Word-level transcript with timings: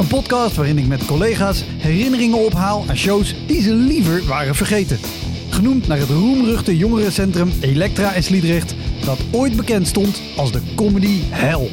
Een 0.00 0.06
podcast 0.06 0.56
waarin 0.56 0.78
ik 0.78 0.86
met 0.86 1.06
collega's 1.06 1.64
herinneringen 1.66 2.38
ophaal 2.38 2.84
aan 2.88 2.96
shows 2.96 3.46
die 3.46 3.62
ze 3.62 3.74
liever 3.74 4.24
waren 4.24 4.54
vergeten. 4.54 4.98
Genoemd 5.50 5.86
naar 5.86 5.98
het 5.98 6.08
roemruchte 6.08 6.76
jongerencentrum 6.76 7.50
Elektra 7.60 8.12
in 8.12 8.22
Sliedrecht, 8.22 8.74
dat 9.04 9.18
ooit 9.32 9.56
bekend 9.56 9.86
stond 9.86 10.22
als 10.36 10.52
de 10.52 10.62
comedy 10.76 11.20
hell. 11.28 11.70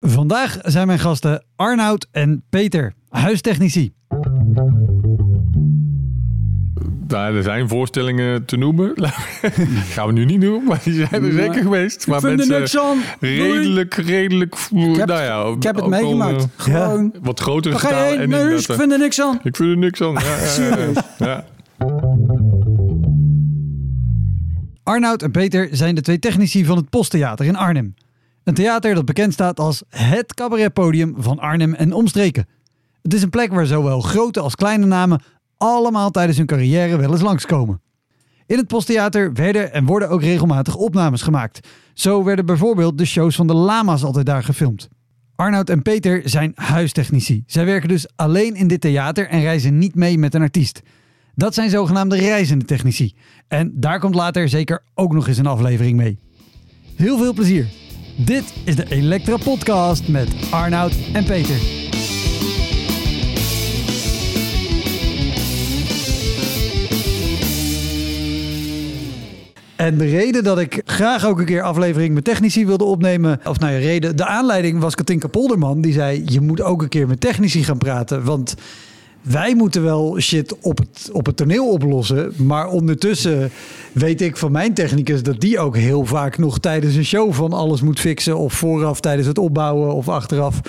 Vandaag 0.00 0.58
zijn 0.62 0.86
mijn 0.86 0.98
gasten 0.98 1.44
Arnoud 1.56 2.06
en 2.10 2.44
Peter, 2.50 2.94
huistechnici. 3.08 3.92
Er 7.08 7.42
zijn 7.42 7.68
voorstellingen 7.68 8.44
te 8.44 8.56
noemen. 8.56 8.92
Gaan 9.94 10.06
we 10.06 10.12
nu 10.12 10.24
niet 10.24 10.40
doen, 10.40 10.64
maar 10.64 10.80
die 10.84 10.94
zijn 10.94 11.24
er 11.24 11.32
zeker 11.32 11.62
geweest. 11.62 12.06
Maar 12.06 12.20
vind 12.20 12.40
er 12.40 12.46
mensen 12.46 12.60
niks 12.60 12.78
aan. 12.78 12.98
redelijk, 13.20 13.94
redelijk... 13.94 14.54
Ik 14.70 14.96
heb, 14.96 15.08
nou 15.08 15.22
ja, 15.22 15.56
ik 15.56 15.62
heb 15.62 15.76
het 15.76 15.86
meegemaakt. 15.86 16.42
eh, 16.42 16.48
Gewoon. 16.56 17.14
wat 17.22 17.40
ga 17.40 17.52
je 17.52 17.72
schaal. 17.74 18.02
heen. 18.04 18.32
en 18.32 18.52
ik 18.52 18.62
vind 18.64 18.92
er 18.92 18.98
niks 18.98 19.20
aan. 19.20 19.40
Ik 19.42 19.56
vind 19.56 19.70
er 19.70 19.76
niks 19.78 20.02
aan. 20.02 20.12
Ja, 20.12 20.20
ja, 20.20 20.36
ja, 20.40 20.46
Serieus. 20.46 20.96
ja. 21.18 21.44
Arnoud 24.82 25.22
en 25.22 25.30
Peter 25.30 25.68
zijn 25.72 25.94
de 25.94 26.00
twee 26.00 26.18
technici 26.18 26.64
van 26.64 26.76
het 26.76 26.90
Posttheater 26.90 27.46
in 27.46 27.56
Arnhem. 27.56 27.94
Een 28.44 28.54
theater 28.54 28.94
dat 28.94 29.04
bekend 29.04 29.32
staat 29.32 29.60
als 29.60 29.82
het 29.88 30.34
cabaretpodium 30.34 31.14
van 31.18 31.38
Arnhem 31.38 31.74
en 31.74 31.92
omstreken. 31.92 32.46
Het 33.02 33.14
is 33.14 33.22
een 33.22 33.30
plek 33.30 33.52
waar 33.52 33.66
zowel 33.66 34.00
grote 34.00 34.40
als 34.40 34.54
kleine 34.54 34.86
namen 34.86 35.22
allemaal 35.64 36.10
tijdens 36.10 36.36
hun 36.36 36.46
carrière 36.46 36.96
wel 36.96 37.12
eens 37.12 37.20
langskomen. 37.20 37.80
In 38.46 38.56
het 38.56 38.66
Posttheater 38.66 39.32
werden 39.32 39.72
en 39.72 39.84
worden 39.84 40.08
ook 40.08 40.22
regelmatig 40.22 40.76
opnames 40.76 41.22
gemaakt. 41.22 41.68
Zo 41.94 42.24
werden 42.24 42.46
bijvoorbeeld 42.46 42.98
de 42.98 43.04
shows 43.04 43.36
van 43.36 43.46
de 43.46 43.54
Lama's 43.54 44.04
altijd 44.04 44.26
daar 44.26 44.44
gefilmd. 44.44 44.88
Arnoud 45.36 45.70
en 45.70 45.82
Peter 45.82 46.22
zijn 46.24 46.52
huistechnici. 46.54 47.42
Zij 47.46 47.64
werken 47.64 47.88
dus 47.88 48.06
alleen 48.16 48.54
in 48.54 48.68
dit 48.68 48.80
theater 48.80 49.28
en 49.28 49.40
reizen 49.40 49.78
niet 49.78 49.94
mee 49.94 50.18
met 50.18 50.34
een 50.34 50.42
artiest. 50.42 50.82
Dat 51.34 51.54
zijn 51.54 51.70
zogenaamde 51.70 52.16
reizende 52.16 52.64
technici. 52.64 53.14
En 53.48 53.72
daar 53.74 54.00
komt 54.00 54.14
later 54.14 54.48
zeker 54.48 54.82
ook 54.94 55.12
nog 55.12 55.28
eens 55.28 55.38
een 55.38 55.46
aflevering 55.46 55.96
mee. 55.96 56.18
Heel 56.96 57.18
veel 57.18 57.32
plezier. 57.32 57.66
Dit 58.16 58.54
is 58.64 58.76
de 58.76 58.90
Elektra 58.90 59.36
Podcast 59.36 60.08
met 60.08 60.28
Arnoud 60.50 60.96
en 61.12 61.24
Peter. 61.24 61.83
En 69.84 69.98
de 69.98 70.04
reden 70.06 70.44
dat 70.44 70.58
ik 70.58 70.82
graag 70.84 71.26
ook 71.26 71.38
een 71.38 71.44
keer 71.44 71.62
aflevering 71.62 72.14
met 72.14 72.24
technici 72.24 72.66
wilde 72.66 72.84
opnemen, 72.84 73.40
of 73.44 73.58
nou 73.58 73.72
ja, 73.72 73.78
reden, 73.78 74.16
de 74.16 74.26
aanleiding 74.26 74.80
was 74.80 74.94
Katinka 74.94 75.28
Polderman. 75.28 75.80
Die 75.80 75.92
zei, 75.92 76.22
je 76.26 76.40
moet 76.40 76.60
ook 76.60 76.82
een 76.82 76.88
keer 76.88 77.06
met 77.06 77.20
technici 77.20 77.64
gaan 77.64 77.78
praten, 77.78 78.24
want 78.24 78.54
wij 79.22 79.54
moeten 79.54 79.82
wel 79.82 80.20
shit 80.20 80.58
op 80.60 80.78
het, 80.78 81.10
op 81.12 81.26
het 81.26 81.36
toneel 81.36 81.68
oplossen. 81.68 82.32
Maar 82.36 82.68
ondertussen 82.68 83.50
weet 83.92 84.20
ik 84.20 84.36
van 84.36 84.52
mijn 84.52 84.74
technicus 84.74 85.22
dat 85.22 85.40
die 85.40 85.58
ook 85.58 85.76
heel 85.76 86.04
vaak 86.04 86.38
nog 86.38 86.58
tijdens 86.58 86.94
een 86.94 87.04
show 87.04 87.32
van 87.32 87.52
alles 87.52 87.82
moet 87.82 88.00
fixen. 88.00 88.38
Of 88.38 88.52
vooraf 88.52 89.00
tijdens 89.00 89.26
het 89.26 89.38
opbouwen 89.38 89.94
of 89.94 90.08
achteraf. 90.08 90.60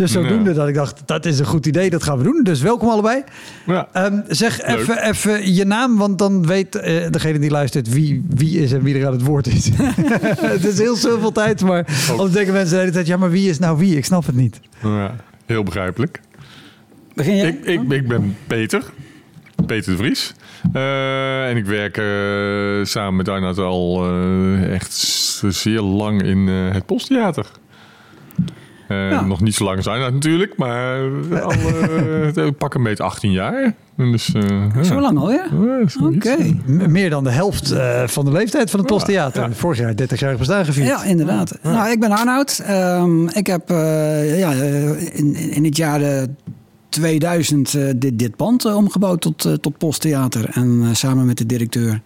Dus 0.00 0.12
zodoende 0.12 0.50
Ja. 0.50 0.56
dat 0.56 0.68
ik 0.68 0.74
dacht, 0.74 1.02
dat 1.06 1.26
is 1.26 1.38
een 1.38 1.46
goed 1.46 1.66
idee, 1.66 1.90
dat 1.90 2.02
gaan 2.02 2.18
we 2.18 2.24
doen. 2.24 2.40
Dus 2.42 2.60
welkom 2.60 2.88
allebei. 2.88 3.22
Ja. 3.66 3.88
Ehm, 3.92 4.20
zeg 4.28 4.62
even, 4.62 5.02
even 5.08 5.54
je 5.54 5.64
naam, 5.64 5.96
want 5.96 6.18
dan 6.18 6.46
weet 6.46 6.74
eh, 6.74 7.10
degene 7.10 7.38
die 7.38 7.50
luistert 7.50 7.92
wie, 7.92 8.24
wie 8.28 8.58
is 8.58 8.72
en 8.72 8.82
wie 8.82 8.94
er 8.98 9.06
aan 9.06 9.12
het 9.12 9.24
woord 9.24 9.46
is. 9.46 9.70
het 10.54 10.64
is 10.64 10.78
heel 10.78 10.96
zoveel 10.96 11.32
tijd, 11.32 11.62
maar 11.62 11.86
anders 12.10 12.32
denken 12.32 12.52
mensen 12.52 12.74
de 12.74 12.80
hele 12.80 12.92
tijd, 12.92 13.06
ja, 13.06 13.16
maar 13.16 13.30
wie 13.30 13.48
is 13.48 13.58
nou 13.58 13.78
wie? 13.78 13.96
Ik 13.96 14.04
snap 14.04 14.26
het 14.26 14.34
niet. 14.36 14.60
Ja, 14.82 15.14
heel 15.46 15.62
begrijpelijk. 15.62 16.20
Begin 17.14 17.36
je? 17.36 17.46
Ik, 17.46 17.64
ik, 17.64 17.92
ik 17.92 18.08
ben 18.08 18.36
Peter. 18.46 18.82
Peter 19.66 19.92
de 19.92 19.98
Vries. 19.98 20.34
Eh, 20.72 21.48
en 21.48 21.56
ik 21.56 21.64
werk 21.64 21.96
eh, 21.96 22.84
samen 22.86 23.16
met 23.16 23.28
Arnoud 23.28 23.58
al 23.58 24.04
eh, 24.04 24.74
echt 24.74 24.92
zeer 25.48 25.80
lang 25.80 26.22
in 26.22 26.48
eh, 26.48 26.72
het 26.72 26.86
Posttheater. 26.86 27.46
Eh, 28.90 29.10
Ja. 29.10 29.20
Nog 29.20 29.40
niet 29.40 29.54
zo 29.54 29.64
lang 29.64 29.86
Arnoud 29.86 30.12
natuurlijk, 30.12 30.56
maar 30.56 31.00
al 31.42 31.52
eh, 31.52 32.48
pak 32.58 32.74
een 32.74 32.82
beetje 32.82 33.02
18 33.02 33.32
jaar. 33.32 33.74
Dus, 33.96 34.32
eh, 34.34 34.42
ja. 34.74 34.82
Zo 34.82 35.00
lang 35.00 35.18
alweer? 35.18 35.44
Ja. 35.66 36.06
Oké. 36.06 36.36
Meer 36.88 37.10
dan 37.10 37.24
de 37.24 37.30
helft 37.30 37.70
eh, 37.70 38.06
van 38.06 38.24
de 38.24 38.32
leeftijd 38.32 38.70
van 38.70 38.78
het 38.78 38.88
Posttheater. 38.88 39.42
ja. 39.42 39.52
Vorig 39.52 39.78
jaar 39.78 39.96
30 39.96 40.20
jaar 40.20 40.36
bestaan 40.36 40.64
gevierd. 40.64 40.86
Ja, 40.88 41.04
inderdaad. 41.04 41.58
Nou, 41.62 41.90
ik 41.90 42.00
ben 42.00 42.10
Arnoud. 42.10 42.62
Ehm, 42.66 43.28
ik 43.28 43.46
heb 43.46 43.70
eh, 43.70 44.38
ja, 44.38 44.52
eh, 44.52 45.14
in, 45.18 45.34
in 45.34 45.64
het 45.64 45.76
jaar 45.76 46.02
eh, 46.02 46.22
2000 46.88 47.74
eh, 47.74 47.82
dit, 47.96 48.18
dit 48.18 48.36
pand 48.36 48.64
eh, 48.64 48.76
omgebouwd 48.76 49.20
tot, 49.20 49.44
eh, 49.44 49.52
tot 49.52 49.78
posttheater. 49.78 50.48
En 50.52 50.80
eh, 50.82 50.88
samen 50.94 51.26
met 51.26 51.38
de 51.38 51.46
directeur. 51.46 52.00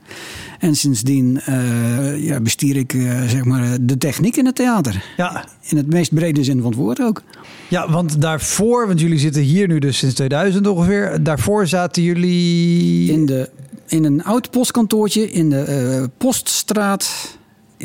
En 0.65 0.75
sindsdien 0.75 1.41
eh, 1.41 2.25
ja, 2.25 2.41
bestier 2.41 2.77
ik 2.77 2.93
eh, 2.95 3.23
zeg 3.27 3.45
maar, 3.45 3.77
de 3.81 3.99
techniek 3.99 4.37
in 4.37 4.47
het 4.47 4.55
theater. 4.55 5.05
Ja, 5.17 5.45
In 5.63 5.77
het 5.77 5.87
meest 5.87 6.15
brede 6.15 6.45
zin 6.45 6.61
van 6.61 6.71
het 6.71 6.81
woord 6.81 7.01
ook. 7.01 7.23
ja, 7.69 7.91
want 7.91 8.21
daarvoor, 8.21 8.87
want 8.87 9.01
jullie 9.01 9.19
zitten 9.19 9.43
hier 9.43 9.69
nu 9.69 9.79
dus 9.79 9.99
sinds 9.99 10.15
2000 10.15 10.67
ongeveer. 10.67 11.23
Daarvoor 11.23 11.67
zaten 11.67 12.03
jullie... 12.03 13.13
In, 13.13 13.27
de, 13.27 13.51
in 13.87 14.05
een 14.05 14.25
oud 14.25 14.51
postkantoortje 14.51 15.31
in 15.33 15.51
de 15.51 15.61
eh, 15.61 16.05
Poststraat 16.19 17.37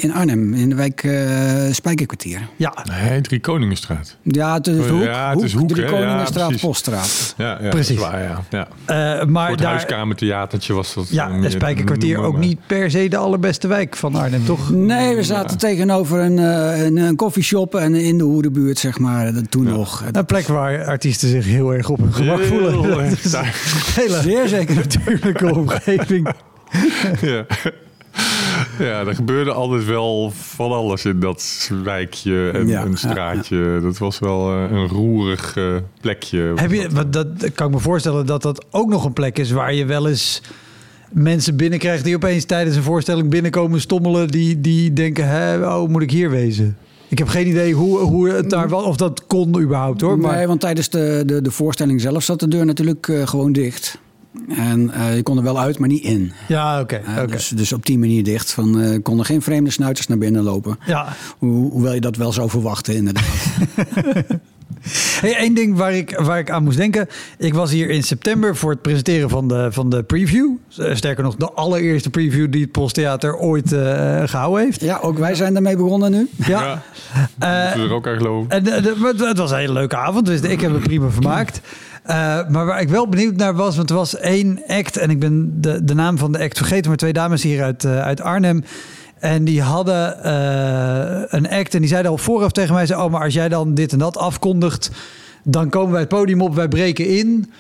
in 0.01 0.13
Arnhem. 0.13 0.53
In 0.53 0.69
de 0.69 0.75
wijk 0.75 1.03
eh 1.03 1.71
Spijkerkwartier. 1.71 2.39
Ja, 2.55 2.73
Nee, 3.01 3.21
Drie 3.21 3.39
Koningenstraat. 3.39 4.17
Ja, 4.23 4.53
het 4.53 4.67
is 4.67 4.75
de 4.75 4.81
hoek. 4.91 5.03
Ja, 5.03 5.29
het 5.29 5.41
is 5.41 5.53
hoek, 5.53 5.67
Drie? 5.69 5.83
Ja, 5.83 5.89
Koningenstraat, 5.89 6.47
precies. 6.47 6.65
Poststraat. 6.65 7.33
Ja, 7.37 7.57
ja 7.61 7.69
Precies. 7.69 7.97
Dat 7.97 8.05
is 8.05 8.11
waar, 8.11 8.21
ja. 8.23 8.43
ja. 8.49 8.67
eh, 9.13 9.17
Voor 9.19 9.29
maar 9.29 9.49
het 9.49 9.59
daar... 9.59 9.69
huiskamertheatertje 9.69 10.73
was 10.73 10.93
dat. 10.93 11.09
Ja, 11.09 11.29
en 11.29 11.51
Spijkerkwartier 11.51 12.17
ook 12.17 12.31
maar. 12.33 12.41
niet 12.41 12.59
per 12.67 12.91
se 12.91 13.07
de 13.07 13.17
allerbeste 13.17 13.67
wijk 13.67 13.95
van 13.95 14.15
Arnhem, 14.15 14.45
toch? 14.45 14.69
Nee, 14.71 15.15
we 15.15 15.23
zaten 15.23 15.57
tegenover 15.57 16.19
een, 16.19 16.39
eh, 16.39 16.85
een, 16.85 16.97
een 16.97 17.15
koffieshop 17.15 17.75
en 17.75 17.95
in 17.95 18.17
de 18.17 18.23
hoerenbuurt, 18.23 18.77
zeg 18.79 18.99
maar, 18.99 19.33
dat 19.33 19.51
toen 19.51 19.63
nog. 19.63 20.03
Een 20.11 20.25
plek 20.25 20.47
waar 20.47 20.85
artiesten 20.85 21.29
zich 21.29 21.45
heel 21.45 21.73
erg 21.73 21.89
op 21.89 21.97
hun 22.00 22.13
gemak 22.13 22.39
Heel 22.39 22.47
voelen. 22.47 23.00
erg 23.06 23.95
hele 23.95 24.21
Zeer 24.21 24.47
zeker. 24.47 24.75
natuurlijke 24.75 25.56
omgeving. 25.56 26.27
Ja. 27.21 27.45
ja, 28.79 29.06
er 29.06 29.15
gebeurde 29.15 29.51
altijd 29.51 29.85
wel 29.85 30.31
van 30.31 30.71
alles 30.71 31.06
in 31.06 31.19
dat 31.19 31.71
wijkje 31.83 32.50
en 32.50 32.67
Ja, 32.67 32.81
een 32.81 32.91
ja, 32.91 32.95
straatje. 32.95 33.79
Dat 33.81 33.97
was 33.97 34.19
wel 34.19 34.51
eh, 34.51 34.71
een 34.71 34.88
roerig 34.88 35.57
eh, 35.57 35.75
plekje. 36.01 36.53
Heb 36.56 36.71
je, 36.71 36.89
wat 36.89 37.13
dat 37.13 37.27
kan 37.53 37.67
ik 37.67 37.73
me 37.73 37.79
voorstellen 37.79 38.25
dat 38.25 38.41
dat 38.41 38.65
ook 38.71 38.89
nog 38.89 39.06
een 39.06 39.13
plek 39.13 39.38
is 39.38 39.51
waar 39.51 39.73
je 39.73 39.85
wel 39.85 40.07
eens 40.07 40.41
mensen 41.11 41.56
binnenkrijgt 41.56 42.03
die 42.03 42.15
opeens 42.15 42.45
tijdens 42.45 42.75
een 42.75 42.83
voorstelling 42.83 43.29
binnenkomen 43.29 43.81
stommelen, 43.81 44.27
die, 44.27 44.62
die 44.62 44.94
denken, 44.94 45.27
hè, 45.27 45.67
oh, 45.67 45.89
moet 45.89 46.01
ik 46.01 46.12
hier 46.12 46.29
wezen? 46.29 46.77
Ik 47.07 47.17
heb 47.17 47.27
geen 47.27 47.47
idee 47.47 47.73
hoe, 47.73 47.97
hoe 48.00 48.29
het 48.29 48.50
daar 48.50 48.69
was, 48.69 48.83
of 48.83 48.95
dat 48.95 49.25
kon 49.27 49.59
überhaupt 49.59 50.01
hoor. 50.01 50.19
Maar 50.19 50.35
Nee, 50.35 50.47
want 50.47 50.59
tijdens 50.59 50.89
de, 50.89 51.23
de, 51.25 51.41
de 51.41 51.51
voorstelling 51.51 52.01
zelf 52.01 52.23
zat 52.23 52.39
de 52.39 52.47
deur 52.47 52.65
natuurlijk 52.65 53.07
eh, 53.07 53.27
gewoon 53.27 53.51
dicht. 53.51 54.00
En 54.57 54.91
eh, 54.93 55.15
je 55.15 55.23
kon 55.23 55.37
er 55.37 55.43
wel 55.43 55.59
uit, 55.59 55.79
maar 55.79 55.89
niet 55.89 56.03
in. 56.03 56.31
ja, 56.47 56.79
oké. 56.79 56.95
Eh, 56.95 57.27
dus, 57.27 57.47
dus 57.47 57.73
op 57.73 57.85
die 57.85 57.97
manier 57.99 58.23
dicht. 58.23 58.51
Van, 58.51 58.81
eh, 58.81 58.99
konden 59.03 59.25
geen 59.25 59.41
vreemde 59.41 59.71
snuiters 59.71 60.07
naar 60.07 60.17
binnen 60.17 60.43
lopen. 60.43 60.79
Ja, 60.85 61.15
Ho- 61.39 61.47
hoewel 61.69 61.93
je 61.93 62.01
dat 62.01 62.15
wel 62.15 62.31
zou 62.31 62.49
verwachten, 62.49 62.95
inderdaad. 62.95 63.25
Hey, 65.21 65.43
Eén 65.43 65.53
ding 65.53 65.77
waar 65.77 65.93
ik, 65.93 66.19
waar 66.19 66.39
ik 66.39 66.51
aan 66.51 66.63
moest 66.63 66.77
denken. 66.77 67.07
Ik 67.37 67.53
was 67.53 67.71
hier 67.71 67.89
in 67.89 68.03
september 68.03 68.55
voor 68.55 68.71
het 68.71 68.81
presenteren 68.81 69.29
van 69.29 69.47
de, 69.47 69.67
van 69.71 69.89
de 69.89 70.03
preview. 70.03 70.49
Sterker 70.69 71.23
nog, 71.23 71.35
de 71.35 71.51
allereerste 71.51 72.09
preview 72.09 72.51
die 72.51 72.61
het 72.61 72.71
Posttheater 72.71 73.35
ooit 73.37 73.71
eh, 73.71 74.21
gehouden 74.25 74.63
heeft. 74.63 74.81
Ja, 74.81 74.97
ook 75.01 75.17
wij 75.17 75.35
zijn 75.35 75.53
daarmee 75.53 75.75
begonnen 75.75 76.11
nu. 76.11 76.27
Ja. 76.35 76.47
Ja, 76.61 76.81
Eh, 77.39 77.63
moeten 77.63 77.81
we 77.81 77.87
er 77.87 77.93
ook 77.93 78.07
aan 78.07 78.17
geloven. 78.17 78.49
En, 78.51 78.63
de- 78.63 78.71
het- 78.71 79.19
het 79.19 79.37
was 79.37 79.51
een 79.51 79.57
hele 79.57 79.73
leuke 79.73 79.97
avond, 79.97 80.25
dus 80.25 80.41
ik 80.41 80.61
heb 80.61 80.71
me 80.71 80.77
prima 80.79 81.09
vermaakt. 81.09 81.61
Eh, 82.09 82.47
maar 82.47 82.65
waar 82.65 82.81
ik 82.81 82.89
wel 82.89 83.07
benieuwd 83.07 83.35
naar 83.35 83.56
was, 83.56 83.75
want 83.75 83.89
er 83.89 83.95
was 83.95 84.17
één 84.17 84.61
act... 84.67 84.97
en 84.97 85.09
ik 85.09 85.19
ben 85.19 85.61
de, 85.61 85.83
de 85.83 85.94
naam 85.94 86.17
van 86.17 86.31
de 86.31 86.39
act 86.39 86.57
vergeten... 86.57 86.88
maar 86.88 86.97
twee 86.97 87.13
dames 87.13 87.44
hier 87.44 87.63
uit, 87.63 87.83
eh, 87.83 88.01
uit 88.01 88.21
Arnhem... 88.21 88.63
En 89.19 89.44
die 89.44 89.61
hadden 89.61 90.23
eh, 90.23 91.21
een 91.27 91.50
act 91.50 91.73
en 91.73 91.79
die 91.79 91.89
zeiden 91.89 92.11
al 92.11 92.17
vooraf 92.17 92.51
tegen 92.51 92.73
mij... 92.73 92.85
Zei, 92.85 93.01
oh, 93.01 93.11
maar 93.11 93.23
als 93.23 93.33
jij 93.33 93.50
dan 93.50 93.73
dit 93.73 93.91
en 93.91 93.97
dat 93.97 94.17
afkondigt... 94.17 94.91
dan 95.44 95.69
komen 95.69 95.91
wij 95.91 96.00
het 96.00 96.09
podium 96.09 96.41
op, 96.41 96.56
wij 96.56 96.67
breken 96.67 97.07
in... 97.07 97.51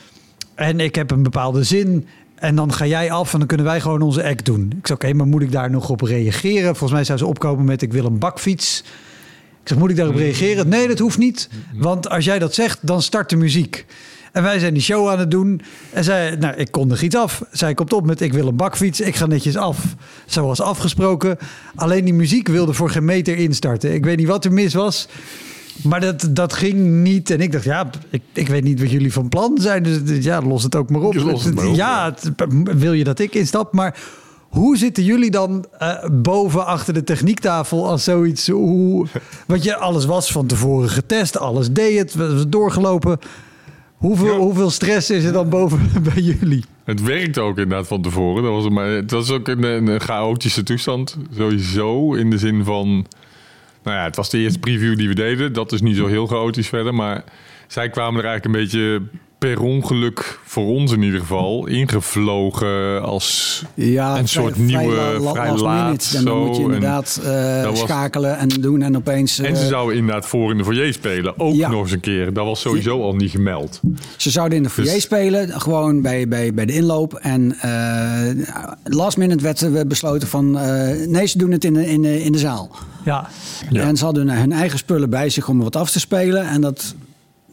en 0.55 0.79
ik 0.79 0.95
heb 0.95 1.11
een 1.11 1.23
bepaalde 1.23 1.63
zin... 1.63 2.07
en 2.35 2.55
dan 2.55 2.73
ga 2.73 2.85
jij 2.85 3.11
af 3.11 3.33
en 3.33 3.39
dan 3.39 3.47
kunnen 3.47 3.65
wij 3.65 3.81
gewoon 3.81 4.01
onze 4.01 4.23
act 4.23 4.45
doen. 4.45 4.73
Ik 4.77 4.87
zei, 4.87 4.99
oké, 5.01 5.13
maar 5.13 5.27
moet 5.27 5.41
ik 5.41 5.51
daar 5.51 5.69
nog 5.69 5.89
op 5.89 6.01
reageren? 6.01 6.75
Volgens 6.75 6.91
mij 6.91 7.03
zou 7.03 7.17
ze 7.17 7.25
opkomen 7.25 7.65
met... 7.65 7.81
ik 7.81 7.93
wil 7.93 8.05
een 8.05 8.19
bakfiets... 8.19 8.83
Ik 9.61 9.67
zeg, 9.67 9.77
moet 9.77 9.89
ik 9.89 9.95
daarop 9.95 10.15
reageren? 10.15 10.69
Nee, 10.69 10.87
dat 10.87 10.99
hoeft 10.99 11.17
niet. 11.17 11.49
Want 11.73 12.09
als 12.09 12.25
jij 12.25 12.39
dat 12.39 12.53
zegt, 12.53 12.87
dan 12.87 13.01
start 13.01 13.29
de 13.29 13.35
muziek. 13.35 13.85
En 14.39 14.45
wij 14.45 14.59
zijn 14.59 14.73
die 14.73 14.83
show 14.83 15.09
aan 15.09 15.19
het 15.19 15.31
doen. 15.31 15.61
En 15.91 16.03
zij, 16.03 16.35
nou, 16.35 16.55
ik 16.55 16.71
kondig 16.71 17.01
iets 17.01 17.15
af. 17.15 17.43
Zij 17.51 17.73
komt 17.73 17.93
op 17.93 18.05
met, 18.05 18.21
ik 18.21 18.33
wil 18.33 18.47
een 18.47 18.55
bakfiets. 18.55 19.01
Ik 19.01 19.15
ga 19.15 19.25
netjes 19.25 19.55
af. 19.55 19.95
Zoals 20.25 20.61
afgesproken. 20.61 21.37
Alleen 21.75 22.05
die 22.05 22.13
muziek 22.13 22.47
wilde 22.47 22.73
voor 22.73 22.89
geen 22.89 23.05
meter 23.05 23.37
instarten. 23.37 23.93
Ik 23.93 24.05
weet 24.05 24.17
niet 24.17 24.27
wat 24.27 24.45
er 24.45 24.53
mis 24.53 24.73
was. 24.73 25.07
Maar 25.83 25.99
dat, 26.01 26.27
dat 26.29 26.53
ging 26.53 26.85
niet. 26.85 27.29
En 27.29 27.41
ik 27.41 27.51
dacht, 27.51 27.63
ja, 27.63 27.89
ik, 28.09 28.21
ik 28.33 28.47
weet 28.47 28.63
niet 28.63 28.79
wat 28.79 28.91
jullie 28.91 29.13
van 29.13 29.29
plan 29.29 29.57
zijn. 29.61 29.83
Dus 29.83 30.23
ja, 30.23 30.41
los 30.41 30.63
het 30.63 30.75
ook 30.75 30.89
maar 30.89 31.01
op. 31.01 31.13
Het 31.13 31.53
maar 31.55 31.67
op, 31.67 31.75
ja, 31.75 32.13
wil 32.63 32.93
je 32.93 33.03
dat 33.03 33.19
ik 33.19 33.35
instap? 33.35 33.73
Maar 33.73 33.99
hoe 34.49 34.77
zitten 34.77 35.03
jullie 35.03 35.31
dan 35.31 35.65
eh, 35.77 36.05
boven 36.11 36.65
achter 36.65 36.93
de 36.93 37.03
techniektafel 37.03 37.87
als 37.87 38.03
zoiets? 38.03 38.47
Hoe, 38.47 39.07
want 39.47 39.63
je, 39.63 39.75
alles 39.75 40.05
was 40.05 40.31
van 40.31 40.45
tevoren 40.45 40.89
getest, 40.89 41.37
alles 41.37 41.71
deed 41.71 41.97
het, 41.97 42.15
was 42.15 42.45
doorgelopen. 42.47 43.19
Hoeveel, 43.99 44.33
Ja. 44.33 44.37
hoeveel 44.37 44.69
stress 44.69 45.09
is 45.09 45.23
er 45.23 45.31
dan 45.33 45.49
boven 45.49 45.91
bij 46.13 46.21
jullie? 46.23 46.63
Het 46.83 47.01
werkte 47.01 47.41
ook 47.41 47.57
inderdaad 47.57 47.87
van 47.87 48.01
tevoren. 48.01 48.43
Dat 48.43 48.51
was, 48.51 48.69
maar 48.69 48.85
het 48.87 49.11
was 49.11 49.31
ook 49.31 49.47
een, 49.47 49.63
een 49.63 49.99
chaotische 49.99 50.63
toestand. 50.63 51.17
Sowieso 51.37 52.13
in 52.13 52.29
de 52.29 52.37
zin 52.37 52.63
van... 52.63 52.87
Nou 53.83 53.97
ja, 53.97 54.03
het 54.03 54.15
was 54.15 54.29
de 54.29 54.37
eerste 54.37 54.59
preview 54.59 54.97
die 54.97 55.07
we 55.07 55.15
deden. 55.15 55.53
Dat 55.53 55.71
is 55.71 55.81
niet 55.81 55.95
zo 55.95 56.05
heel 56.07 56.27
chaotisch 56.27 56.67
verder. 56.67 56.93
Maar 56.95 57.23
zij 57.67 57.89
kwamen 57.89 58.19
er 58.23 58.27
eigenlijk 58.29 58.55
een 58.55 58.61
beetje 58.63 59.01
per 59.39 59.61
ongeluk, 59.61 60.39
voor 60.45 60.65
ons 60.65 60.91
in 60.91 61.01
ieder 61.01 61.19
geval, 61.19 61.67
ingevlogen 61.67 63.01
als 63.03 63.63
Ja, 63.73 64.09
een 64.09 64.27
vrij- 64.27 64.43
soort 64.43 64.53
vrij 64.53 64.65
nieuwe, 64.65 64.95
la- 65.19 65.31
vrij 65.31 65.55
laat. 65.55 66.13
En 66.15 66.23
dan 66.25 66.37
moet 66.45 66.55
je 66.55 66.63
En- 66.63 66.71
inderdaad 66.73 67.21
eh, 67.23 67.63
was- 67.63 67.79
schakelen 67.79 68.37
en 68.37 68.47
doen 68.47 68.81
en 68.81 68.95
opeens... 68.95 69.39
En 69.39 69.45
eh, 69.53 69.59
ze 69.59 69.65
zouden 69.67 69.97
inderdaad 69.97 70.25
voor 70.25 70.51
in 70.51 70.57
de 70.57 70.63
foyer 70.63 70.93
spelen. 70.93 71.39
Ook 71.39 71.53
Ja. 71.53 71.69
nog 71.69 71.81
eens 71.81 71.91
een 71.91 71.99
keer. 71.99 72.33
Dat 72.33 72.45
was 72.45 72.61
sowieso 72.61 73.01
al 73.01 73.15
niet 73.15 73.31
gemeld. 73.31 73.79
Ze 74.17 74.29
zouden 74.29 74.57
in 74.57 74.63
de 74.63 74.69
foyer 74.69 74.93
Dus- 74.93 75.03
spelen, 75.03 75.61
gewoon 75.61 76.01
bij, 76.01 76.27
bij, 76.27 76.53
bij 76.53 76.65
de 76.65 76.73
inloop. 76.73 77.13
En 77.13 77.55
eh, 77.59 78.45
last 78.83 79.17
minute 79.17 79.43
werd 79.43 79.61
er 79.61 79.87
besloten 79.87 80.27
van... 80.27 80.57
eh, 80.59 81.07
nee, 81.07 81.25
ze 81.27 81.37
doen 81.37 81.51
het 81.51 81.63
in 81.65 81.73
de, 81.73 81.87
in 81.89 82.01
de, 82.01 82.23
in 82.23 82.31
de 82.31 82.37
zaal. 82.39 82.71
Ja, 83.05 83.29
Ja. 83.69 83.81
En 83.81 83.97
ze 83.97 84.05
hadden 84.05 84.29
hun 84.29 84.51
eigen 84.51 84.77
spullen 84.77 85.09
bij 85.09 85.29
zich 85.29 85.49
om 85.49 85.59
wat 85.63 85.75
af 85.75 85.91
te 85.91 85.99
spelen. 85.99 86.47
En 86.47 86.61
dat, 86.61 86.95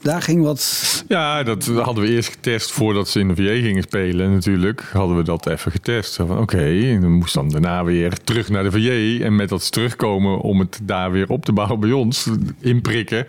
daar 0.06 0.22
ging 0.22 0.42
wat... 0.42 1.04
Ja, 1.08 1.42
dat 1.42 1.66
hadden 1.66 2.04
we 2.04 2.10
eerst 2.10 2.28
getest 2.28 2.72
voordat 2.72 3.08
ze 3.08 3.20
in 3.20 3.28
de 3.28 3.34
foyer 3.34 3.62
gingen 3.62 3.82
spelen. 3.82 4.32
Natuurlijk 4.32 4.90
hadden 4.92 5.16
we 5.16 5.22
dat 5.22 5.46
even 5.46 5.70
getest. 5.70 6.16
Van 6.16 6.38
oké, 6.38 6.64
en 6.64 7.00
dan 7.00 7.12
moest 7.12 7.34
dan 7.34 7.50
daarna 7.50 7.84
weer 7.84 8.12
terug 8.24 8.48
naar 8.48 8.62
de 8.62 8.70
foyer. 8.70 9.22
En 9.22 9.36
met 9.36 9.48
dat 9.48 9.62
ze 9.62 9.70
terugkomen 9.70 10.40
om 10.40 10.58
het 10.58 10.80
daar 10.82 11.10
weer 11.10 11.28
op 11.28 11.44
te 11.44 11.52
bouwen 11.52 11.80
bij 11.80 11.92
ons, 11.92 12.30
inprikken, 12.60 13.26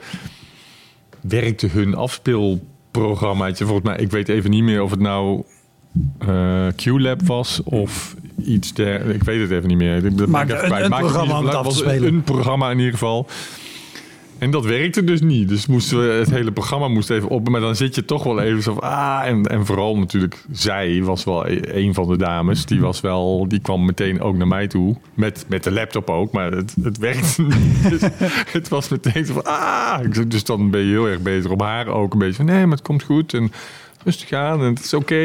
werkte 1.21 1.67
hun 1.67 1.95
afspeelprogrammaatje. 1.95 3.65
Volgens 3.65 3.87
mij, 3.87 3.97
ik 3.97 4.11
weet 4.11 4.29
even 4.29 4.49
niet 4.49 4.63
meer 4.63 4.81
of 4.81 4.91
het 4.91 4.99
nou 4.99 5.43
eh 6.19 6.67
QLab 6.75 7.21
was 7.23 7.61
of 7.63 8.15
iets 8.45 8.73
der. 8.73 9.09
Ik 9.09 9.23
weet 9.23 9.41
het 9.41 9.51
even 9.51 9.67
niet 9.67 9.77
meer. 9.77 10.01
Dat 10.01 10.11
even 10.11 10.29
Maakt 10.29 10.89
programma 10.89 11.43
het 11.43 11.65
was. 11.65 11.83
Een 11.83 12.23
programma 12.23 12.71
in 12.71 12.77
ieder 12.77 12.93
geval. 12.93 13.27
En 14.39 14.51
dat 14.51 14.65
werkte 14.65 15.03
dus 15.03 15.21
niet. 15.21 15.49
Dus 15.49 15.65
moesten 15.67 15.99
we 15.99 16.13
het 16.13 16.29
hele 16.29 16.51
programma 16.51 16.87
moest 16.87 17.09
even 17.09 17.29
op. 17.29 17.49
Maar 17.49 17.61
dan 17.61 17.75
zit 17.75 17.95
je 17.95 18.05
toch 18.05 18.23
wel 18.23 18.41
even 18.41 18.63
zo 18.63 18.73
van, 18.73 18.83
ah. 18.83 19.21
En, 19.25 19.45
en 19.45 19.65
vooral 19.65 19.97
natuurlijk, 19.97 20.45
zij 20.51 21.03
was 21.03 21.23
wel 21.23 21.47
e- 21.47 21.59
een 21.61 21.93
van 21.93 22.07
de 22.07 22.17
dames. 22.17 22.65
Die 22.65 22.79
was 22.79 23.01
wel, 23.01 23.47
die 23.47 23.59
kwam 23.59 23.85
meteen 23.85 24.21
ook 24.21 24.35
naar 24.35 24.47
mij 24.47 24.67
toe. 24.67 24.95
Met, 25.13 25.45
met 25.47 25.63
de 25.63 25.71
laptop 25.71 26.09
ook. 26.09 26.31
Maar 26.31 26.51
het, 26.51 26.75
het 26.81 26.97
werkte 26.97 27.41
niet. 27.41 27.55
Dus 27.89 28.01
het 28.51 28.67
was 28.67 28.89
meteen 28.89 29.25
zo 29.25 29.33
van, 29.33 29.45
ah. 29.45 29.99
Dus 30.27 30.43
dan 30.43 30.69
ben 30.69 30.81
je 30.81 30.89
heel 30.89 31.07
erg 31.07 31.21
beter 31.21 31.51
op 31.51 31.61
haar 31.61 31.87
ook. 31.87 32.13
Een 32.13 32.19
beetje 32.19 32.35
van, 32.35 32.45
nee, 32.45 32.65
maar 32.65 32.77
het 32.77 32.87
komt 32.87 33.03
goed. 33.03 33.33
En 33.33 33.51
rustig 34.03 34.31
aan. 34.31 34.59
En 34.59 34.73
het 34.73 34.83
is 34.83 34.93
oké. 34.93 35.15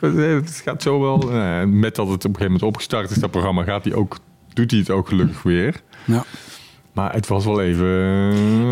Het 0.00 0.62
gaat 0.64 0.82
zo 0.82 1.00
wel. 1.00 1.18
Nou 1.18 1.60
en 1.60 1.78
met 1.78 1.94
dat 1.94 2.08
het 2.08 2.16
op 2.16 2.24
een 2.24 2.36
gegeven 2.36 2.44
moment 2.44 2.62
opgestart 2.62 3.10
is, 3.10 3.16
dat 3.16 3.30
programma, 3.30 3.62
gaat 3.62 3.84
hij 3.84 3.94
ook, 3.94 4.16
doet 4.52 4.70
hij 4.70 4.80
het 4.80 4.90
ook 4.90 5.08
gelukkig 5.08 5.42
weer. 5.42 5.74
Ja. 6.04 6.24
Maar 6.92 7.12
het 7.12 7.26
was 7.26 7.44
wel 7.44 7.60
even. 7.60 7.86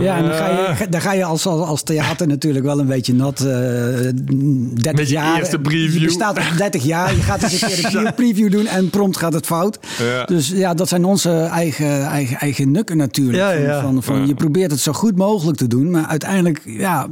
Ja, 0.02 0.16
en 0.16 0.22
dan 0.24 0.32
ga 0.34 0.48
eh, 0.68 0.78
je, 0.78 0.88
dan 0.88 1.00
ga 1.00 1.12
je 1.12 1.24
als, 1.24 1.46
als, 1.46 1.68
als 1.68 1.82
theater 1.82 2.26
natuurlijk 2.26 2.64
wel 2.64 2.78
een 2.80 2.86
beetje 2.86 3.14
nat. 3.14 3.40
eh 3.40 3.46
30 3.46 4.92
Met 4.92 4.98
je 5.08 5.14
jaar. 5.14 5.38
eerste 5.38 5.58
preview. 5.58 5.98
Je 6.00 6.04
bestaat 6.06 6.38
al 6.38 6.44
30 6.56 6.82
jaar. 6.84 7.14
Je 7.14 7.22
gaat 7.22 7.42
eens 7.42 7.62
een 7.62 7.68
keer 7.90 8.06
een 8.06 8.14
preview 8.24 8.50
doen 8.52 8.66
en 8.66 8.90
prompt 8.90 9.16
gaat 9.16 9.32
het 9.32 9.46
fout. 9.46 9.78
Ja. 9.98 10.24
Dus 10.24 10.48
ja, 10.48 10.74
dat 10.74 10.88
zijn 10.88 11.04
onze 11.04 11.30
eigen, 11.32 12.02
eigen, 12.06 12.36
eigen 12.38 12.70
nukken 12.70 12.96
natuurlijk. 12.96 13.38
Ja, 13.38 13.52
Van- 13.52 13.62
ja. 13.62 13.80
Van, 13.80 14.02
van, 14.02 14.20
Ja. 14.20 14.26
Je 14.26 14.34
probeert 14.34 14.70
het 14.70 14.80
zo 14.80 14.92
goed 14.92 15.16
mogelijk 15.16 15.58
te 15.58 15.66
doen, 15.66 15.90
maar 15.90 16.06
uiteindelijk, 16.06 16.60
ja, 16.64 17.06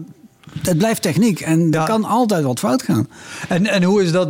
het 0.63 0.79
blijft 0.79 1.03
techniek. 1.03 1.41
En 1.41 1.61
er 1.61 1.79
Ja. 1.81 1.85
kan 1.85 2.05
altijd 2.05 2.45
wat 2.45 2.59
fout 2.59 2.83
gaan. 2.83 3.09
En, 3.49 3.67
en 3.67 3.83
hoe 3.83 4.03
is 4.03 4.13
dat? 4.13 4.29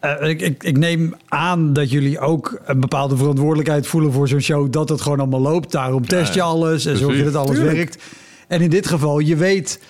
Eh, 0.00 0.28
ik, 0.28 0.40
ik, 0.40 0.62
ik 0.62 0.78
neem 0.78 1.14
aan 1.28 1.72
dat 1.72 1.90
jullie 1.90 2.18
ook 2.20 2.60
een 2.66 2.80
bepaalde 2.80 3.16
verantwoordelijkheid 3.16 3.86
voelen 3.86 4.12
voor 4.12 4.28
zo'n 4.28 4.40
show. 4.40 4.72
Dat 4.72 4.88
het 4.88 5.00
gewoon 5.00 5.18
allemaal 5.18 5.40
loopt. 5.40 5.72
Daarom 5.72 6.06
test 6.06 6.34
je 6.34 6.42
alles 6.42 6.84
en 6.86 6.96
zorg 6.96 7.16
je 7.16 7.24
dat 7.24 7.34
alles 7.34 7.56
Tuurlijk. 7.56 7.76
werkt. 7.76 7.98
En 8.48 8.60
in 8.60 8.70
dit 8.70 8.86
geval, 8.86 9.18
je 9.18 9.36
weet, 9.36 9.80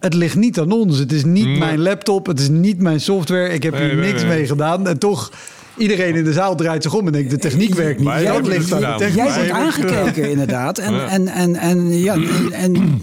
het 0.00 0.14
ligt 0.14 0.36
niet 0.36 0.58
aan 0.58 0.72
ons. 0.72 0.98
Het 0.98 1.12
is 1.12 1.24
niet 1.24 1.44
Nee. 1.46 1.58
mijn 1.58 1.78
laptop, 1.80 2.26
het 2.26 2.40
is 2.40 2.48
niet 2.48 2.78
mijn 2.82 3.00
software. 3.00 3.48
Ik 3.48 3.62
heb 3.62 3.72
Nee, 3.72 3.84
hier 3.88 3.96
nee, 3.96 4.10
niks 4.10 4.22
nee. 4.22 4.30
mee 4.36 4.46
gedaan. 4.46 4.86
En 4.86 4.98
toch, 4.98 5.32
iedereen 5.76 6.14
in 6.14 6.24
de 6.24 6.32
zaal 6.32 6.56
draait 6.56 6.82
zich 6.82 6.94
om 6.94 7.06
en 7.06 7.12
denkt, 7.12 7.30
de 7.30 7.38
techniek 7.38 7.74
werkt 7.74 8.00
niet. 8.00 8.08
Hebben 8.08 8.46
ligt 8.46 8.70
het 8.70 8.72
aan 8.72 8.80
de 8.80 8.84
gedaan. 8.84 8.98
techniek. 8.98 9.24
Jij 9.24 9.34
wordt 9.34 9.50
aangekeken, 9.50 10.30
inderdaad. 10.30 10.78
En, 10.78 10.92
Ja. 10.94 11.08
en, 11.08 11.28
en, 11.28 11.54
en, 11.56 11.98
ja, 11.98 12.16
en 12.52 13.00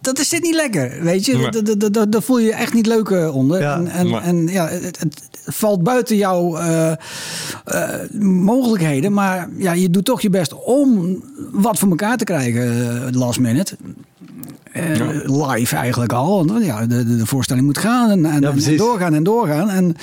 dat 0.00 0.18
is 0.18 0.28
dit 0.28 0.42
niet 0.42 0.54
lekker, 0.54 1.02
weet 1.02 1.24
je. 1.24 1.36
Nee. 1.36 1.90
Daar- 1.90 2.22
voel 2.22 2.38
je 2.38 2.46
je 2.46 2.54
echt 2.54 2.72
niet 2.74 2.86
leuk 2.86 3.10
onder. 3.32 3.60
Ja. 3.60 3.74
En, 3.76 3.88
en, 3.88 4.22
en 4.22 4.46
ja, 4.46 4.68
het, 4.68 4.98
het 4.98 5.20
valt 5.46 5.82
buiten 5.82 6.16
jouw 6.16 6.56
eh, 6.56 6.90
eh, 6.90 6.96
mogelijkheden. 8.20 9.12
Maar 9.12 9.48
ja, 9.56 9.72
je 9.72 9.90
doet 9.90 10.04
toch 10.04 10.20
je 10.20 10.30
best 10.30 10.54
om 10.64 11.22
wat 11.52 11.78
voor 11.78 11.88
elkaar 11.88 12.16
te 12.16 12.24
krijgen 12.24 12.62
eh, 13.06 13.12
last 13.12 13.40
minute. 13.40 13.76
Eh, 14.72 15.00
Live 15.48 15.76
eigenlijk 15.76 16.12
al. 16.12 16.46
Want 16.46 16.64
ja, 16.64 16.86
de, 16.86 17.26
voorstelling 17.26 17.66
moet 17.66 17.78
gaan 17.78 18.10
en, 18.10 18.24
en, 18.26 18.40
Ja, 18.40 18.46
en 18.46 18.52
precies. 18.52 18.78
doorgaan 18.78 19.14
en 19.14 19.22
doorgaan. 19.22 19.70
En 19.70 19.96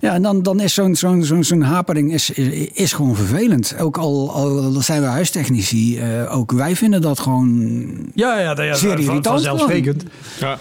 ja, 0.00 0.14
en 0.14 0.22
dan, 0.22 0.42
dan 0.42 0.60
is 0.60 0.74
zo'n 0.74 0.96
zo'n 0.96 1.24
zo'n 1.24 1.44
zo'n 1.44 1.62
hapering 1.62 2.12
is, 2.12 2.30
is, 2.30 2.68
is 2.72 2.92
gewoon 2.92 3.16
vervelend. 3.16 3.74
Ook 3.78 3.96
al, 3.96 4.30
al 4.32 4.70
zijn 4.80 5.00
we 5.00 5.06
huistechnici, 5.06 5.98
eh, 5.98 6.36
ook 6.36 6.52
wij 6.52 6.76
vinden 6.76 7.00
dat 7.00 7.20
gewoon... 7.20 7.86
Ja, 8.14 8.38
ja, 8.40 8.62
ja, 8.62 8.74
Zeer 8.74 8.90
van- 8.90 8.98
irritant 9.00 9.26
vanzelfsprekend. 9.26 10.04
Ja. 10.40 10.58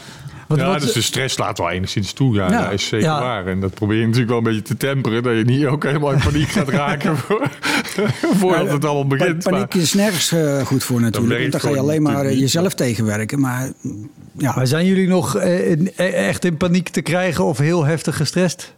Wat- 0.48 0.60
ja, 0.60 0.68
wat- 0.68 0.82
dus 0.82 0.92
de 0.94 1.02
stress 1.02 1.34
slaat 1.36 1.58
wel 1.58 1.70
enigszins 1.70 2.14
toe. 2.14 2.34
Ja, 2.36 2.50
Ja. 2.52 2.64
dat 2.64 2.74
is 2.74 2.88
zeker 2.88 3.08
Ja. 3.08 3.20
waar. 3.20 3.48
En 3.48 3.60
dat 3.60 3.74
probeer 3.74 3.98
je 3.98 4.04
natuurlijk 4.04 4.30
wel 4.30 4.38
een 4.38 4.44
beetje 4.44 4.62
te 4.62 4.78
temperen. 4.78 5.24
Dat 5.24 5.36
je 5.38 5.44
niet 5.44 5.66
ook 5.66 5.84
helemaal 5.84 6.12
in 6.12 6.20
paniek 6.24 6.50
gaat 6.50 6.70
raken 6.70 7.18
voor, 7.28 7.50
voordat 8.36 8.72
het 8.72 8.86
allemaal 8.86 9.08
begint. 9.08 9.44
Paniek 9.44 9.74
is 9.74 9.94
nergens 9.94 10.32
eh, 10.32 10.66
goed 10.66 10.84
voor 10.84 11.02
natuurlijk. 11.02 11.40
Want 11.40 11.52
dan 11.52 11.62
ga 11.62 11.68
je 11.68 11.74
gewoon 11.74 11.90
alleen 11.90 12.02
maar 12.02 12.24
eh, 12.26 12.30
niet. 12.32 12.40
jezelf 12.40 12.74
tegenwerken. 12.74 13.40
Maar 13.40 13.72
ja, 14.38 14.54
Maar 14.56 14.68
zijn 14.68 14.86
jullie 14.86 15.08
nog 15.08 15.36
in- 15.42 15.92
eh, 15.96 16.28
echt 16.28 16.46
in 16.46 16.58
paniek 16.58 16.90
te 16.90 17.02
krijgen 17.02 17.46
of 17.46 17.58
heel 17.58 17.84
heftig 17.86 18.16
gestrest? 18.18 18.74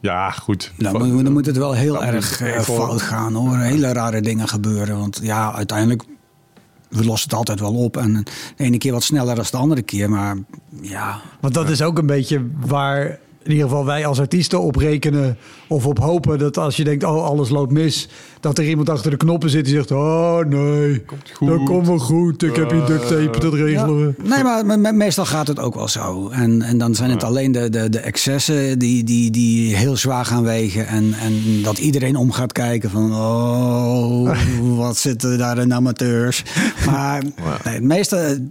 Ja, 0.00 0.30
goed. 0.30 0.72
dan, 0.76 0.92
moet- 1.08 1.24
dan 1.24 1.32
moet 1.32 1.46
het 1.46 1.56
wel 1.56 1.72
heel 1.72 1.92
Dan 1.94 2.02
erg 2.02 2.40
eh, 2.40 2.60
fout 2.60 3.02
gaan 3.02 3.34
hoor. 3.34 3.58
Hele 3.58 3.92
rare 3.92 4.20
dingen 4.20 4.48
gebeuren. 4.48 4.98
Want 4.98 5.20
ja, 5.22 5.54
uiteindelijk, 5.54 6.02
we 6.88 7.04
lossen 7.04 7.28
het 7.30 7.38
altijd 7.38 7.60
wel 7.60 7.74
op. 7.74 7.96
En 7.96 8.12
de 8.56 8.64
ene 8.64 8.78
keer 8.78 8.92
wat 8.92 9.02
sneller 9.02 9.38
dan 9.38 9.50
de 9.50 9.56
andere 9.56 9.82
keer. 9.82 10.10
Maar 10.10 10.36
ja, 10.80 11.20
Want 11.40 11.54
dat 11.54 11.68
is 11.68 11.82
ook 11.82 11.98
een 11.98 12.06
beetje 12.06 12.46
waar 12.66 13.18
in 13.44 13.50
ieder 13.50 13.68
geval 13.68 13.84
wij 13.84 14.06
als 14.06 14.20
artiesten 14.20 14.60
op 14.60 14.76
rekenen 14.76 15.36
of 15.68 15.86
op 15.86 15.98
hopen 15.98 16.38
dat 16.38 16.58
als 16.58 16.76
je 16.76 16.84
denkt, 16.84 17.04
oh 17.04 17.24
alles 17.24 17.48
loopt 17.48 17.72
mis, 17.72 18.08
dat 18.40 18.58
er 18.58 18.68
iemand 18.68 18.90
achter 18.90 19.10
de 19.10 19.16
knoppen 19.16 19.50
zit 19.50 19.64
die 19.64 19.74
zegt, 19.74 19.90
oh 19.90 20.38
nee, 20.38 21.02
goed. 21.32 21.48
dat 21.48 21.62
komt 21.62 21.86
wel 21.86 21.98
goed, 21.98 22.42
ik 22.42 22.56
heb 22.56 22.70
hier 22.70 22.84
duct 22.84 23.08
tape, 23.08 23.38
dat 23.40 23.54
regelen 23.54 24.06
we. 24.06 24.14
Nee, 24.28 24.42
maar 24.42 24.66
me- 24.66 24.76
me- 24.76 24.92
meestal 24.92 25.24
gaat 25.24 25.46
het 25.46 25.58
ook 25.58 25.74
wel 25.74 25.88
zo. 25.88 26.28
En, 26.28 26.62
en 26.62 26.78
dan 26.78 26.94
zijn 26.94 27.10
het 27.10 27.24
alleen 27.24 27.52
de, 27.52 27.70
de, 27.70 27.88
de 27.88 27.98
excessen 27.98 28.78
die, 28.78 29.04
die, 29.04 29.30
die 29.30 29.76
heel 29.76 29.96
zwaar 29.96 30.24
gaan 30.24 30.42
wegen. 30.42 30.86
En, 30.86 31.12
en 31.12 31.62
dat 31.62 31.78
iedereen 31.78 32.16
om 32.16 32.32
gaat 32.32 32.52
kijken 32.52 32.90
van... 32.90 33.14
Oh, 33.14 34.36
wat 34.84 34.96
zitten 34.96 35.38
daar 35.38 35.58
een 35.58 35.74
amateurs. 35.74 36.42
Maar 36.86 37.22
nee, 37.64 37.74
het 37.74 37.82
meeste... 37.82 38.42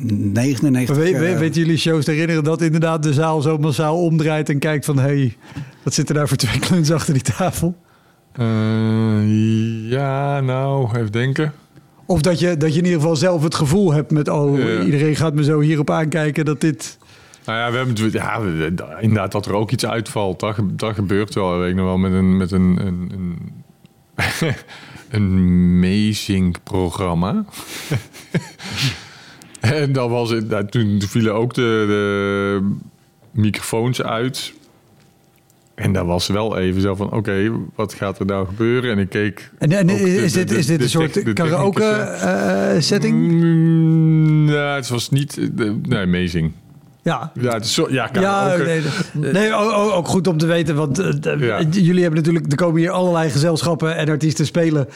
eh, 0.00 0.16
99... 0.16 0.96
We, 0.96 1.18
we, 1.18 1.38
weten 1.38 1.60
jullie 1.60 1.78
shows 1.78 2.04
te 2.04 2.10
herinneren 2.10 2.44
dat 2.44 2.62
inderdaad 2.62 3.02
de 3.02 3.12
zaal 3.12 3.40
zo 3.40 3.58
massaal 3.58 4.02
omdraait 4.02 4.48
en 4.48 4.58
kijkt 4.58 4.84
van, 4.84 4.98
hé, 4.98 5.02
hey, 5.02 5.36
wat 5.82 5.94
zitten 5.94 6.14
daar 6.14 6.28
voor 6.28 6.36
twee 6.36 6.58
kluns 6.58 6.92
achter 6.92 7.14
die 7.14 7.22
tafel? 7.22 7.76
Eh, 8.32 9.90
ja, 9.90 10.40
nou, 10.40 10.96
even 10.96 11.12
denken. 11.12 11.52
Of 12.06 12.20
dat 12.20 12.38
je, 12.40 12.56
dat 12.56 12.72
je 12.72 12.78
in 12.78 12.84
ieder 12.84 13.00
geval 13.00 13.16
zelf 13.16 13.42
het 13.42 13.54
gevoel 13.54 13.92
hebt 13.92 14.10
met, 14.10 14.28
oh, 14.28 14.84
iedereen 14.84 15.16
gaat 15.16 15.34
me 15.34 15.44
zo 15.44 15.60
hierop 15.60 15.90
aankijken 15.90 16.44
dat 16.44 16.60
dit... 16.60 16.98
Nou 17.44 17.58
ja, 17.58 17.70
we 17.70 17.76
hebben 17.76 18.04
het, 18.04 18.12
ja, 18.12 18.40
inderdaad 19.00 19.32
dat 19.32 19.46
er 19.46 19.54
ook 19.54 19.70
iets 19.70 19.86
uitvalt. 19.86 20.40
Dat, 20.40 20.56
dat 20.72 20.94
gebeurt 20.94 21.34
wel. 21.34 21.58
Weet 21.58 21.70
ik 21.70 21.76
nog 21.76 21.84
wel 21.84 21.98
met 21.98 22.12
een, 22.12 22.36
met 22.36 22.52
een, 22.52 22.78
een, 22.86 23.12
een, 23.12 23.52
een 25.10 25.78
meezing-programma. 25.78 27.44
en 29.82 29.92
dan 29.92 30.10
was 30.10 30.30
het, 30.30 30.48
nou, 30.48 30.66
toen, 30.66 31.02
vielen 31.06 31.34
ook 31.34 31.54
de, 31.54 31.84
de 31.88 32.70
microfoons 33.30 34.02
uit. 34.02 34.52
En 35.74 35.92
daar 35.92 36.06
was 36.06 36.26
wel 36.26 36.58
even 36.58 36.80
zo 36.80 36.94
van, 36.94 37.12
oké, 37.12 37.50
wat 37.74 37.94
gaat 37.94 38.18
er 38.18 38.26
nou 38.26 38.46
gebeuren? 38.46 38.90
En 38.90 38.98
ik 38.98 39.08
keek... 39.08 39.50
En, 39.58 39.72
en 39.72 39.90
ook 39.90 39.96
de- 39.98 40.22
is, 40.22 40.32
dit, 40.32 40.48
de- 40.48 40.56
is 40.58 40.66
dit 40.66 40.80
een 40.82 40.88
soort 40.88 41.32
karaoke 41.32 41.84
eh, 41.84 42.80
setting? 42.80 43.16
Mm, 43.32 44.48
ja, 44.48 44.74
het 44.74 44.88
was 44.88 45.10
niet... 45.10 45.38
eh, 45.58 45.70
Nee, 45.82 45.98
amazing. 45.98 46.52
Ja. 47.02 47.32
Ja, 47.40 47.52
het 47.54 47.64
is 47.64 47.74
ja, 47.74 47.84
Ja, 47.88 48.06
karaoke. 48.06 48.64
nee, 49.12 49.32
nee, 49.32 49.54
ook, 49.54 49.72
ook- 49.72 49.92
ook 49.92 50.08
goed 50.08 50.26
om 50.26 50.38
te 50.38 50.46
weten, 50.46 50.74
want 50.74 50.98
eh, 50.98 51.40
Ja. 51.40 51.60
jullie 51.70 52.02
hebben 52.02 52.20
natuurlijk, 52.20 52.50
er 52.50 52.56
komen 52.56 52.80
hier 52.80 52.90
allerlei 52.90 53.30
gezelschappen 53.30 53.96
en 53.96 54.08
artiesten 54.08 54.46
spelen. 54.46 54.88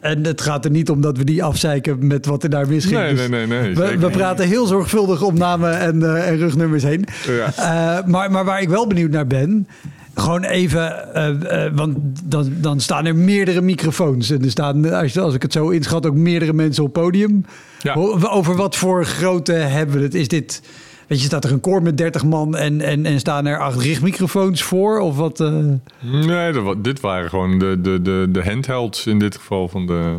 En 0.00 0.24
het 0.24 0.40
gaat 0.40 0.64
er 0.64 0.70
niet 0.70 0.90
om 0.90 1.00
dat 1.00 1.16
we 1.16 1.24
die 1.24 1.44
afzeiken 1.44 2.06
met 2.06 2.26
wat 2.26 2.42
er 2.42 2.50
daar 2.50 2.68
misging. 2.68 2.98
Nee, 3.00 3.14
Dus 3.14 3.28
nee, 3.28 3.46
nee, 3.46 3.60
nee. 3.62 3.74
we, 3.74 3.98
we 3.98 4.10
praten 4.10 4.46
heel 4.46 4.66
zorgvuldig 4.66 5.22
om 5.22 5.38
namen 5.38 5.78
en, 5.78 6.02
eh, 6.16 6.28
en 6.28 6.36
rugnummers 6.36 6.82
heen. 6.82 7.04
Ja. 7.26 7.52
Eh, 7.56 8.06
maar, 8.06 8.30
maar 8.30 8.44
waar 8.44 8.60
ik 8.62 8.68
wel 8.68 8.86
benieuwd 8.86 9.10
naar 9.10 9.26
ben, 9.26 9.68
gewoon 10.14 10.44
even, 10.44 11.14
eh, 11.14 11.64
eh, 11.66 11.72
want 11.74 11.96
dan, 12.24 12.52
dan 12.56 12.80
staan 12.80 13.06
er 13.06 13.16
meerdere 13.16 13.60
microfoons. 13.60 14.30
En 14.30 14.44
er 14.44 14.50
staan, 14.50 14.92
als, 14.92 15.18
als 15.18 15.34
ik 15.34 15.42
het 15.42 15.52
zo 15.52 15.68
inschat, 15.68 16.06
ook 16.06 16.14
meerdere 16.14 16.52
mensen 16.52 16.84
op 16.84 16.92
podium. 16.92 17.44
Ja. 17.82 17.94
Over 17.94 18.56
wat 18.56 18.76
voor 18.76 19.04
grootte 19.04 19.52
hebben 19.52 19.96
we 19.96 20.02
het? 20.02 20.14
Is 20.14 20.28
dit, 20.28 20.62
weet 21.10 21.20
je, 21.20 21.26
staat 21.26 21.44
er 21.44 21.52
een 21.52 21.60
koor 21.60 21.82
met 21.82 21.96
30 21.98 22.24
man 22.24 22.56
en, 22.56 22.80
en, 22.80 23.06
en 23.06 23.18
staan 23.18 23.46
er 23.46 23.58
acht 23.58 23.80
richtmicrofoons 23.80 24.62
voor? 24.62 24.98
Of 24.98 25.16
wat? 25.16 25.40
eh? 25.40 25.54
Nee, 26.00 26.52
dat, 26.52 26.84
dit 26.84 27.00
waren 27.00 27.28
gewoon 27.28 27.58
de, 27.58 27.80
de, 27.80 28.02
de, 28.02 28.26
de 28.30 28.42
handhelds 28.44 29.06
in 29.06 29.18
dit 29.18 29.36
geval 29.36 29.68
van 29.68 29.86
de, 29.86 30.16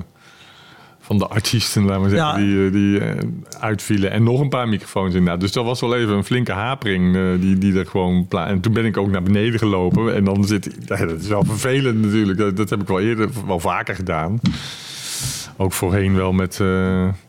van 1.00 1.18
de 1.18 1.28
artiesten, 1.28 1.84
laten 1.86 2.04
we 2.04 2.10
zeggen, 2.10 2.28
Ja. 2.30 2.38
die, 2.38 2.66
eh, 2.66 2.72
die 2.72 3.00
eh, 3.00 3.18
uitvielen. 3.60 4.12
En 4.12 4.24
nog 4.24 4.40
een 4.40 4.50
paar 4.50 4.68
microfoons 4.70 5.14
inderdaad. 5.14 5.40
Dus 5.42 5.52
dat 5.52 5.66
was 5.66 5.82
wel 5.82 5.96
even 5.96 6.14
een 6.16 6.24
flinke 6.24 6.52
hapering 6.52 7.18
die, 7.40 7.58
die 7.58 7.80
er 7.80 7.86
gewoon... 7.86 8.26
En 8.30 8.60
toen 8.62 8.74
ben 8.74 8.86
ik 8.86 8.98
ook 8.98 9.10
naar 9.12 9.24
beneden 9.24 9.60
gelopen. 9.60 10.16
En 10.16 10.24
dan 10.24 10.46
zit... 10.46 10.76
Ja, 10.86 11.06
dat 11.06 11.20
is 11.22 11.28
wel 11.28 11.44
vervelend 11.44 12.02
natuurlijk. 12.02 12.38
Dat, 12.38 12.58
dat 12.58 12.70
heb 12.70 12.82
ik 12.82 12.88
wel 12.88 13.00
eerder, 13.00 13.30
wel 13.48 13.60
vaker 13.60 13.96
gedaan. 13.96 14.40
Ook 15.62 15.74
voorheen 15.74 16.16
wel 16.16 16.32
met... 16.34 16.60
eh, 16.60 16.68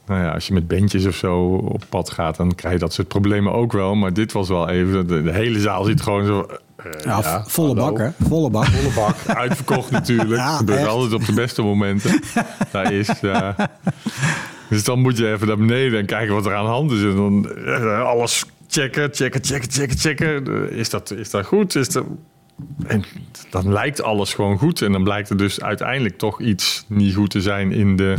nou 0.07 0.23
ja, 0.23 0.31
als 0.31 0.47
je 0.47 0.53
met 0.53 0.69
bandjes 0.69 1.07
of 1.07 1.15
zo 1.15 1.39
op 1.55 1.85
pad 1.89 2.11
gaat... 2.11 2.37
dan 2.37 2.55
krijg 2.55 2.75
je 2.75 2.81
dat 2.81 2.93
soort 2.93 3.09
problemen 3.09 3.53
ook 3.53 3.73
wel. 3.73 3.95
Maar 3.95 4.13
dit 4.13 4.33
was 4.33 4.49
wel 4.49 4.69
even... 4.69 5.07
De, 5.07 5.23
de 5.23 5.33
hele 5.33 5.61
zaal 5.61 5.85
zit 5.85 6.01
gewoon 6.01 6.27
zo... 6.27 6.47
eh, 6.77 7.05
ja, 7.05 7.19
ja, 7.23 7.45
volle 7.47 7.69
hallo. 7.81 7.93
bak, 7.93 7.99
hè? 7.99 8.27
Volle 8.29 8.51
bak. 8.51 8.65
Volle 8.67 8.95
bak. 8.95 9.37
Uitverkocht 9.37 9.91
natuurlijk. 10.01 10.41
Ja, 10.41 10.57
gebeurt 10.57 10.79
echt. 10.79 10.89
altijd 10.89 11.13
op 11.13 11.27
de 11.27 11.33
beste 11.33 11.63
momenten. 11.63 12.21
Daar 12.73 12.93
is, 12.93 13.11
ja. 13.21 13.55
Dus 14.69 14.85
dan 14.85 15.01
moet 15.01 15.19
je 15.19 15.33
even 15.33 15.47
naar 15.47 15.59
beneden 15.59 15.99
en 15.99 16.07
kijken 16.07 16.35
wat 16.35 16.47
er 16.47 16.55
aan 16.55 16.65
de 16.65 16.71
hand 16.71 16.91
is. 16.91 17.03
En 17.03 17.17
dan 17.17 17.51
eh, 17.67 18.03
alles 18.03 18.45
checken, 18.69 19.09
checken, 19.13 19.45
checken, 19.45 19.71
checken, 19.71 19.99
checken. 19.99 20.71
Is 20.73 20.91
dat, 20.91 21.11
is 21.11 21.31
dat 21.31 21.47
goed? 21.47 21.75
Is 21.75 21.89
dat... 21.89 22.05
En 22.87 23.05
dan 23.51 23.73
lijkt 23.73 24.03
alles 24.03 24.35
gewoon 24.35 24.59
goed. 24.59 24.83
En 24.83 24.93
dan 24.93 25.05
blijkt 25.05 25.31
er 25.31 25.37
dus 25.37 25.61
uiteindelijk 25.61 26.19
toch 26.19 26.41
iets 26.41 26.85
niet 26.89 27.15
goed 27.15 27.31
te 27.31 27.41
zijn 27.41 27.73
in 27.73 27.97
de 27.97 28.15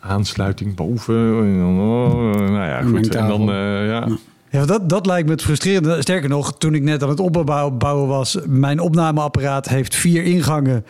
aansluiting 0.00 0.74
boven. 0.74 1.14
Oh, 1.14 2.34
nou 2.34 2.54
ja, 2.54 2.82
goed. 2.82 3.14
En 3.14 3.28
dan, 3.28 3.50
eh, 3.50 3.86
ja. 3.86 4.08
Ja, 4.50 4.66
dat, 4.66 4.88
dat 4.88 5.06
lijkt 5.06 5.26
me 5.26 5.32
het 5.32 5.42
frustrerende. 5.42 6.00
Sterker 6.02 6.28
nog, 6.28 6.58
toen 6.58 6.74
ik 6.74 6.82
net 6.82 7.02
aan 7.02 7.08
het 7.08 7.20
opbouwen 7.20 8.06
was, 8.06 8.38
mijn 8.46 8.80
opnameapparaat 8.80 9.68
heeft 9.68 9.94
vier 9.94 10.22
ingangen. 10.22 10.84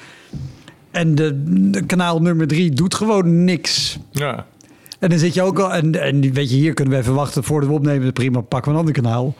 En 0.91 1.15
de, 1.15 1.43
de 1.71 1.87
kanaal 1.87 2.23
nummer 2.23 2.47
drie 2.47 2.71
doet 2.71 2.95
gewoon 2.95 3.45
niks. 3.45 3.99
ja. 4.11 4.47
En 4.99 5.11
dan 5.11 5.19
zit 5.19 5.35
je 5.35 5.43
ook 5.43 5.59
al. 5.59 5.73
En, 5.73 6.03
en 6.03 6.33
weet 6.33 6.51
je, 6.51 6.57
hier 6.57 6.75
kunnen 6.75 6.95
we 6.95 7.01
even 7.01 7.15
wachten 7.15 7.45
voordat 7.45 7.69
we 7.69 7.75
opnemen. 7.75 8.13
Prima, 8.13 8.41
pakken 8.41 8.73
we 8.73 8.79
een 8.79 8.85
ander 8.85 9.03
kanaal. 9.03 9.35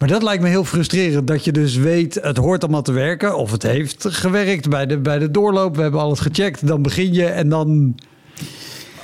Maar 0.00 0.08
dat 0.08 0.22
lijkt 0.22 0.42
me 0.42 0.48
heel 0.48 0.64
frustrerend. 0.64 1.26
Dat 1.26 1.44
je 1.44 1.52
dus 1.52 1.76
weet, 1.76 2.14
het 2.14 2.36
hoort 2.36 2.62
allemaal 2.62 2.82
te 2.82 2.92
werken. 2.92 3.36
Of 3.36 3.50
het 3.50 3.62
heeft 3.62 4.06
gewerkt 4.08 4.68
bij 4.68 4.86
de, 4.86 4.98
bij 4.98 5.18
de 5.18 5.30
doorloop. 5.30 5.76
We 5.76 5.82
hebben 5.82 6.00
alles 6.00 6.20
gecheckt. 6.20 6.66
Dan 6.66 6.82
begin 6.82 7.12
je 7.12 7.24
en 7.24 7.48
dan 7.48 7.94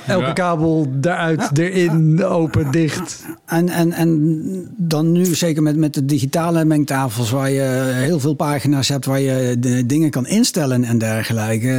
elke 0.07 0.25
Ja. 0.25 0.33
kabel 0.33 0.87
eruit, 1.01 1.57
erin, 1.57 2.23
open, 2.25 2.71
dicht. 2.71 3.25
En, 3.45 3.69
en, 3.69 3.91
en 3.91 4.73
dan 4.77 5.11
nu 5.11 5.25
zeker 5.25 5.63
met, 5.63 5.77
met 5.77 5.93
de 5.93 6.05
digitale 6.05 6.65
mengtafels, 6.65 7.29
waar 7.29 7.51
je 7.51 7.91
heel 7.93 8.19
veel 8.19 8.33
pagina's 8.33 8.87
hebt 8.87 9.05
waar 9.05 9.19
je 9.19 9.55
de 9.59 9.85
dingen 9.85 10.09
kan 10.09 10.27
instellen 10.27 10.83
en 10.83 10.97
dergelijke. 10.97 11.69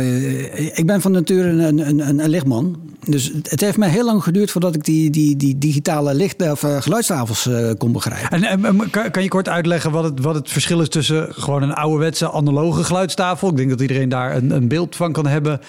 Ik 0.75 0.87
ben 0.87 1.01
van 1.01 1.13
nature 1.13 1.49
een, 1.49 1.79
een, 1.79 2.09
een, 2.09 2.19
een 2.19 2.29
lichtman. 2.29 2.77
Dus 3.05 3.33
het 3.43 3.61
heeft 3.61 3.77
mij 3.77 3.89
heel 3.89 4.05
lang 4.05 4.23
geduurd 4.23 4.51
voordat 4.51 4.75
ik 4.75 4.85
die, 4.85 5.11
die, 5.11 5.37
die 5.37 5.59
digitale 5.59 6.15
licht, 6.15 6.51
of, 6.51 6.63
eh, 6.63 6.83
geluidstafels 6.83 7.47
eh, 7.47 7.71
kon 7.79 7.93
begrijpen. 7.93 8.43
En, 8.43 8.65
en, 8.65 8.91
kan, 8.91 9.11
kan 9.11 9.23
je 9.23 9.29
kort 9.29 9.49
uitleggen 9.49 9.91
wat 9.91 10.05
het, 10.05 10.21
wat 10.21 10.35
het 10.35 10.51
verschil 10.51 10.81
is 10.81 10.89
tussen 10.89 11.27
gewoon 11.31 11.63
een 11.63 11.73
ouderwetse 11.75 12.33
analoge 12.33 12.85
geluidstafel? 12.85 13.49
Ik 13.49 13.57
denk 13.57 13.71
dat 13.71 13.81
iedereen 13.81 14.09
daar 14.09 14.37
een, 14.37 14.51
een 14.51 14.69
beeld 14.69 14.97
van 14.97 15.13
kan 15.13 15.27
hebben. 15.27 15.61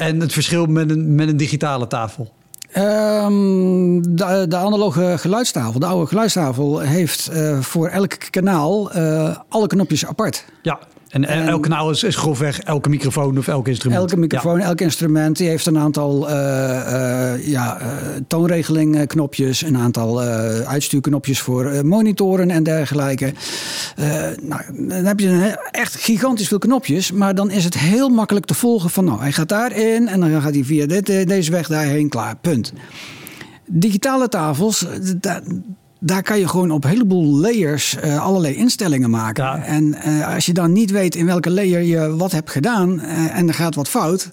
En 0.00 0.20
het 0.20 0.32
verschil 0.32 0.66
met 0.66 0.90
een, 0.90 1.14
met 1.14 1.28
een 1.28 1.36
digitale 1.36 1.86
tafel. 1.86 2.32
Ehm, 2.72 4.00
de, 4.02 4.44
de 4.48 4.56
analoge 4.56 5.14
geluidstafel, 5.18 5.80
de 5.80 5.86
oude 5.86 6.06
geluidstafel, 6.06 6.78
heeft 6.78 7.28
eh, 7.28 7.60
voor 7.60 7.88
elk 7.88 8.16
kanaal 8.30 8.92
eh, 8.92 9.36
alle 9.48 9.66
knopjes 9.66 10.06
apart. 10.06 10.44
Ja, 10.62 10.78
en, 11.10 11.24
elk 11.24 11.62
kanaal 11.62 11.90
is, 11.90 12.02
is 12.02 12.16
grofweg 12.16 12.60
elke 12.60 12.88
microfoon 12.88 13.38
of 13.38 13.48
elk 13.48 13.68
instrument. 13.68 14.00
Elke 14.00 14.16
microfoon, 14.16 14.60
elk 14.60 14.80
instrument, 14.80 15.36
die 15.36 15.48
heeft 15.48 15.66
een 15.66 15.78
aantal 15.78 16.28
eh, 16.28 17.46
ja, 17.46 17.80
eh, 17.80 17.86
toonregeling-knopjes, 18.26 19.62
een 19.62 19.76
aantal 19.76 20.20
uitstuurknopjes 20.20 21.40
voor 21.40 21.86
monitoren 21.86 22.50
en 22.50 22.62
dergelijke. 22.62 23.32
Nou, 24.42 24.62
dan 24.88 25.04
heb 25.04 25.20
je 25.20 25.28
een 25.28 25.56
echt 25.70 25.94
gigantisch 25.94 26.48
veel 26.48 26.58
knopjes, 26.58 27.12
maar 27.12 27.34
dan 27.34 27.50
is 27.50 27.64
het 27.64 27.78
heel 27.78 28.08
makkelijk 28.08 28.46
te 28.46 28.54
volgen 28.54 28.90
van, 28.90 29.04
nou, 29.04 29.20
hij 29.20 29.32
gaat 29.32 29.48
daarin 29.48 30.08
en 30.08 30.20
dan 30.20 30.40
gaat 30.40 30.54
hij 30.54 30.64
via 30.64 30.86
dit, 30.86 31.06
deze 31.06 31.50
weg 31.50 31.66
daarheen, 31.66 32.08
klaar, 32.08 32.36
punt. 32.36 32.72
Digitale 33.66 34.28
tafels, 34.28 34.86
daar 36.00 36.22
kan 36.22 36.38
je 36.38 36.48
gewoon 36.48 36.70
op 36.70 36.84
een 36.84 36.90
heleboel 36.90 37.36
layers 37.40 37.96
eh, 37.96 38.22
allerlei 38.22 38.54
instellingen 38.54 39.10
maken. 39.10 39.44
Ja. 39.44 39.62
En 39.64 39.94
eh, 39.94 40.34
als 40.34 40.46
je 40.46 40.52
dan 40.52 40.72
niet 40.72 40.90
weet 40.90 41.14
in 41.14 41.26
welke 41.26 41.50
layer 41.50 41.82
je 41.82 42.16
wat 42.16 42.32
hebt 42.32 42.50
gedaan 42.50 43.00
eh, 43.00 43.36
en 43.38 43.48
er 43.48 43.54
gaat 43.54 43.74
wat 43.74 43.88
fout, 43.88 44.30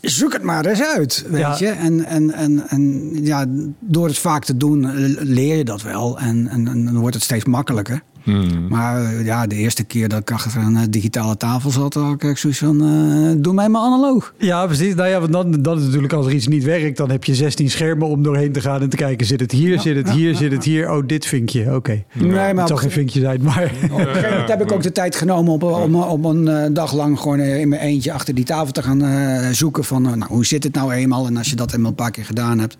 zoek 0.00 0.32
het 0.32 0.42
maar 0.42 0.66
eens 0.66 0.82
uit, 0.82 1.24
weet 1.28 1.40
Ja. 1.40 1.56
je. 1.58 1.68
En, 1.68 2.04
en, 2.04 2.32
en, 2.32 2.68
en 2.68 3.10
ja, 3.24 3.44
door 3.80 4.06
het 4.06 4.18
vaak 4.18 4.44
te 4.44 4.56
doen 4.56 4.90
leer 5.18 5.56
je 5.56 5.64
dat 5.64 5.82
wel 5.82 6.18
en, 6.18 6.48
en, 6.48 6.68
en 6.68 6.84
dan 6.84 6.98
wordt 6.98 7.14
het 7.14 7.24
steeds 7.24 7.44
makkelijker. 7.44 8.02
Hmm. 8.22 8.68
Maar 8.68 9.04
eh, 9.04 9.24
ja, 9.24 9.46
de 9.46 9.54
eerste 9.54 9.84
keer 9.84 10.08
dat 10.08 10.20
ik 10.20 10.30
achter 10.30 10.62
een 10.62 10.76
eh, 10.76 10.82
digitale 10.90 11.36
tafel 11.36 11.70
zat, 11.70 11.94
had 11.94 12.22
ik 12.22 12.38
zoiets 12.38 12.58
van, 12.58 12.82
eh, 12.82 13.42
doe 13.42 13.54
mij 13.54 13.68
maar 13.68 13.82
analoog. 13.82 14.34
Ja, 14.38 14.66
precies. 14.66 14.94
Nou 14.94 15.08
ja, 15.08 15.20
want 15.20 15.32
dan, 15.32 15.62
dan 15.62 15.78
is 15.78 15.84
natuurlijk 15.84 16.12
als 16.12 16.26
er 16.26 16.32
iets 16.32 16.46
niet 16.46 16.64
werkt, 16.64 16.96
dan 16.96 17.10
heb 17.10 17.24
je 17.24 17.34
16 17.34 17.70
schermen 17.70 18.08
om 18.08 18.22
doorheen 18.22 18.52
te 18.52 18.60
gaan 18.60 18.80
en 18.80 18.88
te 18.88 18.96
kijken. 18.96 19.26
Zit 19.26 19.40
het 19.40 19.52
hier, 19.52 19.80
zit 19.80 19.96
het 19.96 20.10
hier, 20.10 20.34
zit 20.34 20.52
het 20.52 20.64
hier? 20.64 20.90
Oh, 20.90 21.06
dit 21.06 21.26
vinkje. 21.26 21.74
Oké. 21.74 22.04
Nee, 22.12 22.54
maar 22.54 22.68
Het 22.68 22.78
geen 22.78 22.90
vinkje 22.90 23.20
zijn, 23.20 23.42
maar... 23.42 23.72
Op 23.90 23.98
een 23.98 24.06
gegeven 24.06 24.30
moment 24.30 24.48
heb 24.48 24.62
ik 24.62 24.72
ook 24.72 24.82
de 24.82 24.92
tijd 24.92 25.16
genomen 25.16 25.52
om, 25.52 25.62
om, 25.62 25.94
om 25.94 26.24
een 26.24 26.74
dag 26.74 26.92
lang 26.92 27.18
gewoon 27.18 27.40
in 27.40 27.68
mijn 27.68 27.80
eentje 27.80 28.12
achter 28.12 28.34
die 28.34 28.44
tafel 28.44 28.72
te 28.72 28.82
gaan 28.82 29.02
eh, 29.02 29.48
zoeken 29.50 29.84
van 29.84 30.02
nou, 30.02 30.24
hoe 30.28 30.46
zit 30.46 30.64
het 30.64 30.74
nou 30.74 30.92
eenmaal? 30.92 31.26
En 31.26 31.36
als 31.36 31.50
je 31.50 31.56
dat 31.56 31.72
eenmaal 31.72 31.90
een 31.90 31.96
paar 31.96 32.10
keer 32.10 32.24
gedaan 32.24 32.58
hebt, 32.58 32.76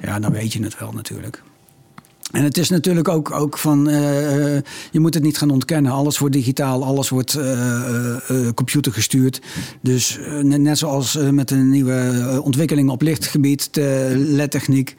ja, 0.00 0.20
dan 0.20 0.32
weet 0.32 0.52
je 0.52 0.62
het 0.62 0.78
wel 0.78 0.92
natuurlijk. 0.92 1.42
En 2.32 2.44
het 2.44 2.58
is 2.58 2.70
natuurlijk 2.70 3.08
ook, 3.08 3.30
ook 3.30 3.58
van, 3.58 3.88
eh, 3.88 4.56
eh, 4.56 4.62
je 4.90 5.00
moet 5.00 5.14
het 5.14 5.22
niet 5.22 5.38
gaan 5.38 5.50
ontkennen. 5.50 5.92
Alles 5.92 6.18
wordt 6.18 6.34
digitaal, 6.34 6.84
alles 6.84 7.08
wordt 7.08 7.38
uh, 7.38 8.48
computergestuurd. 8.54 9.42
Dus 9.80 10.18
net, 10.42 10.60
net 10.60 10.78
zoals 10.78 11.18
met 11.30 11.48
de 11.48 11.56
nieuwe 11.56 12.40
ontwikkelingen 12.44 12.92
op 12.92 13.02
lichtgebied, 13.02 13.74
de 13.74 14.12
LED-techniek. 14.16 14.96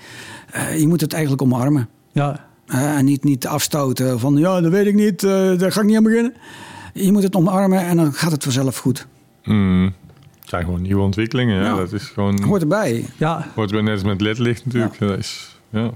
je 0.78 0.88
moet 0.88 1.02
het 1.02 1.14
eigenlijk 1.14 1.42
omarmen. 1.42 1.90
Ja. 2.12 2.46
en 2.66 3.06
niet, 3.06 3.24
niet 3.24 3.48
afstoten 3.48 4.20
van, 4.20 4.38
ja, 4.38 4.62
dat 4.62 4.72
weet 4.72 4.86
ik 4.86 4.96
niet, 4.96 5.22
daar 5.22 5.72
ga 5.72 5.80
ik 5.80 5.86
niet 5.86 5.98
aan 5.98 6.04
beginnen. 6.04 6.34
Je 6.94 7.12
moet 7.12 7.24
het 7.24 7.36
omarmen 7.36 7.80
en 7.80 7.98
dan 7.98 8.14
gaat 8.14 8.32
het 8.32 8.44
vanzelf 8.44 8.78
goed. 8.78 9.08
Mm. 9.44 9.94
Het 10.40 10.50
zijn 10.50 10.64
gewoon 10.64 10.82
nieuwe 10.82 11.02
ontwikkelingen, 11.02 11.56
ja. 11.56 11.64
Ja. 11.64 11.76
Dat 11.76 11.94
is 11.94 12.04
gewoon... 12.04 12.44
Hoort 12.44 12.62
erbij. 12.62 13.06
Ja, 13.18 13.48
Hoort 13.56 13.72
bij 13.72 13.82
net 13.82 13.94
als 13.94 14.04
met 14.04 14.22
ledlicht 14.22 14.66
natuurlijk. 14.66 15.00
Dat 15.00 15.18
is, 15.18 15.58
ja. 15.70 15.92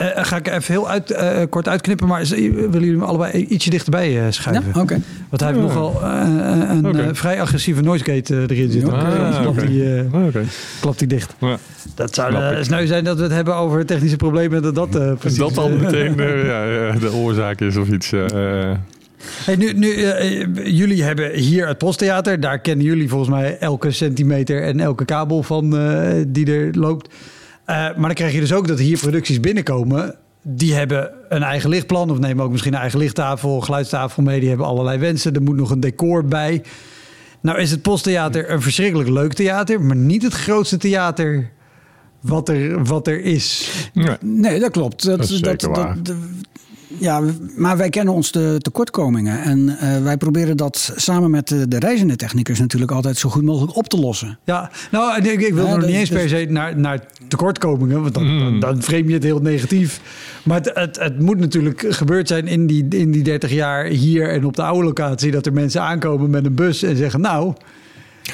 Eh, 0.00 0.24
ga 0.24 0.36
ik 0.36 0.46
even 0.48 0.72
heel 0.74 0.88
uit, 0.88 1.10
eh, 1.10 1.42
kort 1.50 1.68
uitknippen, 1.68 2.06
maar 2.06 2.24
willen 2.26 2.70
jullie 2.72 2.96
me 2.96 3.04
allebei 3.04 3.44
ietsje 3.44 3.70
dichterbij 3.70 4.06
eh, 4.06 4.14
Ja, 4.14 4.30
schuiven? 4.30 4.80
oké. 4.80 5.00
Want 5.28 5.42
hij 5.42 5.50
heeft 5.52 5.60
Ja. 5.62 5.66
nogal 5.74 6.02
eh, 6.02 6.22
een 6.70 6.98
eh, 7.00 7.08
vrij 7.12 7.40
agressieve 7.40 7.80
noise 7.82 8.04
gate 8.04 8.34
eh, 8.34 8.42
erin 8.42 8.70
zitten. 8.70 8.92
Ah, 8.92 9.40
klapt 9.42 9.66
die, 9.66 9.94
eh, 9.96 10.12
Ah, 10.14 10.26
Oké. 10.26 10.42
klapt 10.80 10.98
die 10.98 11.08
dicht. 11.08 11.34
Ja. 11.40 11.56
Dat 11.94 12.14
zou 12.14 12.34
eh, 12.34 12.58
ik. 12.58 12.64
sneu 12.64 12.86
zijn 12.86 13.04
dat 13.04 13.16
we 13.16 13.22
het 13.22 13.32
hebben 13.32 13.54
over 13.54 13.86
technische 13.86 14.16
problemen 14.16 14.56
en 14.56 14.62
dat 14.62 14.74
dat 14.74 14.94
eh, 14.96 15.10
Is 15.12 15.18
precies... 15.18 15.38
dat 15.38 15.58
al 15.58 15.68
eh, 15.70 15.80
meteen 15.80 16.20
eh, 16.20 16.44
ja, 16.46 16.64
ja, 16.64 16.92
de 16.98 17.12
oorzaak 17.12 17.60
is 17.60 17.76
of 17.76 17.88
iets? 17.88 18.10
ja, 18.10 18.24
eh. 18.26 18.70
Hey, 19.44 19.56
nu, 19.56 19.72
nu, 19.72 19.92
eh, 20.02 20.46
jullie 20.64 21.02
hebben 21.02 21.30
hier 21.34 21.66
het 21.68 21.78
posttheater. 21.78 22.40
Daar 22.40 22.58
kennen 22.58 22.84
jullie 22.86 23.08
volgens 23.08 23.30
mij 23.30 23.56
elke 23.58 23.90
centimeter 23.90 24.62
en 24.62 24.80
elke 24.80 25.04
kabel 25.04 25.42
van 25.42 25.76
eh, 25.78 26.08
die 26.28 26.52
er 26.52 26.68
loopt. 26.78 27.14
Eh, 27.70 27.76
maar 27.76 27.94
dan 28.06 28.14
krijg 28.14 28.32
je 28.32 28.40
dus 28.40 28.52
ook 28.52 28.68
dat 28.68 28.78
hier 28.78 28.98
producties 28.98 29.40
binnenkomen. 29.40 30.14
Die 30.42 30.74
hebben 30.74 31.10
een 31.28 31.42
eigen 31.42 31.70
lichtplan 31.70 32.10
of 32.10 32.18
nemen 32.18 32.44
ook 32.44 32.50
misschien 32.50 32.72
een 32.74 32.80
eigen 32.80 32.98
lichttafel, 32.98 33.60
geluidstafel 33.60 34.22
mee. 34.22 34.40
Die 34.40 34.48
hebben 34.48 34.66
allerlei 34.66 34.98
wensen. 34.98 35.34
Er 35.34 35.42
moet 35.42 35.56
nog 35.56 35.70
een 35.70 35.80
decor 35.80 36.24
bij. 36.24 36.62
Nou 37.40 37.58
is 37.58 37.70
het 37.70 37.82
posttheater 37.82 38.50
een 38.50 38.62
verschrikkelijk 38.62 39.08
leuk 39.08 39.32
theater, 39.32 39.80
maar 39.80 39.96
niet 39.96 40.22
het 40.22 40.32
grootste 40.32 40.76
theater 40.76 41.50
wat 42.20 42.48
er, 42.48 42.84
wat 42.84 43.06
er 43.06 43.20
is. 43.20 43.70
Nee, 44.20 44.60
dat 44.60 44.70
klopt. 44.70 45.04
Dat, 45.04 45.18
Dat 45.18 45.30
is 45.30 45.38
zeker 45.38 45.58
dat, 45.58 45.76
waar. 45.76 46.02
dat- 46.02 46.16
ja, 46.98 47.22
maar 47.56 47.76
wij 47.76 47.88
kennen 47.88 48.14
ons 48.14 48.32
de 48.32 48.56
tekortkomingen. 48.58 49.42
En 49.42 49.78
eh, 49.78 50.02
wij 50.02 50.16
proberen 50.16 50.56
dat 50.56 50.92
samen 50.96 51.30
met 51.30 51.48
de, 51.48 51.68
de 51.68 51.78
reizende 51.78 52.16
technicus 52.16 52.58
natuurlijk 52.58 52.90
altijd 52.90 53.16
zo 53.16 53.28
goed 53.28 53.42
mogelijk 53.42 53.76
op 53.76 53.88
te 53.88 53.98
lossen. 53.98 54.38
Ja, 54.44 54.70
nou, 54.90 55.22
ik, 55.22 55.40
ik 55.40 55.54
wil 55.54 55.66
Ja, 55.66 55.76
nog 55.76 55.86
niet 55.86 55.96
eens 55.96 56.08
per 56.08 56.28
se 56.28 56.46
naar, 56.48 56.78
naar 56.78 57.00
tekortkomingen, 57.28 58.02
want 58.02 58.14
dan, 58.14 58.38
dan, 58.38 58.60
dan 58.60 58.82
frame 58.82 59.06
je 59.06 59.14
het 59.14 59.22
heel 59.22 59.40
negatief. 59.40 60.00
Maar 60.44 60.58
het, 60.58 60.70
het, 60.74 60.98
het 60.98 61.20
moet 61.20 61.38
natuurlijk 61.38 61.86
gebeurd 61.88 62.28
zijn 62.28 62.46
in 62.46 62.66
die, 62.66 62.86
in 62.88 63.10
die 63.10 63.22
30 63.22 63.50
jaar 63.52 63.84
hier 63.84 64.28
en 64.28 64.44
op 64.44 64.56
de 64.56 64.62
oude 64.62 64.84
locatie, 64.84 65.30
dat 65.30 65.46
er 65.46 65.52
mensen 65.52 65.82
aankomen 65.82 66.30
met 66.30 66.46
een 66.46 66.54
bus 66.54 66.82
en 66.82 66.96
zeggen, 66.96 67.20
nou, 67.20 67.54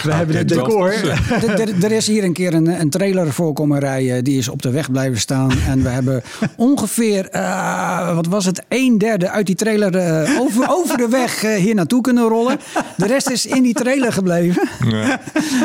we 0.03 0.13
hebben 0.13 0.37
het 0.37 0.49
dit 0.49 0.59
decor. 0.59 0.93
Er- 1.85 1.93
is 1.93 2.07
hier 2.07 2.25
een 2.25 2.33
keer 2.33 2.55
een, 2.55 2.81
een 2.81 2.91
trailer 2.91 3.33
voor 3.33 3.53
komen 3.53 3.79
rijden. 3.79 4.25
Die 4.25 4.39
is 4.39 4.49
op 4.49 4.63
de 4.63 4.71
weg 4.71 4.91
blijven 4.91 5.21
staan. 5.21 5.51
En 5.69 5.83
we 5.83 5.89
hebben 5.89 6.23
ongeveer, 6.57 7.29
eh, 7.31 8.15
wat 8.15 8.27
was 8.27 8.45
het, 8.45 8.63
een 8.69 8.99
derde 8.99 9.31
uit 9.31 9.47
die 9.47 9.55
trailer 9.55 9.97
eh, 9.97 10.41
over, 10.41 10.69
over 10.79 10.97
de 10.97 11.09
weg 11.11 11.45
eh, 11.45 11.55
hier 11.55 11.75
naartoe 11.75 12.01
kunnen 12.01 12.29
rollen. 12.29 12.57
De 12.97 13.07
rest 13.07 13.31
is 13.31 13.47
in 13.47 13.63
die 13.63 13.75
trailer 13.75 14.13
gebleven. 14.13 14.69
Ja. 14.89 15.21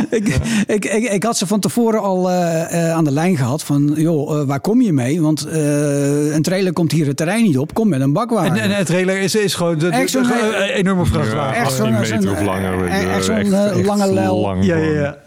ik, 0.09 0.27
ik, 0.67 0.85
ik, 0.85 1.03
ik 1.11 1.23
had 1.23 1.37
ze 1.37 1.47
van 1.47 1.59
tevoren 1.59 2.01
al 2.01 2.29
eh, 2.29 2.87
eh, 2.89 2.95
aan 2.95 3.03
de 3.03 3.11
lijn 3.11 3.37
gehad 3.37 3.63
van, 3.63 3.91
joh, 3.95 4.43
waar 4.47 4.59
kom 4.59 4.81
je 4.81 4.93
mee? 4.93 5.21
Want 5.21 5.45
eh, 5.45 6.33
een 6.33 6.41
trailer 6.41 6.73
komt 6.73 6.91
hier 6.91 7.07
het 7.07 7.17
terrein 7.17 7.43
niet 7.43 7.57
op. 7.57 7.73
Kom 7.73 7.89
met 7.89 8.01
een 8.01 8.13
bakwagen. 8.13 8.55
En, 8.55 8.61
en 8.61 8.75
het 8.75 8.85
trailer 8.85 9.19
is, 9.21 9.35
is 9.35 9.53
gewoon 9.53 9.77
de, 9.77 9.85
een 9.85 10.69
enorme 10.73 11.05
vrachtwagen. 11.05 11.55
echt 11.61 11.73
zo'n- 11.73 11.95
18 11.95 11.99
meter 11.99 12.21
zo'n, 12.21 12.31
of 12.37 12.41
langer. 12.45 12.79
weet 12.81 13.01
je, 13.01 13.07
echt 13.07 13.25
zo'n, 13.25 13.35
echt- 13.35 13.51
echt 13.53 13.85
lange 13.85 14.11
lang 14.29 14.65
Ja, 14.65 14.75
ja, 14.75 14.91
ja. 15.01 15.17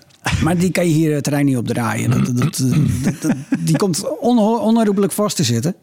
Maar 0.42 0.56
die 0.56 0.70
kan 0.70 0.86
je 0.88 0.92
hier 0.94 1.14
het 1.14 1.24
terrein 1.24 1.44
niet 1.44 1.56
op 1.56 1.66
draaien. 1.66 2.10
Dat, 2.10 2.26
dat, 2.26 2.36
dat, 2.36 2.56
dat- 3.02 3.22
dat- 3.22 3.32
die 3.58 3.76
komt 3.76 4.18
onherroepelijk 4.20 5.12
vast 5.12 5.36
te 5.36 5.44
zitten. 5.44 5.74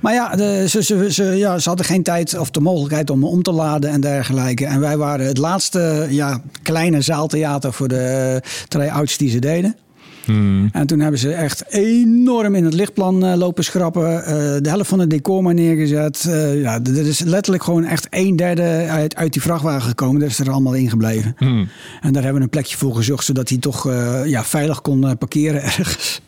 Maar 0.00 0.12
ja, 0.14 0.36
de, 0.36 0.64
ze, 0.68 0.82
ze, 0.82 1.12
ze, 1.12 1.24
ja, 1.24 1.58
ze 1.58 1.68
hadden 1.68 1.86
geen 1.86 2.02
tijd 2.02 2.38
of 2.38 2.50
de 2.50 2.60
mogelijkheid 2.60 3.10
om 3.10 3.24
om 3.24 3.42
te 3.42 3.52
laden 3.52 3.90
en 3.90 4.00
dergelijke. 4.00 4.66
En 4.66 4.80
wij 4.80 4.96
waren 4.96 5.26
het 5.26 5.38
laatste 5.38 6.06
ja, 6.10 6.40
kleine 6.62 7.00
zaaltheater 7.00 7.72
voor 7.72 7.88
de 7.88 8.40
try-outs 8.68 9.16
die 9.16 9.30
ze 9.30 9.38
deden. 9.38 9.76
Hmm. 10.26 10.68
En 10.72 10.86
toen 10.86 11.00
hebben 11.00 11.20
ze 11.20 11.32
echt 11.32 11.64
enorm 11.68 12.54
in 12.54 12.64
het 12.64 12.74
lichtplan 12.74 13.24
eh, 13.24 13.36
lopen 13.36 13.64
schrappen. 13.64 14.24
Eh, 14.24 14.34
de 14.60 14.68
helft 14.68 14.88
van 14.88 14.98
het 14.98 15.10
decor 15.10 15.42
maar 15.42 15.54
neergezet. 15.54 16.26
Eh, 16.28 16.60
ja, 16.60 16.80
er 16.84 17.06
is 17.06 17.20
letterlijk 17.20 17.64
gewoon 17.64 17.84
echt 17.84 18.06
een 18.10 18.36
derde 18.36 18.86
uit, 18.88 19.16
uit 19.16 19.32
die 19.32 19.42
vrachtwagen 19.42 19.88
gekomen. 19.88 20.20
Dat 20.20 20.30
is 20.30 20.38
er 20.38 20.50
allemaal 20.50 20.74
ingebleven. 20.74 21.34
Hmm. 21.38 21.68
En 22.00 22.12
daar 22.12 22.22
hebben 22.22 22.40
we 22.40 22.44
een 22.44 22.50
plekje 22.50 22.76
voor 22.76 22.94
gezocht, 22.94 23.24
zodat 23.24 23.48
hij 23.48 23.58
toch 23.58 23.88
eh, 23.88 24.20
ja, 24.24 24.44
veilig 24.44 24.80
kon 24.80 25.18
parkeren 25.18 25.62
ergens. 25.62 26.20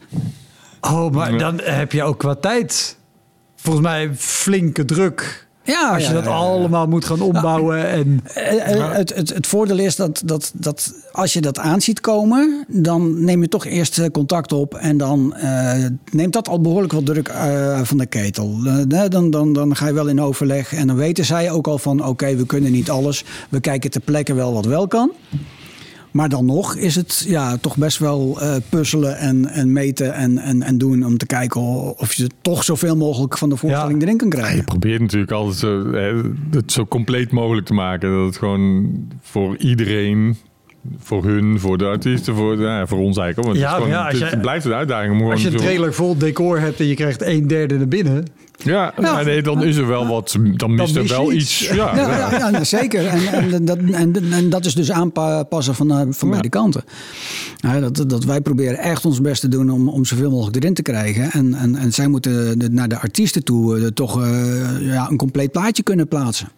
Oh, 0.80 1.12
maar 1.12 1.38
dan 1.38 1.61
heb 1.62 1.92
je 1.92 2.02
ook 2.02 2.18
qua 2.18 2.34
tijd 2.34 2.96
volgens 3.56 3.87
mij 3.87 4.11
flinke 4.14 4.84
druk. 4.84 5.47
Ja, 5.68 5.94
Als 5.94 6.07
je 6.07 6.12
dat 6.12 6.26
allemaal 6.26 6.87
moet 6.87 7.04
gaan 7.04 7.20
ombouwen 7.20 7.88
en... 7.88 8.20
Eh, 8.35 8.72
eh, 8.72 8.92
het, 8.92 9.14
het, 9.14 9.28
het 9.28 9.46
voordeel 9.46 9.78
is 9.78 9.96
dat, 9.96 10.22
dat, 10.24 10.52
dat 10.54 10.92
als 11.12 11.33
je 11.33 11.40
dat 11.40 11.59
aan 11.59 11.81
ziet 11.81 12.00
komen, 12.00 12.64
dan 12.68 13.24
neem 13.24 13.42
je 13.42 13.48
toch 13.48 13.64
eerst 13.64 13.98
eh, 13.98 14.11
contact 14.11 14.52
op. 14.52 14.74
En 14.74 14.96
dan 14.96 15.35
neemt 16.11 16.33
dat 16.33 16.48
al 16.48 16.61
behoorlijk 16.61 16.92
wat 16.92 17.07
druk 17.07 17.33
van 17.83 17.98
de 17.98 18.07
ketel. 18.07 18.57
Dan, 19.09 19.31
dan, 19.31 19.52
dan 19.52 19.76
ga 19.76 19.87
je 19.87 19.92
wel 19.92 20.09
in 20.09 20.20
overleg. 20.20 20.74
En 20.74 20.87
dan 20.87 20.96
weten 20.96 21.24
zij 21.24 21.50
ook 21.50 21.66
al 21.66 21.78
van: 21.78 22.04
oké, 22.04 22.37
we 22.37 22.46
kunnen 22.46 22.72
niet 22.72 22.90
alles. 22.90 23.24
We 23.48 23.61
kijken 23.61 23.90
ter 23.90 24.00
plekke 24.00 24.35
wel 24.35 24.52
wat 24.52 24.64
wel 24.64 24.87
kan. 24.87 25.12
Maar 26.18 26.28
dan 26.28 26.44
nog 26.46 26.76
is 26.76 26.94
het 26.94 27.24
ja, 27.28 27.57
toch 27.57 27.76
best 27.76 27.98
wel 27.98 28.40
eh, 28.40 28.57
puzzelen 28.68 29.18
en, 29.18 29.46
en 29.46 29.72
meten 29.72 30.14
en, 30.14 30.38
en, 30.38 30.62
en 30.62 30.78
doen 30.78 31.04
om 31.07 31.16
te 31.16 31.26
kijken 31.26 31.61
of 31.98 32.12
je 32.14 32.28
toch 32.42 32.64
zoveel 32.64 32.96
mogelijk 32.96 33.38
van 33.38 33.48
de 33.48 33.57
voorstelling 33.57 34.00
Ja. 34.00 34.07
erin 34.07 34.16
kan 34.18 34.28
Je 34.28 34.35
krijgen. 34.35 34.64
probeert 34.64 35.00
natuurlijk 35.00 35.33
altijd 35.33 35.57
zo, 35.59 35.92
hè, 35.92 36.20
het 36.50 36.72
zo 36.72 36.87
compleet 36.87 37.31
mogelijk 37.31 37.66
te 37.66 37.74
maken. 37.74 38.11
Dat 38.11 38.26
het 38.26 38.37
gewoon 38.37 38.90
voor 39.20 39.57
iedereen, 39.57 40.37
voor 40.99 41.25
hun, 41.25 41.61
voor 41.61 41.79
de 41.79 41.85
artiesten, 41.85 42.35
voor, 42.35 42.57
nou 42.57 42.69
ja, 42.69 42.87
voor 42.87 42.99
ons 42.99 43.17
eigenlijk. 43.17 43.49
Want 43.49 43.61
Ja, 43.61 43.75
het, 43.75 43.79
is 43.79 43.85
gewoon, 43.85 43.99
ja, 43.99 44.09
als 44.09 44.21
het 44.21 44.31
het 44.31 44.41
blijft 44.41 44.64
een 44.64 44.73
uitdaging. 44.73 45.21
om 45.21 45.31
Als 45.31 45.43
je 45.43 45.51
een 45.51 45.57
trailer 45.57 45.95
vol 45.95 46.19
decor 46.19 46.61
hebt 46.61 46.81
en 46.81 46.87
je 46.87 46.95
krijgt 46.95 47.23
een 47.23 47.47
derde 47.47 47.77
naar 47.77 47.88
binnen. 47.88 48.25
Ja, 48.57 48.93
ja, 49.01 49.23
nee, 49.23 49.43
dan 49.43 49.64
is 49.64 49.77
er 49.77 49.87
wel 49.87 50.07
wat. 50.07 50.37
Dan 50.55 50.75
mist 50.75 50.97
er 50.97 51.03
je 51.03 51.09
wel 51.09 51.33
iets. 51.33 51.62
iets. 51.62 51.75
Ja, 51.75 51.97
Ja, 51.97 52.17
ja. 52.17 52.38
ja, 52.38 52.49
ja, 52.49 52.64
zeker. 52.64 53.07
En, 53.07 53.53
en, 53.53 53.64
dat, 53.64 53.79
en, 53.79 54.33
en 54.33 54.51
dat 54.51 54.64
is 54.64 54.75
dus 54.75 54.91
aanpassen 54.91 55.75
van, 55.75 55.91
eh, 55.91 56.07
van 56.11 56.31
beide 56.31 56.49
kanten. 56.49 56.85
Ja, 57.57 57.81
dat, 57.81 58.11
dat 58.11 58.25
wij 58.25 58.41
proberen 58.41 58.79
echt 58.79 59.05
ons 59.05 59.21
best 59.21 59.41
te 59.41 59.49
doen 59.49 59.71
om, 59.71 59.88
om 59.88 60.05
zoveel 60.05 60.31
mogelijk 60.31 60.57
erin 60.57 60.75
te 60.75 60.83
krijgen. 60.83 61.31
En, 61.31 61.55
en, 61.55 61.77
en 61.77 61.93
zij 61.93 62.09
moeten 62.09 62.64
naar 62.75 62.88
de 62.88 62.99
artiesten 62.99 63.45
toe 63.45 63.79
eh, 63.79 63.87
toch 63.87 64.23
eh, 64.23 64.81
ja, 64.81 65.11
een 65.11 65.17
compleet 65.17 65.53
plaatje 65.53 65.83
kunnen 65.83 66.09
plaatsen. 66.09 66.49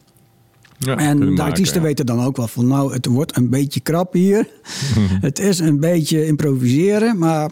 Ja, 0.82 0.96
En 0.96 1.18
de 1.18 1.24
maken, 1.24 1.44
artiesten 1.44 1.80
ja. 1.80 1.86
weten 1.86 2.06
dan 2.06 2.24
ook 2.24 2.36
wel 2.36 2.48
van, 2.48 2.66
nou, 2.66 2.92
het 2.92 3.06
wordt 3.06 3.36
een 3.36 3.50
beetje 3.50 3.80
krap 3.80 4.12
hier. 4.12 4.48
het 5.28 5.38
is 5.38 5.58
een 5.58 5.80
beetje 5.80 6.26
improviseren, 6.26 7.18
maar 7.18 7.50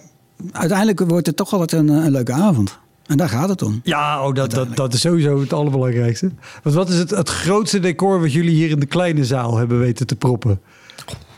uiteindelijk 0.53 1.01
wordt 1.01 1.27
het 1.27 1.37
toch 1.37 1.53
altijd 1.53 1.73
een, 1.73 1.89
een 1.89 2.11
leuke 2.11 2.33
avond. 2.33 2.79
En 3.07 3.17
daar 3.17 3.29
gaat 3.29 3.49
het 3.49 3.63
om. 3.63 3.81
Ja, 3.83 4.27
oh, 4.27 4.35
dat, 4.35 4.51
dat, 4.51 4.77
dat 4.77 4.95
is 4.95 5.01
sowieso 5.01 5.41
het 5.41 5.53
allerbelangrijkste. 5.53 6.31
Want 6.63 6.75
wat 6.75 6.89
is 6.89 6.99
het, 6.99 7.11
het 7.11 7.29
grootste 7.29 7.81
decor 7.81 8.21
wat 8.21 8.33
jullie 8.33 8.55
hier 8.55 8.71
in 8.71 8.81
de 8.81 8.87
kleine 8.87 9.25
zaal 9.25 9.57
hebben 9.57 9.79
weten 9.79 10.07
te 10.07 10.17
proppen? 10.17 10.61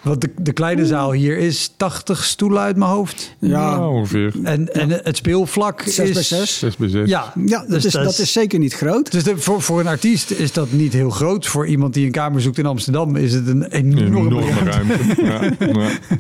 Want 0.03 0.21
de, 0.21 0.31
de 0.37 0.53
kleine 0.53 0.87
zaal 0.87 1.13
hier 1.13 1.39
is 1.39 1.73
80 1.77 2.25
stoelen 2.25 2.61
uit 2.63 2.77
mijn 2.77 2.91
hoofd. 2.91 3.35
Ja, 3.39 3.49
Ja, 3.49 3.89
ongeveer. 3.89 4.33
En, 4.43 4.75
en 4.75 4.91
het 4.91 5.17
speelvlak 5.17 5.83
Zes 5.83 5.99
is... 6.09 6.13
bij 6.15 6.23
zes. 6.23 6.59
6 6.59 6.77
bij 6.77 6.89
6. 6.89 7.09
Ja, 7.09 7.33
ja 7.47 7.59
dat, 7.59 7.69
dus 7.69 7.85
is, 7.85 7.93
dat 7.93 8.19
is 8.19 8.33
zeker 8.33 8.59
niet 8.59 8.75
groot. 8.75 9.13
Dus 9.13 9.23
de- 9.25 9.39
voor, 9.39 9.63
voor 9.63 9.81
een 9.81 9.87
artiest 9.87 10.31
is 10.31 10.53
dat 10.53 10.73
niet 10.73 10.93
heel 10.93 11.11
groot. 11.11 11.47
Voor 11.47 11.67
iemand 11.67 11.95
die 11.95 12.07
een 12.07 12.13
kamer 12.13 12.41
zoekt 12.41 12.59
in 12.59 12.67
Amsterdam 12.67 13.17
is 13.17 13.33
het 13.33 13.47
een 13.49 13.65
enorme, 13.65 14.07
enorme 14.29 14.71
ruimte. 14.71 15.23
ruimte. 15.23 15.67
ja, 15.67 15.91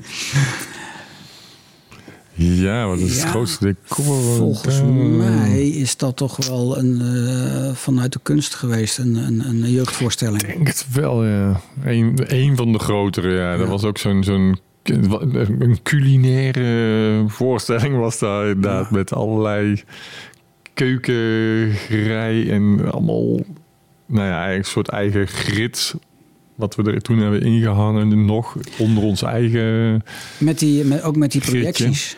ja. 2.42 2.86
Wat 2.86 2.98
is 2.98 3.20
het 3.20 3.30
grootste? 3.30 3.76
Volgens 3.84 4.82
mij 5.16 5.68
is 5.68 5.96
dat 5.96 6.16
toch 6.16 6.46
wel 6.46 6.78
een, 6.78 7.00
eh, 7.00 7.74
vanuit 7.74 8.12
de 8.12 8.20
kunst 8.22 8.54
geweest, 8.54 8.98
een, 8.98 9.14
een, 9.14 9.48
een 9.48 9.70
jeugdvoorstelling. 9.70 10.42
Ik 10.42 10.48
denk 10.48 10.66
het 10.66 10.86
wel, 10.92 11.26
ja. 11.26 11.60
Eén 11.84 12.14
een 12.26 12.56
van 12.56 12.72
de 12.72 12.78
grotere, 12.78 13.30
ja. 13.30 13.56
Dat 13.56 13.68
was 13.68 13.84
ook 13.84 13.98
zo'n... 13.98 14.24
zo'n 14.24 14.58
een 14.82 15.78
culinaire 15.82 17.24
voorstelling 17.26 17.96
was 17.96 18.18
daar 18.18 18.48
inderdaad. 18.48 18.90
Met 18.90 19.12
allerlei 19.12 19.82
keukengerei 20.74 22.50
en 22.50 22.92
allemaal... 22.92 23.40
Nou 24.06 24.26
ja, 24.26 24.34
eigenlijk 24.34 24.58
een 24.58 24.70
soort 24.70 24.88
eigen 24.88 25.28
grid... 25.28 25.94
Wat 26.54 26.74
we 26.74 26.82
er 26.82 27.00
toen 27.00 27.18
hebben 27.18 27.42
ingehangen 27.42 28.24
nog 28.24 28.56
onder 28.78 29.02
ons 29.02 29.22
eigen... 29.22 30.02
Met 30.38 30.58
die, 30.58 30.84
met, 30.84 31.02
ook 31.02 31.16
met 31.16 31.32
die 31.32 31.40
projecties. 31.40 32.16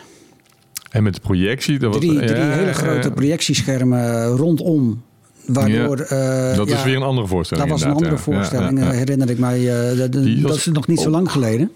En 0.93 1.03
met 1.03 1.13
de 1.13 1.19
projectie. 1.21 1.79
Dat 1.79 1.93
was- 1.93 1.99
Drie, 2.05 2.13
ja, 2.13 2.19
hele 2.19 2.65
ja, 2.65 2.73
grote 2.73 3.07
ja. 3.07 3.13
projectieschermen 3.13 4.25
rondom. 4.25 5.01
Waardoor, 5.45 5.99
eh, 5.99 6.55
Dat 6.55 6.69
ja, 6.69 6.75
is 6.77 6.83
weer 6.83 6.95
een 6.95 7.01
andere 7.01 7.27
voorstelling. 7.27 7.67
Dat 7.69 7.79
was 7.79 7.87
een 7.87 7.93
andere 7.95 8.11
ja. 8.15 8.17
voorstelling, 8.21 8.79
Ja, 8.79 8.83
ja, 8.83 8.89
eh, 8.89 8.93
ja. 8.93 8.99
herinner 8.99 9.29
ik 9.29 9.37
mij. 9.39 9.89
eh, 9.91 9.97
dat, 10.41 10.55
is 10.55 10.65
nog 10.65 10.87
niet 10.87 10.99
zo 10.99 11.09
lang 11.09 11.31
geleden. 11.31 11.71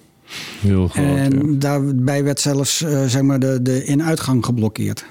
Heel 0.62 0.88
groot. 0.88 1.06
en 1.06 1.52
ja. 1.52 1.58
daarbij 1.60 2.24
werd 2.24 2.40
zelfs 2.40 2.82
eh, 2.84 3.04
zeg 3.06 3.22
maar 3.22 3.40
de, 3.40 3.62
de 3.62 3.84
in-uitgang 3.84 4.46
geblokkeerd. 4.46 5.06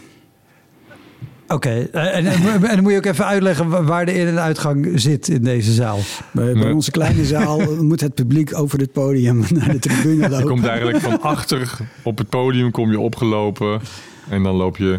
Oké, 1.48 1.88
eh, 1.92 2.16
en, 2.16 2.26
en, 2.26 2.42
en 2.44 2.61
dan 2.74 2.82
moet 2.82 2.92
je 2.92 2.98
ook 2.98 3.04
even 3.04 3.26
uitleggen 3.26 3.68
wa- 3.68 3.82
waar 3.82 4.06
de 4.06 4.14
in- 4.14 4.26
en 4.26 4.40
uitgang 4.40 4.88
zit 4.94 5.28
in 5.28 5.42
deze 5.42 5.72
zaal. 5.72 5.98
Bij, 6.32 6.70
onze 6.72 6.90
kleine 6.90 7.24
zaal 7.24 7.61
moet 7.82 8.00
het 8.00 8.14
publiek 8.14 8.59
over 8.59 8.78
het 8.78 8.92
podium 8.92 9.44
naar 9.59 9.72
de 9.72 9.78
tribune 9.78 10.22
Je 10.22 10.28
lopen. 10.28 10.46
komt 10.46 10.66
eigenlijk 10.66 11.00
van 11.00 11.20
achter 11.22 11.76
op 12.02 12.18
het 12.18 12.28
podium 12.28 12.70
kom 12.70 12.90
je 12.90 13.00
opgelopen. 13.00 13.80
En 14.28 14.42
dan 14.42 14.54
loop 14.54 14.76
je 14.76 14.98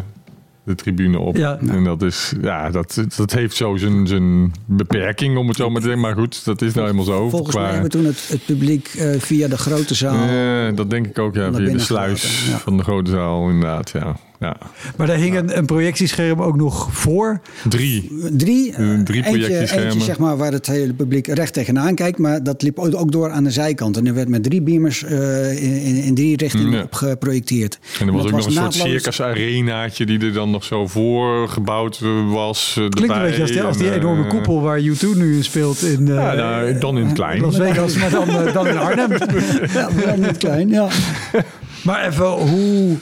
de 0.64 0.76
tribune 0.76 1.20
op. 1.20 1.36
Ja. 1.36 1.60
En 1.68 1.84
dat 1.84 2.02
is, 2.02 2.34
ja, 2.42 2.70
dat, 2.70 3.04
dat 3.18 3.32
heeft 3.34 3.56
zo 3.56 3.76
zijn, 3.78 4.08
zijn 4.08 4.52
beperking 4.66 5.38
om 5.38 5.48
het 5.48 5.58
zo 5.58 5.70
maar 5.70 5.82
te 5.82 5.88
zeggen. 5.88 6.02
Maar 6.02 6.16
goed, 6.16 6.46
dat 6.46 6.62
is 6.62 6.74
nou 6.74 6.86
helemaal 6.86 7.06
zo. 7.06 7.30
Volgens 7.30 7.56
mij 7.56 7.64
hebben 7.66 7.84
we 7.84 7.90
toen 7.90 8.06
het, 8.06 8.28
het 8.30 8.46
publiek 8.46 8.88
eh, 8.98 9.20
via 9.20 9.48
de 9.48 9.58
grote 9.58 9.94
zaal. 9.96 10.28
Dat 10.76 10.90
denk 10.90 11.08
ik 11.08 11.20
ook, 11.20 11.36
ja. 11.36 11.54
Via 11.54 11.72
de 11.72 11.80
sluis 11.80 12.48
ja. 12.50 12.58
van 12.58 12.78
de 12.78 12.84
grote 12.84 13.12
zaal, 13.12 13.50
inderdaad, 13.50 13.90
ja. 13.90 14.16
Ja. 14.40 14.58
Maar 14.98 15.08
daar 15.08 15.18
hing 15.18 15.36
een, 15.38 15.58
een 15.58 15.66
projectiescherm 15.66 16.42
ook 16.42 16.56
nog 16.56 16.88
voor. 16.92 17.42
Drie. 17.70 18.12
Drie, 18.32 18.74
eh, 18.74 19.00
drie 19.04 19.22
projectieschermen. 19.24 19.86
eentje 19.86 20.02
zeg 20.02 20.18
maar, 20.20 20.38
waar 20.38 20.52
het 20.52 20.68
hele 20.68 20.94
publiek 20.94 21.28
recht 21.28 21.54
tegenaan 21.54 21.96
kijkt. 21.96 22.18
Maar 22.18 22.44
dat 22.44 22.62
liep 22.62 22.80
ook 22.80 23.12
door 23.12 23.32
aan 23.32 23.44
de 23.44 23.52
zijkant. 23.52 23.98
En 23.98 24.08
er 24.08 24.14
werd 24.14 24.30
met 24.30 24.44
drie 24.44 24.62
beamers 24.62 25.04
eh, 25.04 25.64
in, 25.64 25.82
in, 25.82 25.96
in 25.96 26.16
drie 26.16 26.38
richtingen 26.38 26.72
Ja. 26.78 26.82
op 26.84 26.94
geprojecteerd. 26.94 27.80
En 28.00 28.08
er 28.08 28.14
was 28.14 28.26
ook 28.26 28.32
nog 28.32 28.46
een 28.46 28.52
soort 28.52 28.64
naadloos- 28.66 28.90
circus 28.90 29.22
arenaatje 29.22 30.06
die 30.06 30.20
er 30.20 30.34
dan 30.34 30.52
nog 30.52 30.64
zo 30.64 30.88
voor 30.88 31.50
gebouwd 31.50 32.00
was. 32.30 32.76
eh, 32.80 32.90
Klinkt 32.90 33.16
een 33.16 33.22
beetje 33.22 33.42
als 33.42 33.52
die, 33.52 33.62
als 33.64 33.78
die 33.78 33.90
En, 33.90 34.00
enorme 34.00 34.28
koepel 34.28 34.62
waar 34.62 34.80
U2 34.82 35.08
nu 35.16 35.36
in 35.36 35.44
speelt 35.44 35.82
in, 35.82 36.06
Ja, 36.08 36.34
nou, 36.34 36.78
dan 36.78 36.98
in 36.98 37.06
het 37.06 37.14
klein. 37.14 37.42
Las 37.42 37.56
Vegas, 37.56 37.96
maar 37.96 38.10
dan, 38.10 38.28
dan 38.54 38.68
in 38.68 38.78
Arnhem. 38.78 39.12
Ja, 39.74 39.90
wel 39.96 40.18
niet 40.18 40.38
klein, 40.38 40.70
ja. 40.70 40.88
Maar 41.84 42.08
even, 42.08 42.26
hoe, 42.28 42.96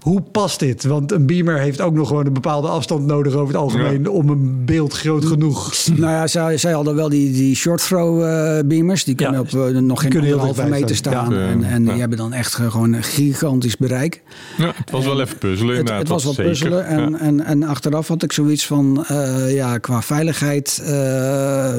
hoe 0.00 0.20
past 0.20 0.58
dit? 0.58 0.84
Want 0.84 1.12
een 1.12 1.26
beamer 1.26 1.58
heeft 1.58 1.80
ook 1.80 1.94
nog 1.94 2.08
gewoon 2.08 2.26
een 2.26 2.32
bepaalde 2.32 2.68
afstand 2.68 3.06
nodig 3.06 3.32
over 3.34 3.46
het 3.54 3.62
algemeen 3.62 4.08
om 4.08 4.28
een 4.28 4.64
beeld 4.64 4.92
groot 4.92 5.24
genoeg. 5.24 5.72
Nou 5.86 6.12
ja, 6.12 6.26
zij, 6.26 6.56
zij 6.58 6.72
hadden 6.72 6.94
wel 6.94 7.08
die, 7.08 7.32
die 7.32 7.54
short 7.56 7.86
throw 7.86 8.22
eh, 8.22 8.58
beamers. 8.64 9.04
Die 9.04 9.14
kunnen 9.14 9.34
Ja, 9.34 9.40
op 9.40 9.46
eh, 9.74 9.80
nog 9.80 10.00
geen 10.00 10.12
anderhalve 10.12 10.46
dichtbij 10.54 10.80
meter 10.80 10.96
staan. 10.96 11.34
Ja. 11.34 11.40
En, 11.48 11.64
en 11.64 11.84
die 11.84 11.92
hebben 12.00 12.18
dan 12.18 12.32
echt 12.32 12.54
ge- 12.54 12.70
gewoon 12.70 12.92
een 12.92 13.02
gigantisch 13.02 13.76
bereik. 13.76 14.22
Ja, 14.58 14.72
het 14.74 14.90
was 14.90 15.04
wel 15.04 15.20
even 15.20 15.38
puzzelen. 15.38 15.68
Het, 15.76 15.78
inderdaad, 15.78 15.98
het 16.02 16.08
was 16.08 16.24
wel 16.24 16.32
zeker. 16.32 16.50
puzzelen. 16.50 16.86
En, 16.86 17.10
Ja. 17.10 17.18
en, 17.18 17.44
en 17.44 17.62
achteraf 17.62 18.08
had 18.08 18.22
ik 18.22 18.32
zoiets 18.32 18.66
van... 18.66 19.04
eh, 19.06 19.54
ja, 19.54 19.78
qua 19.78 20.02
veiligheid 20.02 20.82
eh, 20.84 21.74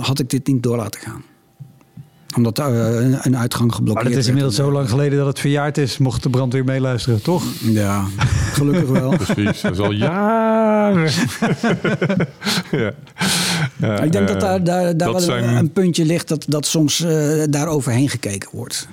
had 0.00 0.18
ik 0.18 0.30
dit 0.30 0.46
niet 0.46 0.62
door 0.62 0.76
laten 0.76 1.00
gaan. 1.00 1.22
Omdat 2.36 2.58
eh, 2.58 2.66
een, 3.22 3.36
uitgang 3.36 3.66
Maar 3.68 3.76
geblokkeerd 3.76 3.94
het 3.94 4.06
is 4.06 4.14
werd. 4.14 4.26
inmiddels 4.26 4.54
zo 4.56 4.72
lang 4.72 4.88
geleden 4.90 5.18
dat 5.18 5.26
het 5.26 5.38
verjaard 5.38 5.78
is, 5.78 5.98
mocht 5.98 6.22
de 6.22 6.30
brandweer 6.30 6.64
meeluisteren, 6.64 7.22
toch? 7.22 7.44
Ja, 7.60 8.04
gelukkig 8.52 8.88
wel. 8.88 9.10
Precies, 9.26 9.60
dat 9.60 9.72
is 9.72 9.78
al 9.78 9.90
jaren. 9.92 11.10
ja. 12.70 12.90
Ja, 13.78 14.00
ik 14.00 14.12
denk 14.12 14.28
dat 14.28 14.36
eh, 14.36 14.42
daar, 14.42 14.64
daar, 14.64 14.82
daar 14.84 14.94
dat 14.96 15.10
wel 15.12 15.20
zijn- 15.20 15.56
een 15.56 15.72
puntje 15.72 16.04
ligt 16.04 16.28
dat, 16.28 16.44
dat 16.48 16.66
soms 16.66 17.00
eh, 17.00 17.42
daar 17.50 17.66
overheen 17.66 18.08
gekeken 18.08 18.48
wordt. 18.52 18.88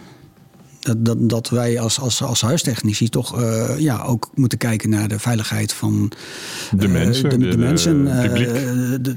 Dat, 0.84 1.06
dat, 1.06 1.30
dat 1.30 1.50
wij 1.50 1.80
als, 1.80 2.00
als, 2.00 2.24
als 2.24 2.42
huistechnici 2.42 3.10
toch 3.10 3.42
eh, 3.42 3.80
ja, 3.80 4.02
ook 4.04 4.30
moeten 4.36 4.58
kijken 4.58 4.90
naar 4.90 5.08
de 5.08 5.20
veiligheid 5.20 5.74
van 5.74 6.12
De 6.78 6.86
eh, 6.86 6.92
mensen, 6.92 7.30
de, 7.30 7.38
de- 7.38 7.44
de 7.46 7.50
de- 7.52 7.58
mensen, 7.58 8.06
het 8.06 8.24
eh, 8.26 8.30
publiek. 8.32 8.54
de- 8.54 9.00
de- 9.02 9.16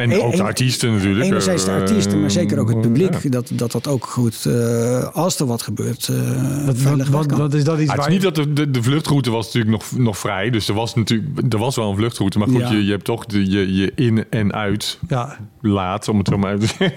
En 0.00 0.10
e- 0.10 0.18
ook 0.18 0.36
de 0.36 0.42
artiesten 0.42 0.92
natuurlijk. 0.92 1.24
Enerzijds 1.24 1.64
de 1.64 1.70
artiesten, 1.70 2.20
maar 2.20 2.30
zeker 2.30 2.58
ook 2.58 2.68
het 2.68 2.80
publiek. 2.80 3.22
ja. 3.22 3.28
Dat, 3.30 3.50
dat 3.54 3.72
dat 3.72 3.86
ook 3.86 4.06
goed, 4.06 4.46
eh, 4.46 5.08
als 5.14 5.38
er 5.38 5.46
wat 5.46 5.62
gebeurt, 5.62 6.08
eh 6.08 6.66
Wat, 6.66 6.76
veilig 6.78 7.08
wat, 7.08 7.26
kan. 7.26 7.38
wat 7.38 7.54
is 7.54 7.64
dat 7.64 7.78
iets 7.80 7.90
Ah, 7.90 7.96
het 7.96 8.06
is 8.06 8.12
niet 8.12 8.22
dat 8.22 8.34
de, 8.34 8.52
de, 8.52 8.70
de 8.70 8.82
vluchtroute 8.82 9.30
was 9.30 9.44
natuurlijk 9.44 9.72
nog, 9.72 9.98
nog 9.98 10.18
vrij. 10.18 10.50
Dus 10.50 10.68
er 10.68 10.74
was 10.74 10.94
natuurlijk 10.94 11.52
er 11.52 11.58
was 11.58 11.76
wel 11.76 11.90
een 11.90 11.96
vluchtroute. 11.96 12.38
Maar 12.38 12.48
goed, 12.48 12.60
Ja. 12.60 12.70
je, 12.70 12.84
je 12.84 12.90
hebt 12.90 13.04
toch 13.04 13.26
de, 13.26 13.50
je, 13.50 13.74
je 13.74 13.92
in- 13.94 14.24
en 14.30 14.52
uit 14.52 14.98
Ja, 15.08 15.38
laat, 15.60 16.08
om 16.08 16.18
het 16.18 16.28
zo 16.28 16.38
maar 16.38 16.50
uit 16.50 16.60
te 16.60 16.66
zeggen. 16.66 16.92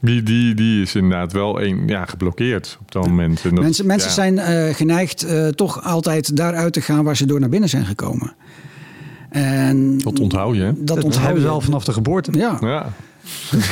Die, 0.00 0.22
die, 0.22 0.54
die 0.54 0.82
is 0.82 0.94
inderdaad 0.94 1.32
wel 1.32 1.62
een, 1.62 1.82
ja, 1.88 2.04
geblokkeerd 2.04 2.76
op 2.80 2.92
dat 2.92 3.06
moment. 3.06 3.44
En 3.44 3.54
dat- 3.54 3.64
mensen 3.64 3.86
mensen 3.86 4.08
ja. 4.08 4.14
zijn 4.14 4.38
eh, 4.38 4.74
geneigd 4.74 5.22
eh, 5.22 5.46
toch 5.48 5.84
altijd 5.84 6.36
daaruit 6.36 6.72
te 6.72 6.80
gaan 6.80 7.04
waar 7.04 7.16
ze 7.16 7.26
door 7.26 7.40
naar 7.40 7.48
binnen 7.48 7.68
zijn 7.68 7.84
gekomen. 7.86 8.34
En 9.30 9.98
Dat 9.98 10.20
onthoud 10.20 10.54
je, 10.54 10.60
hè? 10.62 10.72
dat 10.72 10.86
dat 10.86 10.96
onthouden 10.96 11.22
hebben 11.24 11.42
ze 11.42 11.48
al 11.48 11.60
vanaf 11.60 11.84
de 11.84 11.92
geboorte. 11.92 12.30
Ja, 12.38 12.58
Ja. 12.60 12.92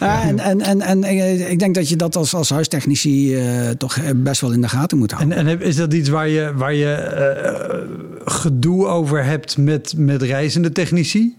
Ja, 0.00 0.22
en, 0.22 0.38
en, 0.38 0.60
en, 0.60 0.80
en 0.82 1.04
eh, 1.04 1.50
ik 1.50 1.58
denk 1.58 1.74
dat 1.74 1.88
je 1.88 1.96
dat 1.96 2.16
als, 2.16 2.34
als 2.34 2.50
huistechnici 2.50 3.34
eh, 3.36 3.70
toch 3.70 3.98
best 4.16 4.40
wel 4.40 4.52
in 4.52 4.60
de 4.60 4.68
gaten 4.68 4.98
moet 4.98 5.10
houden. 5.10 5.36
En, 5.36 5.46
en 5.46 5.60
is 5.60 5.76
dat 5.76 5.92
iets 5.94 6.08
waar 6.08 6.28
je, 6.28 6.52
waar 6.54 6.74
je 6.74 6.92
eh, 6.92 7.78
gedoe 8.24 8.86
over 8.86 9.24
hebt 9.24 9.56
met, 9.58 9.94
met 9.96 10.22
reizende 10.22 10.72
technici? 10.72 11.36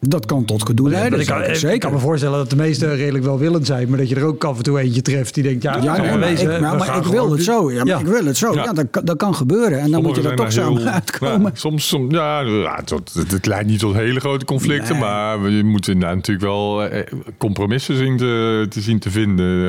Dat 0.00 0.26
kan 0.26 0.44
tot 0.44 0.62
gedoe 0.66 0.88
leiden, 0.90 1.20
ik, 1.20 1.28
ik 1.62 1.80
kan 1.80 1.92
me 1.92 1.98
voorstellen 1.98 2.38
dat 2.38 2.50
de 2.50 2.56
meesten 2.56 2.96
redelijk 2.96 3.24
welwillend 3.24 3.66
zijn, 3.66 3.88
maar 3.88 3.98
dat 3.98 4.08
je 4.08 4.14
er 4.14 4.24
ook 4.24 4.44
af 4.44 4.56
en 4.56 4.62
toe 4.62 4.80
eentje 4.80 5.02
treft 5.02 5.34
die 5.34 5.42
denkt, 5.42 5.62
ja, 5.62 5.76
Ja, 5.76 5.96
nee, 5.96 6.00
we 6.00 6.18
maar, 6.18 6.18
wezen, 6.28 6.54
ik, 6.54 6.60
maar, 6.60 6.78
we 6.78 6.84
ik 6.98 7.04
wil 7.04 7.30
het 7.32 7.42
zo. 7.42 7.72
Ja, 7.72 7.98
ik 7.98 8.06
wil 8.06 8.24
het 8.24 8.36
zo. 8.36 8.54
Ja. 8.54 8.72
Dat, 8.72 8.90
kan- 8.90 9.04
dat 9.04 9.16
kan 9.16 9.34
gebeuren. 9.34 9.80
En 9.80 9.90
dan 9.90 10.02
moet 10.02 10.16
je 10.16 10.22
er 10.28 10.36
toch 10.36 10.52
samen 10.52 10.72
zijn 10.72 10.86
heel- 10.86 10.94
uitkomen. 10.94 11.40
Ja, 11.42 11.50
soms, 11.54 11.88
soms 11.88 12.14
ja, 12.14 12.82
tot, 12.84 13.14
het, 13.28 13.46
leidt 13.46 13.68
niet 13.68 13.78
tot 13.78 13.94
hele 13.94 14.20
grote 14.20 14.44
conflicten, 14.44 14.92
Nee. 14.92 15.00
maar 15.00 15.50
je 15.50 15.64
moet 15.64 15.88
inderdaad 15.88 16.16
natuurlijk 16.16 16.46
wel 16.46 16.84
eh, 16.84 17.06
compromissen 17.38 17.96
zien 17.96 18.16
te, 18.16 18.66
te 18.68 18.80
zien 18.80 18.98
te 18.98 19.10
vinden 19.10 19.64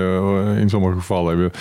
eh, 0.56 0.62
in 0.62 0.70
sommige 0.70 0.94
gevallen. 0.98 1.52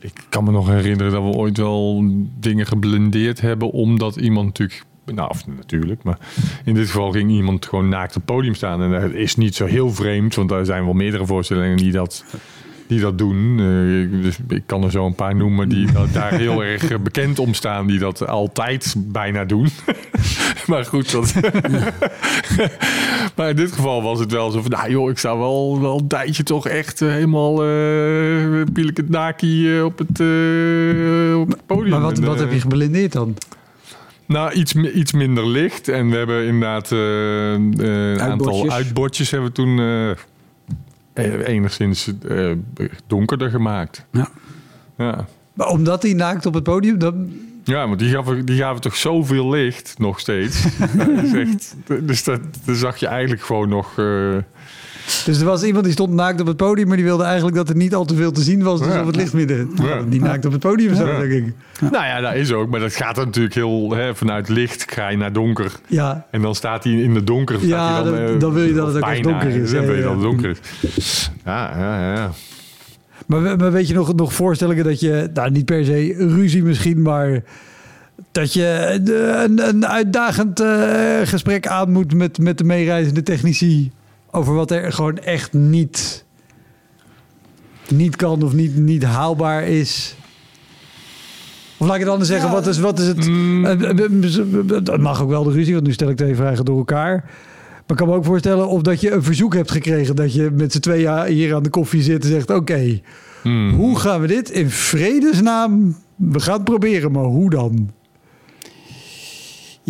Ik 0.00 0.12
kan 0.28 0.44
me 0.44 0.50
nog 0.50 0.68
herinneren 0.68 1.12
dat 1.12 1.22
we 1.22 1.28
ooit 1.28 1.56
wel 1.56 2.04
dingen 2.40 2.66
geblendeerd 2.66 3.40
hebben, 3.40 3.70
omdat 3.70 4.16
iemand 4.16 4.46
natuurlijk. 4.46 4.82
Nou, 5.14 5.30
of 5.30 5.46
natuurlijk, 5.56 6.02
maar 6.02 6.18
in 6.64 6.74
dit 6.74 6.86
geval 6.86 7.10
ging 7.12 7.30
iemand 7.30 7.66
gewoon 7.66 7.88
naakt 7.88 8.16
op 8.16 8.22
het 8.26 8.34
podium 8.34 8.54
staan. 8.54 8.82
En 8.82 8.90
dat 9.00 9.12
is 9.12 9.36
niet 9.36 9.54
zo 9.54 9.66
heel 9.66 9.90
vreemd, 9.92 10.34
want 10.34 10.50
er 10.50 10.66
zijn 10.66 10.84
wel 10.84 10.92
meerdere 10.94 11.26
voorstellingen 11.26 11.76
die 11.76 11.92
dat, 11.92 12.24
die 12.86 13.00
dat 13.00 13.18
doen. 13.18 13.58
Eh, 13.58 14.00
ik- 14.00 14.22
dus 14.22 14.38
ik 14.48 14.62
kan 14.66 14.84
er 14.84 14.90
zo 14.90 15.06
een 15.06 15.14
paar 15.14 15.36
noemen 15.36 15.68
die 15.68 15.92
dat 15.92 16.12
daar 16.12 16.34
heel 16.34 16.64
erg 16.72 17.02
bekend 17.02 17.38
om 17.38 17.54
staan, 17.54 17.86
die 17.86 17.98
dat 17.98 18.26
altijd 18.26 18.94
bijna 18.98 19.44
doen. 19.44 19.68
maar 20.66 20.84
goed, 20.84 21.12
dat. 21.12 21.34
maar 23.36 23.48
in 23.48 23.56
dit 23.56 23.72
geval 23.72 24.02
was 24.02 24.18
het 24.20 24.32
wel 24.32 24.50
zo 24.50 24.60
van, 24.60 24.70
nou 24.70 24.90
joh, 24.90 25.10
ik 25.10 25.18
zou 25.18 25.38
wel, 25.38 25.80
wel 25.80 25.98
een 25.98 26.06
tijdje 26.08 26.42
toch 26.42 26.68
echt 26.68 27.02
eh, 27.02 27.08
helemaal 27.08 27.64
eh 27.64 28.62
pielek 28.72 28.96
het 28.96 29.08
naki 29.08 29.76
eh, 29.76 29.84
op, 29.84 29.98
het, 29.98 30.20
eh, 30.20 31.40
op 31.40 31.48
het 31.48 31.66
podium. 31.66 31.90
Maar 31.90 32.00
wat, 32.00 32.18
En, 32.18 32.24
wat 32.24 32.38
heb 32.38 32.52
je 32.52 32.60
geblindeerd 32.60 33.12
dan? 33.12 33.36
Nou, 34.30 34.52
iets, 34.52 34.74
iets 34.74 35.12
minder 35.12 35.48
licht. 35.48 35.88
En 35.88 36.10
we 36.10 36.16
hebben 36.16 36.46
inderdaad 36.46 36.92
eh, 36.92 37.54
eh, 37.54 37.60
een 38.12 38.20
aantal 38.20 38.70
Uitbordjes. 38.70 39.30
hebben 39.30 39.48
we 39.48 39.54
toen 39.54 39.78
eh, 39.78 40.10
eh, 41.12 41.48
enigszins 41.48 42.10
donkerder 43.06 43.50
gemaakt. 43.50 44.06
Ja. 44.12 44.28
Ja. 44.96 45.26
Maar 45.52 45.68
omdat 45.68 46.02
hij 46.02 46.12
naakt 46.12 46.46
op 46.46 46.54
het 46.54 46.62
podium, 46.62 46.98
dan, 46.98 47.32
Ja, 47.64 47.86
maar 47.86 47.96
die 47.96 48.10
gaven, 48.10 48.44
die 48.46 48.58
gaven 48.58 48.80
toch 48.80 48.96
zoveel 48.96 49.50
licht 49.50 49.94
nog 49.98 50.20
steeds. 50.20 50.64
Dat 50.96 51.34
echt, 51.34 51.76
dus 52.02 52.24
dat, 52.24 52.40
dat 52.64 52.76
zag 52.76 52.96
je 52.96 53.06
eigenlijk 53.06 53.42
gewoon 53.42 53.68
nog... 53.68 53.94
eh, 55.18 55.24
dus 55.24 55.38
er 55.38 55.44
was 55.44 55.62
iemand 55.62 55.84
die 55.84 55.92
stond 55.92 56.12
naakt 56.12 56.40
op 56.40 56.46
het 56.46 56.56
podium, 56.56 56.86
maar 56.86 56.96
die 56.96 57.04
wilde 57.06 57.24
eigenlijk 57.24 57.56
dat 57.56 57.68
er 57.68 57.76
niet 57.76 57.94
al 57.94 58.04
te 58.04 58.14
veel 58.14 58.32
te 58.32 58.40
zien 58.42 58.62
was, 58.62 58.78
dus 58.80 58.92
Ja. 58.92 59.00
op 59.00 59.06
het 59.06 59.16
lichtmidden. 59.16 59.70
Ja. 59.82 60.02
Die 60.08 60.20
naakt 60.20 60.44
op 60.46 60.52
het 60.52 60.60
podium 60.60 60.94
zat, 60.94 61.06
Ja. 61.06 61.18
denk 61.18 61.32
ik. 61.32 61.54
Nou 61.80 62.04
ja, 62.04 62.20
dat 62.20 62.34
is 62.34 62.52
ook. 62.52 62.70
Maar 62.70 62.80
dat 62.80 62.94
gaat 62.94 63.18
er 63.18 63.24
natuurlijk 63.24 63.54
heel... 63.54 63.90
Hè, 63.94 64.14
vanuit 64.14 64.48
licht 64.48 64.92
ga 64.92 65.08
je 65.08 65.16
naar 65.16 65.32
donker. 65.32 65.72
Ja, 65.86 66.26
En 66.30 66.42
dan 66.42 66.54
staat 66.54 66.84
hij 66.84 66.92
in 66.92 67.14
de 67.14 67.24
donker. 67.24 67.56
staat 67.56 67.68
Ja, 67.68 67.94
hij 67.94 68.02
dan, 68.04 68.12
dan- 68.14 68.34
eh, 68.34 68.38
dan 68.40 68.52
wil 68.52 68.62
je 68.64 68.72
dat 68.74 68.86
het 68.86 68.96
ook 68.96 69.02
echt 69.02 69.22
bijna, 69.22 69.28
donker 69.40 69.60
is, 69.62 69.70
Dan 69.70 69.80
ja, 69.80 69.86
wil 69.86 69.96
je 69.96 70.02
dat 70.02 70.12
het 70.12 70.20
donker 70.22 70.58
is. 70.96 71.30
Ja, 71.44 71.78
ja, 71.78 72.14
ja. 72.14 72.30
maar, 73.26 73.56
maar 73.56 73.72
weet 73.72 73.88
je 73.88 73.94
nog, 73.94 74.14
nog 74.14 74.32
voorstellingen 74.32 74.84
dat 74.84 75.00
je, 75.00 75.30
nou 75.34 75.50
niet 75.50 75.64
per 75.64 75.84
se 75.84 76.14
ruzie 76.18 76.62
misschien, 76.62 77.02
maar 77.02 77.42
dat 78.32 78.52
je 78.52 78.98
de- 79.02 79.44
een, 79.48 79.68
een 79.68 79.86
uitdagend 79.86 80.60
eh, 80.60 80.68
gesprek 81.24 81.66
aan 81.66 81.92
moet 81.92 82.14
met, 82.14 82.38
met 82.38 82.58
de 82.58 82.64
meereizende 82.64 83.22
technici 83.22 83.90
over 84.30 84.54
wat 84.54 84.70
er 84.70 84.92
gewoon 84.92 85.18
echt 85.18 85.52
niet, 85.52 86.24
niet 87.88 88.16
kan 88.16 88.42
of 88.42 88.52
niet, 88.52 88.76
niet 88.76 89.02
haalbaar 89.04 89.62
is. 89.62 90.14
Of 91.78 91.86
laat 91.86 91.94
ik 91.96 92.02
het 92.02 92.10
anders 92.10 92.28
zeggen, 92.28 92.48
Ja. 92.48 92.54
wat, 92.54 92.66
is, 92.66 92.78
wat 92.78 92.98
is 92.98 93.06
het... 93.06 93.28
Mm. 93.28 93.64
eh, 93.64 93.90
eh, 93.90 93.98
eh, 93.98 94.84
Dat 94.84 94.98
mag 95.00 95.22
ook 95.22 95.28
wel 95.28 95.44
de 95.44 95.52
ruzie, 95.52 95.74
want 95.74 95.86
nu 95.86 95.92
stel 95.92 96.08
ik 96.08 96.16
twee 96.16 96.34
vragen 96.34 96.64
door 96.64 96.78
elkaar. 96.78 97.14
Maar 97.14 97.84
ik 97.86 97.96
kan 97.96 98.08
me 98.08 98.14
ook 98.14 98.24
voorstellen 98.24 98.68
of 98.68 98.82
dat 98.82 99.00
je 99.00 99.10
een 99.10 99.22
verzoek 99.22 99.54
hebt 99.54 99.70
gekregen... 99.70 100.16
dat 100.16 100.34
je 100.34 100.50
met 100.50 100.72
z'n 100.72 100.78
tweeën 100.80 101.24
hier 101.24 101.54
aan 101.54 101.62
de 101.62 101.70
koffie 101.70 102.02
zit 102.02 102.22
en 102.22 102.30
zegt... 102.30 102.50
oké, 102.50 103.00
Hmm. 103.42 103.72
Hoe 103.74 103.98
gaan 103.98 104.20
we 104.20 104.26
dit 104.26 104.50
in 104.50 104.70
vredesnaam... 104.70 105.96
We 106.16 106.40
gaan 106.40 106.54
het 106.54 106.64
proberen, 106.64 107.12
maar 107.12 107.24
hoe 107.24 107.50
dan? 107.50 107.90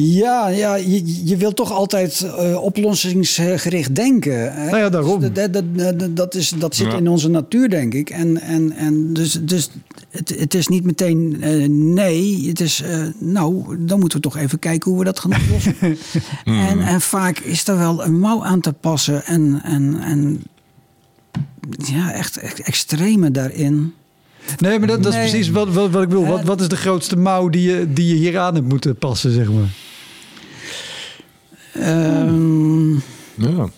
Ja, 0.03 0.49
ja 0.49 0.75
je, 0.75 1.27
je 1.27 1.37
wilt 1.37 1.57
toch 1.57 1.73
altijd 1.73 2.21
eh, 2.21 2.63
oplossingsgericht 2.63 3.95
denken. 3.95 4.53
hè? 4.53 4.65
Nou 4.65 4.77
ja, 4.79 4.89
daarom. 4.89 5.21
Dus 5.21 5.31
dat, 5.33 5.53
dat, 5.53 5.65
dat, 5.99 6.17
dat, 6.17 6.35
is, 6.35 6.49
dat 6.59 6.75
zit 6.75 6.87
Ja. 6.87 6.97
in 6.99 7.09
onze 7.09 7.29
natuur, 7.29 7.69
denk 7.71 7.95
ik. 7.95 8.11
En, 8.11 8.41
en, 8.41 8.73
en 8.73 9.13
dus, 9.13 9.39
dus 9.43 9.71
het, 10.11 10.35
het 10.39 10.55
is 10.55 10.67
niet 10.69 10.85
meteen 10.85 11.37
eh, 11.41 11.69
nee. 11.69 12.49
Het 12.49 12.61
is, 12.61 12.81
eh, 12.83 13.03
nou, 13.19 13.77
dan 13.79 13.99
moeten 14.01 14.19
we 14.19 14.25
toch 14.25 14.37
even 14.37 14.59
kijken 14.59 14.91
hoe 14.91 14.99
we 14.99 15.05
dat 15.05 15.19
gaan 15.21 15.33
oplossen. 15.43 15.75
en, 16.45 16.79
en 16.81 17.01
vaak 17.01 17.39
is 17.39 17.69
er 17.69 17.77
wel 17.79 18.05
een 18.05 18.19
mouw 18.19 18.45
aan 18.45 18.61
te 18.61 18.73
passen. 18.73 19.25
En, 19.27 19.61
en, 19.65 20.01
en 20.01 20.43
ja, 21.93 22.13
echt, 22.13 22.37
echt 22.37 22.61
extreme 22.61 23.31
daarin. 23.31 23.93
Nee, 24.59 24.79
maar 24.79 24.89
dat, 24.89 25.03
dat 25.03 25.13
is 25.13 25.19
Nee. 25.19 25.29
precies 25.31 25.51
wat, 25.51 25.69
wat, 25.73 25.91
wat 25.91 26.03
ik 26.03 26.09
wil. 26.09 26.27
Wat, 26.27 26.41
Eh, 26.41 26.45
wat 26.47 26.61
is 26.61 26.69
de 26.69 26.77
grootste 26.77 27.17
mouw 27.17 27.49
die 27.49 27.63
je, 27.71 27.93
die 27.93 28.07
je 28.07 28.15
hier 28.15 28.39
aan 28.39 28.55
hebt 28.55 28.69
moeten 28.69 28.97
passen, 28.97 29.33
zeg 29.33 29.49
maar? 29.53 29.69
Ehm, 31.73 32.93
Ja. 33.35 33.69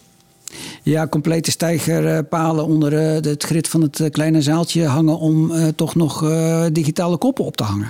Ja, 0.82 1.06
complete 1.06 1.50
stijgerpalen 1.50 2.66
onder 2.66 2.92
eh, 2.98 3.22
het 3.30 3.42
grid 3.44 3.68
van 3.68 3.82
het 3.82 4.00
eh, 4.00 4.10
kleine 4.10 4.42
zaaltje 4.42 4.86
hangen 4.86 5.18
om 5.18 5.50
eh, 5.50 5.66
toch 5.76 5.94
nog 5.94 6.24
eh, 6.24 6.64
digitale 6.72 7.16
koppen 7.16 7.44
op 7.44 7.56
te 7.56 7.62
hangen. 7.64 7.88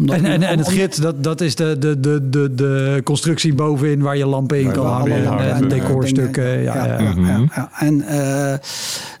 Omdat- 0.00 0.16
En, 0.16 0.24
en, 0.24 0.42
en 0.42 0.58
het 0.58 0.66
grid, 0.68 1.02
dat, 1.02 1.22
dat 1.24 1.40
is 1.40 1.54
de, 1.54 1.76
de, 1.78 2.00
de, 2.00 2.28
de, 2.30 2.54
de 2.54 3.00
constructie 3.04 3.54
bovenin 3.54 4.00
waar 4.00 4.16
je 4.16 4.26
lampen 4.26 4.60
in 4.60 4.72
kan 4.72 4.86
hangen. 4.86 5.38
En, 5.38 5.68
decorstukken. 5.68 6.62
Ja, 6.62 6.74
ja, 6.74 6.86
ja, 7.00 7.14
ja, 7.16 7.44
ja. 7.54 7.70
En 7.78 8.02
eh, 8.02 8.58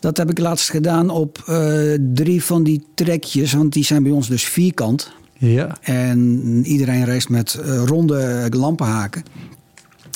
dat 0.00 0.16
heb 0.16 0.30
ik 0.30 0.38
laatst 0.38 0.70
gedaan 0.70 1.10
op 1.10 1.42
eh, 1.46 1.80
drie 2.14 2.44
van 2.44 2.62
die 2.62 2.84
trekjes, 2.94 3.52
want 3.52 3.72
die 3.72 3.84
zijn 3.84 4.02
bij 4.02 4.12
ons 4.12 4.28
dus 4.28 4.44
vierkant. 4.44 5.12
ja. 5.38 5.76
En 5.80 6.40
iedereen 6.64 7.04
reist 7.04 7.28
met 7.28 7.54
eh, 7.54 7.82
ronde 7.84 8.46
lampenhaken. 8.50 9.22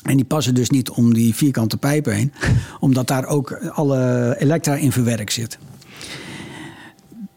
En 0.05 0.17
die 0.17 0.25
passen 0.25 0.55
dus 0.55 0.71
niet 0.71 0.91
om 0.91 1.15
die 1.15 1.35
vierkante 1.35 1.77
pijpen 1.77 2.15
heen, 2.15 2.33
omdat 2.81 3.07
daar 3.09 3.27
ook 3.27 3.59
alle 3.73 4.35
elektra 4.39 4.75
in 4.75 4.93
verwerkt 4.93 5.33
zit. 5.33 5.59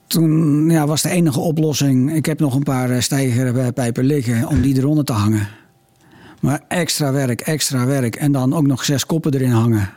Toen 0.08 0.70
ja, 0.70 0.88
was 0.88 1.02
de 1.02 1.10
enige 1.10 1.40
oplossing, 1.40 2.16
ik 2.16 2.26
heb 2.26 2.40
nog 2.40 2.56
een 2.56 2.64
paar 2.64 2.90
eh, 2.90 3.00
stijgerpijpen 3.02 4.04
liggen 4.04 4.48
om 4.48 4.62
die 4.62 4.78
eronder 4.78 5.06
te 5.06 5.14
hangen. 5.14 5.48
Maar 6.42 6.64
extra 6.68 7.12
werk, 7.12 7.42
extra 7.42 7.86
werk 7.86 8.16
en 8.16 8.32
dan 8.32 8.54
ook 8.54 8.68
nog 8.68 8.86
zes 8.86 9.06
koppen 9.06 9.34
erin 9.34 9.52
hangen. 9.52 9.90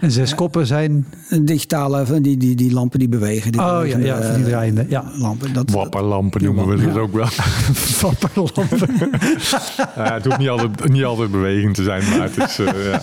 En 0.00 0.10
zes 0.10 0.34
koppen 0.34 0.66
zijn... 0.66 1.06
Digitale, 1.42 2.06
van 2.06 2.22
die, 2.22 2.36
die, 2.36 2.54
die 2.54 2.72
lampen 2.72 2.98
die 2.98 3.08
bewegen. 3.08 3.52
Die 3.52 3.60
Oh 3.60 3.80
ja, 3.86 3.98
ja, 3.98 4.20
die 4.20 4.28
eh, 4.28 4.44
draaiende. 4.44 4.86
Ja. 4.88 5.04
lampen. 5.14 5.52
Dat, 5.52 5.70
Wapperlampen 5.70 6.42
noemen 6.42 6.66
we 6.68 6.76
dat 6.84 6.94
Ja. 6.94 7.00
ook 7.00 7.12
wel. 7.12 7.26
Wapperlampen. 8.02 8.88
Ja, 9.96 10.14
het 10.14 10.24
hoeft 10.24 10.38
niet 10.38 10.48
altijd, 10.48 10.88
niet 10.88 11.04
altijd 11.04 11.30
beweging 11.30 11.74
te 11.74 11.82
zijn, 11.82 12.02
maar 12.08 12.28
het 12.34 12.36
is... 12.48 12.58
eh, 12.58 12.84
ja. 12.90 13.00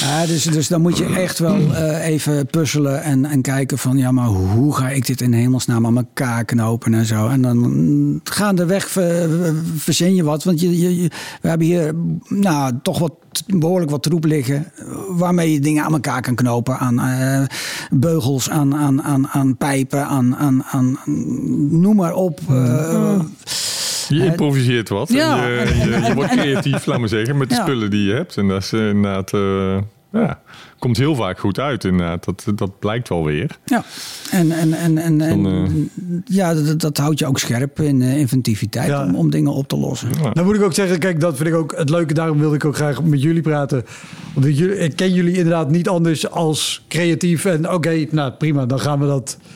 Ja, 0.00 0.26
dus, 0.26 0.44
dus 0.44 0.68
dan 0.68 0.80
moet 0.80 0.98
je 0.98 1.04
echt 1.04 1.38
wel 1.38 1.74
eh, 1.74 2.06
even 2.06 2.46
puzzelen 2.46 3.02
en, 3.02 3.24
en 3.24 3.42
kijken 3.42 3.78
van... 3.78 3.96
ja, 3.96 4.12
maar 4.12 4.26
hoe 4.26 4.76
ga 4.76 4.88
ik 4.88 5.06
dit 5.06 5.20
in 5.20 5.32
hemelsnaam 5.32 5.86
aan 5.86 5.96
elkaar 5.96 6.44
knopen 6.44 6.94
en 6.94 7.06
zo. 7.06 7.28
En 7.28 7.42
dan 7.42 8.20
gaandeweg 8.24 8.88
ver, 8.90 9.28
verzin 9.76 10.14
je 10.14 10.24
wat. 10.24 10.44
Want 10.44 10.60
je, 10.60 10.78
je, 10.80 11.02
je- 11.02 11.10
we 11.42 11.48
hebben 11.48 11.66
hier 11.66 11.94
nou, 12.28 12.72
toch 12.82 12.98
wat, 12.98 13.12
behoorlijk 13.46 13.90
wat 13.90 14.02
troep 14.02 14.24
liggen... 14.24 14.72
waarmee 15.08 15.52
je 15.52 15.60
dingen 15.60 15.84
aan 15.84 15.92
elkaar 15.92 16.22
kan 16.22 16.34
knopen. 16.34 16.78
Aan 16.78 17.00
eh, 17.00 17.42
beugels, 17.90 18.50
aan, 18.50 18.74
aan, 18.76 19.02
aan, 19.02 19.28
aan 19.28 19.56
pijpen, 19.56 20.06
aan, 20.06 20.36
aan, 20.36 20.64
aan 20.64 20.98
noem 21.70 21.96
maar 21.96 22.14
op. 22.14 22.40
eh, 22.48 23.20
Je 24.08 24.24
improviseert 24.24 24.88
wat. 24.88 25.08
Ja, 25.12 25.46
je, 25.46 26.00
je, 26.06 26.14
wordt 26.14 26.30
creatief, 26.30 26.86
laat 26.86 26.98
maar 26.98 27.08
zeggen, 27.08 27.36
met 27.36 27.48
de 27.48 27.54
Ja. 27.54 27.62
spullen 27.62 27.90
die 27.90 28.04
je 28.06 28.12
hebt. 28.14 28.36
En 28.36 28.48
dat 28.48 28.62
is 28.62 28.72
inderdaad... 28.72 29.32
eh, 29.32 29.78
ja, 30.12 30.40
komt 30.80 30.96
heel 30.96 31.14
vaak 31.14 31.38
goed 31.38 31.58
uit 31.58 31.84
inderdaad. 31.84 32.24
Dat, 32.24 32.44
dat 32.54 32.78
blijkt 32.78 33.08
wel 33.08 33.24
weer. 33.24 33.58
Ja, 33.64 33.84
en, 34.30 34.52
en, 34.52 34.72
en, 34.72 34.98
en, 34.98 35.20
en 35.20 35.42
Dan, 35.42 35.88
ja, 36.24 36.54
dat, 36.54 36.80
dat 36.80 36.96
houdt 36.96 37.18
je 37.18 37.26
ook 37.26 37.38
scherp 37.38 37.80
in 37.80 38.02
eh, 38.02 38.16
inventiviteit 38.18 38.88
Ja. 38.88 39.04
om, 39.04 39.14
om 39.14 39.30
dingen 39.30 39.52
op 39.52 39.68
te 39.68 39.76
lossen. 39.76 40.08
Ja. 40.22 40.30
Nou 40.32 40.46
moet 40.46 40.56
ik 40.56 40.62
ook 40.62 40.74
zeggen, 40.74 40.98
kijk, 40.98 41.20
dat 41.20 41.36
vind 41.36 41.48
ik 41.48 41.54
ook 41.54 41.74
het 41.76 41.90
leuke. 41.90 42.14
Daarom 42.14 42.38
wilde 42.38 42.54
ik 42.54 42.64
ook 42.64 42.76
graag 42.76 43.02
met 43.02 43.22
jullie 43.22 43.42
praten. 43.42 43.84
Want 44.34 44.46
ik, 44.46 44.54
jullie- 44.54 44.78
ik 44.78 44.96
ken 44.96 45.12
jullie 45.12 45.34
inderdaad 45.36 45.70
niet 45.70 45.88
anders 45.88 46.30
als 46.30 46.84
creatief. 46.88 47.44
En 47.44 47.70
oké, 47.72 48.06
nou 48.10 48.32
prima, 48.32 48.66
dan 48.66 48.80
gaan 48.80 49.00
we 49.00 49.06
dat 49.06 49.38
eh, 49.40 49.46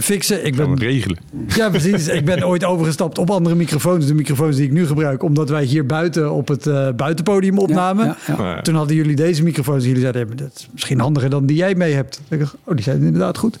fixen. 0.00 0.46
Ik 0.46 0.56
ben, 0.56 0.78
regelen. 0.78 1.18
ja, 1.46 1.70
precies. 1.70 2.08
ik 2.08 2.24
ben 2.24 2.46
ooit 2.46 2.64
overgestapt 2.64 3.18
op 3.18 3.30
andere 3.30 3.54
microfoons. 3.54 4.06
De 4.06 4.14
microfoons 4.14 4.56
die 4.56 4.64
ik 4.64 4.72
nu 4.72 4.86
gebruik. 4.86 5.22
Omdat 5.22 5.48
wij 5.48 5.64
hier 5.64 5.86
buiten 5.86 6.32
op 6.32 6.48
het 6.48 6.66
eh, 6.66 6.88
buitenpodium 6.96 7.58
opnamen. 7.58 8.06
Ja, 8.06 8.16
ja, 8.26 8.34
ja. 8.38 8.54
Ja. 8.54 8.62
Toen 8.62 8.74
hadden 8.74 8.96
jullie 8.96 9.16
deze 9.16 9.42
microfoons. 9.42 9.82
En 9.82 9.88
jullie 9.88 10.02
zeiden, 10.02 10.36
dat 10.36 10.52
is 10.54 10.68
misschien 10.72 11.00
handiger 11.00 11.30
dan 11.30 11.46
die 11.46 11.56
jij 11.56 11.74
mee 11.74 11.94
hebt. 11.94 12.20
Ik 12.28 12.38
dacht, 12.38 12.56
oh, 12.64 12.74
die 12.74 12.84
zijn 12.84 13.02
inderdaad 13.02 13.38
goed. 13.38 13.58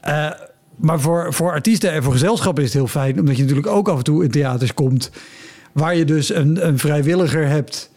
Eh, 0.00 0.30
maar 0.76 1.00
voor, 1.00 1.34
voor 1.34 1.52
artiesten 1.52 1.92
en 1.92 2.02
voor 2.02 2.12
gezelschap 2.12 2.58
is 2.58 2.64
het 2.64 2.72
heel 2.72 2.86
fijn. 2.86 3.18
Omdat 3.18 3.36
je 3.36 3.42
natuurlijk 3.42 3.68
ook 3.68 3.88
af 3.88 3.98
en 3.98 4.04
toe 4.04 4.24
in 4.24 4.30
theaters 4.30 4.74
komt. 4.74 5.10
Waar 5.72 5.96
je 5.96 6.04
dus 6.04 6.34
een, 6.34 6.66
een 6.66 6.78
vrijwilliger 6.78 7.46
hebt. 7.46 7.90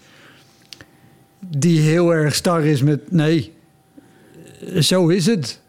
Die 1.58 1.80
heel 1.80 2.13
erg 2.13 2.36
star 2.36 2.65
is 2.65 2.82
met, 2.82 3.12
nee, 3.12 3.54
zo 4.80 5.08
is 5.08 5.26
het. 5.26 5.62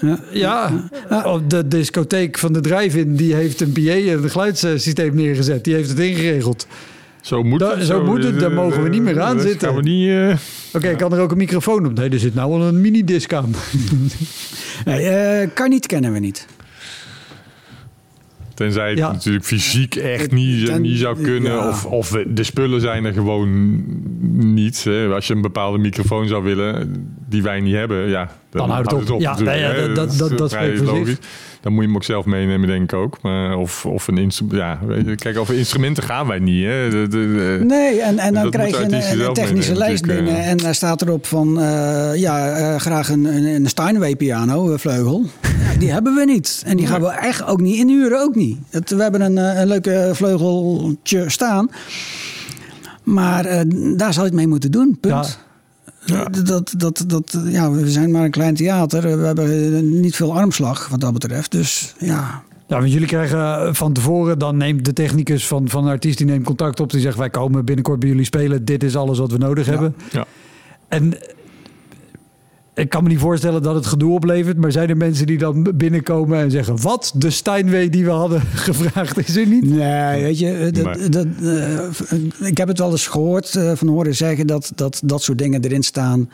Ja. 0.00 0.18
Ja, 0.32 1.22
op 1.24 1.50
de 1.50 1.68
discotheek 1.68 2.38
van 2.38 2.52
de 2.52 2.60
drive-in, 2.60 3.16
die 3.16 3.34
heeft 3.34 3.60
een 3.60 3.72
PA 3.72 3.80
en 3.80 4.22
een 4.22 4.30
geluidssysteem 4.30 5.14
neergezet. 5.14 5.64
Die 5.64 5.74
heeft 5.74 5.88
het 5.88 5.98
ingeregeld. 5.98 6.66
Zo 7.20 7.42
moet 7.42 7.60
Da- 7.60 7.76
het. 7.76 7.86
zo 7.86 8.04
moet 8.04 8.24
het, 8.24 8.40
daar 8.40 8.50
eh, 8.50 8.56
mogen 8.56 8.82
we 8.82 8.88
niet 8.88 9.02
meer 9.02 9.20
aan 9.20 9.36
daar 9.36 9.46
zitten. 9.46 9.68
Gaan 9.68 9.76
we 9.76 9.82
niet... 9.82 10.08
eh, 10.08 10.36
Oké, 10.74 10.96
kan 10.96 11.12
er 11.12 11.20
ook 11.20 11.30
een 11.30 11.36
microfoon 11.36 11.86
op? 11.86 11.94
Nee, 11.94 12.08
er 12.10 12.18
zit 12.18 12.34
nou 12.34 12.52
al 12.52 12.62
een 12.62 12.80
minidisc 12.80 13.32
aan. 13.32 13.54
Nee, 14.84 15.06
eh, 15.08 15.48
kan 15.54 15.68
niet, 15.70 15.86
kennen 15.86 16.12
we 16.12 16.18
niet. 16.18 16.46
Tenzij 18.60 18.88
het 18.88 18.98
Ja. 18.98 19.12
natuurlijk 19.12 19.44
fysiek 19.44 19.94
echt 19.94 20.30
niet, 20.32 20.78
niet 20.78 20.98
zou 20.98 21.22
kunnen. 21.22 21.52
ja. 21.52 21.68
Of, 21.68 21.84
of 21.86 22.16
de 22.28 22.42
spullen 22.44 22.80
zijn 22.80 23.04
er 23.04 23.12
gewoon 23.12 23.82
niet. 24.54 24.84
Hè. 24.84 25.06
Als 25.06 25.26
je 25.26 25.34
een 25.34 25.40
bepaalde 25.40 25.78
microfoon 25.78 26.28
zou 26.28 26.44
willen 26.44 26.92
die 27.28 27.42
wij 27.42 27.60
niet 27.60 27.74
hebben, 27.74 28.08
ja, 28.08 28.30
Dan 28.50 28.70
houdt 28.70 28.90
het 28.90 29.10
op. 29.10 29.20
Ja, 29.20 29.34
dat- 29.34 29.94
dat- 29.94 30.18
dat- 30.18 30.38
dat 30.38 30.54
voor 30.54 31.06
zich. 31.06 31.18
Dan 31.62 31.72
moet 31.72 31.80
je 31.82 31.86
hem 31.88 31.96
ook 31.96 32.04
zelf 32.04 32.24
meenemen, 32.24 32.68
denk 32.68 32.82
ik 32.92 32.98
ook. 32.98 33.18
Maar 33.22 33.56
of, 33.56 33.86
of 33.86 34.08
een 34.08 34.18
instrument. 34.18 34.56
Ja, 34.58 34.78
weet 34.86 35.06
je, 35.06 35.14
kijk, 35.14 35.38
over 35.38 35.54
instrumenten 35.54 36.02
gaan 36.02 36.26
wij 36.26 36.38
niet. 36.38 36.64
Hè. 36.64 36.90
De, 36.90 37.08
de- 37.08 37.08
de- 37.08 37.64
Nee, 37.64 38.00
en, 38.00 38.18
en 38.18 38.34
dan 38.34 38.50
krijg 38.50 38.70
je 38.78 38.82
een, 38.82 38.88
technische 39.32 39.72
meenemen, 39.72 39.76
lijst 39.76 40.06
binnen. 40.06 40.34
eh. 40.36 40.50
En 40.50 40.56
daar 40.56 40.74
staat 40.74 41.02
erop 41.02 41.26
van, 41.26 41.60
eh, 41.60 42.10
ja, 42.16 42.48
eh, 42.50 42.76
graag 42.80 43.08
een, 43.08 43.24
een, 43.24 43.44
een 43.44 43.66
Steinway 43.66 44.16
piano, 44.16 44.76
vleugel. 44.76 45.24
Ja, 45.42 45.78
die 45.78 45.92
hebben 45.92 46.14
we 46.14 46.24
niet. 46.24 46.62
En 46.66 46.76
die 46.76 46.86
gaan 46.86 47.00
we 47.00 47.08
echt 47.08 47.44
ook 47.46 47.60
niet 47.60 47.76
inhuren, 47.76 48.20
ook 48.20 48.34
niet. 48.34 48.58
Het, 48.70 48.90
we 48.90 49.02
hebben 49.02 49.20
een, 49.20 49.38
eh, 49.38 49.60
een 49.60 49.66
leuke 49.68 50.10
vleugeltje 50.12 51.30
staan. 51.30 51.70
Maar 53.04 53.44
eh, 53.44 53.60
daar 53.96 54.12
zal 54.12 54.22
je 54.22 54.28
het 54.28 54.38
mee 54.38 54.46
moeten 54.48 54.70
doen, 54.70 54.98
punt. 55.00 55.38
Dat, 56.44 56.74
dat, 56.76 57.04
dat, 57.06 57.38
ja, 57.44 57.70
we 57.70 57.90
zijn 57.90 58.10
maar 58.10 58.24
een 58.24 58.30
klein 58.30 58.54
theater. 58.54 59.18
We 59.18 59.26
hebben 59.26 60.00
niet 60.00 60.16
veel 60.16 60.34
armslag 60.34 60.88
wat 60.88 61.00
dat 61.00 61.12
betreft. 61.12 61.50
Dus 61.50 61.94
ja, 61.98 62.42
Ja, 62.66 62.78
want 62.78 62.92
jullie 62.92 63.06
krijgen 63.06 63.74
van 63.74 63.92
tevoren, 63.92 64.38
dan 64.38 64.56
neemt 64.56 64.84
de 64.84 64.92
technicus 64.92 65.46
van, 65.46 65.68
van 65.68 65.84
een 65.84 65.90
artiest 65.90 66.18
die 66.18 66.26
neemt 66.26 66.44
contact 66.44 66.80
op. 66.80 66.90
Die 66.90 67.00
zegt, 67.00 67.16
wij 67.16 67.30
komen 67.30 67.64
binnenkort 67.64 68.00
bij 68.00 68.08
jullie 68.08 68.24
spelen. 68.24 68.64
Dit 68.64 68.82
is 68.82 68.96
alles 68.96 69.18
wat 69.18 69.30
we 69.30 69.38
nodig 69.38 69.66
hebben. 69.66 69.94
ja. 70.10 70.24
En 70.88 71.14
ik 72.80 72.88
kan 72.88 73.02
me 73.02 73.08
niet 73.08 73.18
voorstellen 73.18 73.62
dat 73.62 73.74
het 73.74 73.86
gedoe 73.86 74.12
oplevert. 74.12 74.56
Maar 74.56 74.72
zijn 74.72 74.88
er 74.88 74.96
mensen 74.96 75.26
die 75.26 75.38
dan 75.38 75.72
binnenkomen 75.74 76.38
en 76.38 76.50
zeggen... 76.50 76.82
Wat? 76.82 77.12
De 77.14 77.30
Steinway 77.30 77.88
die 77.88 78.04
we 78.04 78.10
hadden 78.10 78.40
gevraagd 78.68 79.28
is 79.28 79.36
er 79.36 79.46
niet? 79.46 79.64
Nee, 79.70 80.22
weet 80.22 80.38
je, 80.38 80.52
eh, 80.52 80.72
dat, 80.72 80.98
Nee. 80.98 81.08
dat, 81.08 81.26
eh, 81.42 82.48
ik 82.48 82.58
heb 82.58 82.68
het 82.68 82.78
wel 82.78 82.90
eens 82.90 83.06
gehoord 83.06 83.54
eh, 83.54 83.72
van 83.74 83.88
horen 83.88 84.14
zeggen 84.14 84.46
dat, 84.46 84.72
dat 84.74 85.00
dat 85.04 85.22
soort 85.22 85.38
dingen 85.38 85.64
erin 85.64 85.82
staan. 85.82 86.30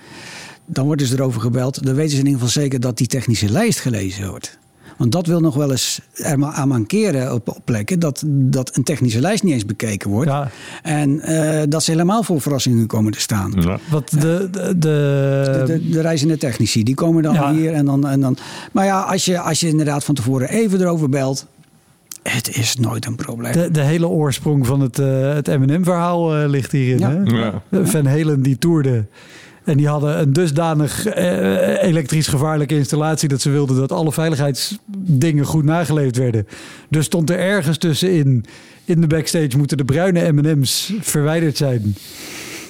Dan 0.66 0.86
worden 0.86 1.06
ze 1.06 1.14
erover 1.14 1.40
gebeld. 1.40 1.84
Dan 1.84 1.94
weten 1.94 2.10
ze 2.10 2.18
in 2.18 2.26
ieder 2.26 2.40
geval 2.40 2.62
zeker 2.62 2.80
dat 2.80 2.98
die 2.98 3.06
technische 3.06 3.50
lijst 3.50 3.80
gelezen 3.80 4.28
wordt. 4.28 4.58
Want 4.96 5.12
dat 5.12 5.26
wil 5.26 5.40
nog 5.40 5.54
wel 5.54 5.70
eens 5.70 6.00
er 6.14 6.38
maar 6.38 6.52
aan 6.52 6.68
mankeren 6.68 7.32
op, 7.32 7.48
op 7.48 7.60
plekken. 7.64 7.98
Dat, 7.98 8.22
dat 8.26 8.76
een 8.76 8.82
technische 8.82 9.20
lijst 9.20 9.42
niet 9.42 9.52
eens 9.52 9.66
bekeken 9.66 10.10
wordt. 10.10 10.30
Ja. 10.30 10.50
En 10.82 11.20
eh, 11.20 11.62
dat 11.68 11.82
ze 11.84 11.90
helemaal 11.90 12.22
vol 12.22 12.38
verrassingen 12.38 12.86
komen 12.86 13.12
te 13.12 13.20
staan. 13.20 13.52
Ja. 13.58 13.78
Wat 13.90 14.08
de... 14.10 14.18
de, 14.18 14.48
de, 14.50 14.74
De, 14.78 15.62
de, 15.66 15.88
de 15.88 16.00
reizende 16.00 16.36
technici, 16.36 16.82
die 16.82 16.94
komen 16.94 17.22
dan 17.22 17.34
Ja. 17.34 17.52
hier 17.52 17.72
en 17.72 17.84
dan, 17.84 18.06
en 18.06 18.20
dan. 18.20 18.36
Maar 18.72 18.84
ja, 18.84 19.00
als 19.00 19.24
je, 19.24 19.38
als 19.40 19.60
je 19.60 19.68
inderdaad 19.68 20.04
van 20.04 20.14
tevoren 20.14 20.48
even 20.48 20.80
erover 20.80 21.08
belt. 21.08 21.46
Het 22.22 22.56
is 22.56 22.76
nooit 22.76 23.06
een 23.06 23.14
probleem. 23.14 23.52
de, 23.52 23.70
de 23.70 23.80
hele 23.82 24.08
oorsprong 24.08 24.66
van 24.66 24.80
het, 24.80 24.98
eh, 24.98 25.34
het 25.34 25.46
M&M-verhaal 25.46 26.32
ligt 26.48 26.72
hierin. 26.72 26.98
Ja. 26.98 27.10
Hè? 27.10 27.22
Ja. 27.70 27.84
Van 27.84 28.06
Helen 28.06 28.42
die 28.42 28.58
toerde 28.58 29.04
En 29.66 29.76
die 29.76 29.88
hadden 29.88 30.18
een 30.20 30.32
dusdanig 30.32 31.06
eh, 31.06 31.82
elektrisch 31.82 32.26
gevaarlijke 32.28 32.74
installatie 32.76 33.28
dat 33.28 33.40
ze 33.40 33.50
wilden 33.50 33.76
dat 33.76 33.92
alle 33.92 34.12
veiligheidsdingen 34.12 35.44
goed 35.44 35.64
nageleefd 35.64 36.16
werden. 36.16 36.46
Dus 36.88 37.04
stond 37.04 37.30
er 37.30 37.38
ergens 37.38 37.78
tussenin, 37.78 38.44
in 38.84 39.00
de 39.00 39.06
backstage, 39.06 39.56
moeten 39.56 39.76
de 39.76 39.84
bruine 39.84 40.32
M&M's 40.32 40.92
verwijderd 41.00 41.56
zijn. 41.56 41.96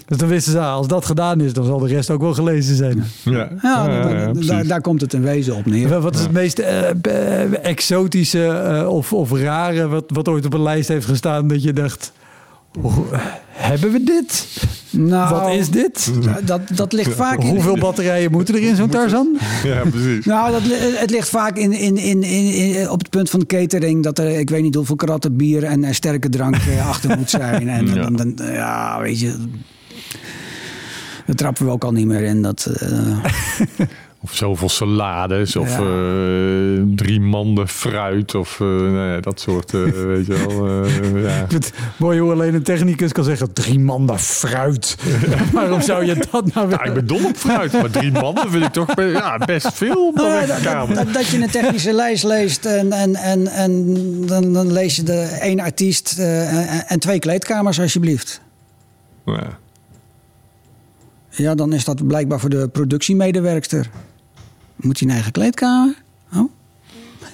Dus 0.06 0.16
dan 0.18 0.28
wisten 0.28 0.52
ze, 0.52 0.59
ah, 0.59 0.72
als 0.74 0.88
dat 0.88 1.04
gedaan 1.04 1.40
is, 1.40 1.52
dan 1.52 1.64
zal 1.64 1.78
de 1.78 1.87
rest 1.88 2.11
ook 2.11 2.20
wel 2.20 2.35
gelezen 2.35 2.76
zijn. 2.76 3.04
Ja, 3.24 3.48
Ja, 3.62 4.32
daar, 4.46 4.66
daar 4.66 4.80
komt 4.80 5.00
het 5.00 5.12
in 5.12 5.22
wezen 5.22 5.56
op 5.56 5.66
neer. 5.66 6.00
Wat 6.00 6.14
is 6.14 6.20
het 6.20 6.32
meest 6.32 6.59
eh, 6.59 6.90
eh, 6.90 7.64
exotische 7.64 8.46
eh, 8.46 8.88
of, 8.88 9.12
of 9.12 9.32
rare 9.32 9.88
wat, 9.88 10.04
wat 10.06 10.28
ooit 10.28 10.46
op 10.46 10.52
een 10.54 10.62
lijst 10.62 10.88
heeft 10.88 11.06
gestaan 11.06 11.48
dat 11.48 11.62
je 11.62 11.72
dacht, 11.72 12.12
"Hoe- 12.16 12.26
hebben 13.49 13.93
we 13.93 14.03
dit? 14.03 14.47
Nou, 14.91 15.35
Wat 15.35 15.51
is 15.55 15.71
dit? 15.71 16.11
Dat, 16.45 16.61
dat 16.75 16.93
ligt 16.93 17.15
vaak 17.15 17.39
in, 17.39 17.47
Hoeveel 17.49 17.79
batterijen 17.79 18.31
moeten 18.31 18.55
er 18.55 18.62
in 18.62 18.77
zo'n 18.77 18.89
Tarzan? 18.89 19.37
Ja, 19.65 19.83
precies. 19.91 20.25
Nou, 20.25 20.53
dat, 20.53 20.62
het 20.95 21.11
ligt 21.11 21.29
vaak 21.29 21.57
in, 21.57 21.73
in, 21.73 21.97
in, 21.97 22.23
in, 22.23 22.53
in- 22.53 22.91
op 22.91 22.99
het 22.99 23.11
punt 23.11 23.31
van 23.31 23.41
de 23.41 23.47
catering. 23.47 24.03
Dat 24.03 24.19
er, 24.19 24.39
ik 24.39 24.51
weet 24.51 24.62
niet 24.62 24.75
hoeveel 24.75 24.97
kratten 24.97 25.37
bier 25.37 25.65
en, 25.65 25.95
sterke 25.95 26.29
drank 26.29 26.57
eh, 26.57 26.89
achter 26.93 27.19
moet 27.19 27.31
zijn. 27.31 27.69
En 27.69 27.87
Ja. 27.87 27.95
dan, 27.95 28.17
dan, 28.17 28.35
ja, 28.53 29.01
weet 29.01 29.21
je. 29.21 29.35
Daar 31.27 31.37
trappen 31.37 31.65
we 31.67 31.71
ook 31.73 31.85
al 31.85 31.93
niet 31.93 32.07
meer 32.07 32.23
in. 32.23 32.43
Dat, 32.43 32.67
eh, 32.81 33.19
Of 34.20 34.35
zoveel 34.35 34.68
salades, 34.68 35.57
of 35.57 35.79
Ja. 35.79 35.85
eh, 35.85 36.83
drie 36.94 37.20
manden 37.20 37.68
fruit, 37.68 38.35
of 38.35 38.61
eh, 38.61 38.66
nou 38.66 39.11
ja, 39.12 39.20
dat 39.20 39.40
soort, 39.40 39.74
eh, 39.74 39.81
weet 40.12 40.26
je 40.26 40.44
wel. 40.46 40.87
ja. 41.22 41.46
Mooi 41.96 42.18
hoe 42.20 42.33
alleen 42.33 42.55
een 42.55 42.62
technicus 42.62 43.12
kan 43.12 43.24
zeggen, 43.24 43.52
drie 43.52 43.79
manden 43.79 44.18
fruit. 44.18 44.96
Waarom 45.52 45.81
zou 45.81 46.05
je 46.05 46.26
dat 46.31 46.55
nou 46.55 46.70
Ja, 46.70 46.83
ik 46.85 46.94
ben 46.94 47.07
dol 47.07 47.24
op 47.24 47.37
fruit, 47.37 47.72
maar 47.72 47.90
drie 47.90 48.12
manden 48.12 48.50
vind 48.50 48.64
ik 48.64 48.72
toch 48.72 48.94
ja, 48.96 49.38
best 49.38 49.72
veel 49.72 50.07
op 50.07 50.14
nou 50.14 50.46
dat, 50.46 50.61
kamer. 50.61 50.94
dat, 50.94 51.12
dat 51.12 51.26
je 51.26 51.42
een 51.42 51.50
technische 51.50 51.92
lijst 51.92 52.24
leest 52.24 52.64
en, 52.64 52.92
en, 52.92 53.14
en, 53.14 53.46
en 53.46 53.94
dan, 54.26 54.52
dan 54.52 54.72
lees 54.72 54.96
je 54.96 55.02
de 55.02 55.20
één 55.40 55.61
artiest 55.61 56.18
en, 56.18 56.87
en 56.87 56.98
twee 56.98 57.18
kleedkamers 57.18 57.81
alsjeblieft. 57.81 58.40
Ja. 59.26 59.59
Ja, 61.31 61.55
dan 61.55 61.72
is 61.72 61.85
dat 61.85 62.07
blijkbaar 62.07 62.40
voor 62.40 62.50
de 62.50 62.68
productiemedewerkster. 62.68 63.90
Moet 64.77 64.99
hij 64.99 65.09
een 65.09 65.15
eigen 65.15 65.33
kleedkamer? 65.33 65.95
Oh. 66.35 66.51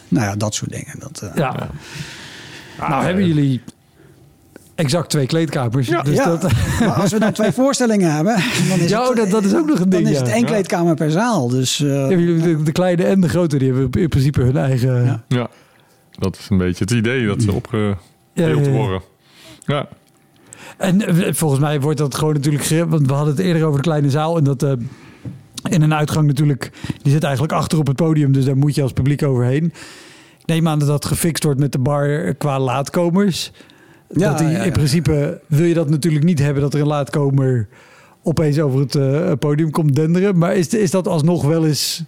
Nou 0.08 0.26
ja, 0.26 0.36
dat 0.36 0.54
soort 0.54 0.70
dingen. 0.70 0.94
Dat, 0.98 1.20
eh, 1.22 1.34
Ja. 1.34 1.70
Nou, 2.78 3.04
hebben 3.04 3.26
jullie 3.26 3.60
exact 4.74 5.10
twee 5.10 5.26
kleedkamers. 5.26 5.88
Ja. 5.88 6.02
dus 6.02 6.14
ja, 6.16 6.24
dat, 6.36 6.42
maar 6.80 6.88
als 6.92 7.12
we 7.12 7.18
dan 7.18 7.32
twee 7.32 7.52
voorstellingen 7.52 8.14
hebben, 8.14 8.34
dan 8.68 8.78
is, 8.78 8.90
Ja, 8.90 9.00
het, 9.00 9.10
oh, 9.10 9.16
dat- 9.16 9.30
dat 9.30 9.44
is 9.44 9.54
ook 9.54 9.66
nog 9.66 9.80
een 9.80 9.88
ding, 9.88 10.02
Dan 10.02 10.12
is 10.12 10.18
het 10.18 10.28
één 10.28 10.40
Ja. 10.40 10.46
kleedkamer 10.46 10.94
per 10.94 11.10
zaal. 11.10 11.48
Dus 11.48 11.80
eh, 11.80 12.08
de, 12.08 12.62
de 12.62 12.72
kleine 12.72 13.04
en 13.04 13.20
de 13.20 13.28
grote, 13.28 13.58
die 13.58 13.72
hebben 13.72 14.00
in 14.02 14.08
principe 14.08 14.40
hun 14.40 14.56
eigen... 14.56 15.04
Ja. 15.04 15.22
ja, 15.28 15.48
dat 16.18 16.36
is 16.38 16.46
een 16.50 16.58
beetje 16.58 16.84
het 16.84 16.92
idee 16.92 17.26
dat 17.26 17.42
ze 17.42 17.52
opgedeeld 17.52 18.66
worden. 18.68 19.00
Ja, 19.64 19.88
En 20.76 21.06
eh, 21.06 21.32
volgens 21.34 21.60
mij 21.60 21.80
wordt 21.80 21.98
dat 21.98 22.14
gewoon 22.14 22.34
natuurlijk... 22.34 22.68
Want 22.88 23.06
we 23.06 23.12
hadden 23.12 23.34
het 23.34 23.44
eerder 23.44 23.64
over 23.64 23.76
de 23.76 23.88
kleine 23.88 24.10
zaal. 24.10 24.36
En 24.36 24.44
dat 24.44 24.62
eh, 24.62 24.72
in 25.68 25.82
een 25.82 25.94
uitgang 25.94 26.26
natuurlijk... 26.26 26.70
Die 27.02 27.12
zit 27.12 27.22
eigenlijk 27.22 27.52
achter 27.52 27.78
op 27.78 27.86
het 27.86 27.96
podium. 27.96 28.32
Dus 28.32 28.44
daar 28.44 28.56
moet 28.56 28.74
je 28.74 28.82
als 28.82 28.92
publiek 28.92 29.22
overheen. 29.22 29.64
Ik 30.38 30.46
neem 30.46 30.68
aan 30.68 30.78
dat 30.78 30.88
dat 30.88 31.04
gefixt 31.04 31.44
wordt 31.44 31.60
met 31.60 31.72
de 31.72 31.78
bar 31.78 32.34
qua 32.34 32.60
laatkomers. 32.60 33.52
Ja, 34.08 34.28
dat 34.28 34.38
die, 34.38 34.46
ja, 34.46 34.52
ja. 34.52 34.62
In 34.62 34.72
principe 34.72 35.40
wil 35.46 35.64
je 35.66 35.74
dat 35.74 35.90
natuurlijk 35.90 36.24
niet 36.24 36.38
hebben... 36.38 36.62
dat 36.62 36.74
er 36.74 36.80
een 36.80 36.86
laatkomer 36.86 37.68
opeens 38.22 38.58
over 38.58 38.80
het 38.80 38.94
eh, 38.94 39.32
podium 39.38 39.70
komt 39.70 39.94
denderen. 39.96 40.38
Maar 40.38 40.54
is, 40.56 40.68
is 40.68 40.90
dat 40.90 41.08
alsnog 41.08 41.44
wel 41.44 41.66
eens... 41.66 42.02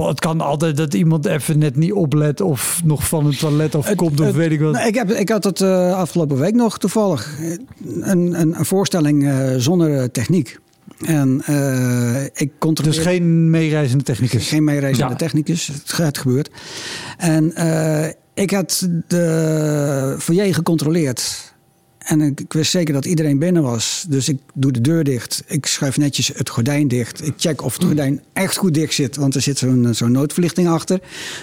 Het 0.00 0.20
kan 0.20 0.40
altijd 0.40 0.76
dat 0.76 0.94
iemand 0.94 1.26
even 1.26 1.58
net 1.58 1.76
niet 1.76 1.92
oplet... 1.92 2.40
of 2.40 2.80
nog 2.84 3.08
van 3.08 3.26
het 3.26 3.38
toilet 3.38 3.74
of 3.74 3.94
komt 3.94 4.20
of 4.20 4.26
het- 4.26 4.34
weet 4.34 4.50
ik 4.50 4.60
wat. 4.60 4.72
nou, 4.72 4.86
ik, 4.86 4.94
heb, 4.94 5.10
ik 5.10 5.28
had 5.28 5.44
het 5.44 5.60
eh, 5.60 5.94
afgelopen 5.94 6.38
week 6.38 6.54
nog 6.54 6.78
toevallig. 6.78 7.38
Een, 8.00 8.40
een, 8.40 8.58
een 8.58 8.64
voorstelling 8.64 9.28
eh, 9.28 9.48
zonder 9.56 9.98
eh, 9.98 10.04
techniek. 10.04 10.58
En 11.06 11.42
eh, 11.46 12.24
ik 12.24 12.50
controleer... 12.58 12.94
dus 12.94 13.02
geen 13.02 13.50
meereizende 13.50 14.04
technicus. 14.04 14.48
Geen 14.48 14.64
meereizende 14.64 15.10
Ja. 15.10 15.16
technicus. 15.16 15.66
Het, 15.66 15.96
het 15.96 16.18
gebeurt. 16.18 16.50
En 17.18 17.54
eh, 17.54 18.08
ik 18.34 18.50
had 18.50 18.88
de 19.08 20.16
foyer 20.18 20.54
gecontroleerd. 20.54 21.49
En 22.10 22.20
ik, 22.20 22.40
ik 22.40 22.52
wist 22.52 22.70
zeker 22.70 22.94
dat 22.94 23.04
iedereen 23.04 23.38
binnen 23.38 23.62
was. 23.62 24.04
Dus 24.08 24.28
ik 24.28 24.38
doe 24.54 24.72
de 24.72 24.80
deur 24.80 25.04
dicht. 25.04 25.42
Ik 25.46 25.66
schuif 25.66 25.96
netjes 25.96 26.30
het 26.34 26.48
gordijn 26.48 26.88
dicht. 26.88 27.26
Ik 27.26 27.32
check 27.36 27.62
of 27.62 27.74
het 27.74 27.84
gordijn 27.84 28.22
echt 28.32 28.56
goed 28.56 28.74
dicht 28.74 28.94
zit. 28.94 29.16
Want 29.16 29.34
er 29.34 29.40
zit 29.40 29.58
zo'n 29.58 29.88
zo'n 29.94 30.12
noodverlichting 30.12 30.68
achter. 30.68 31.00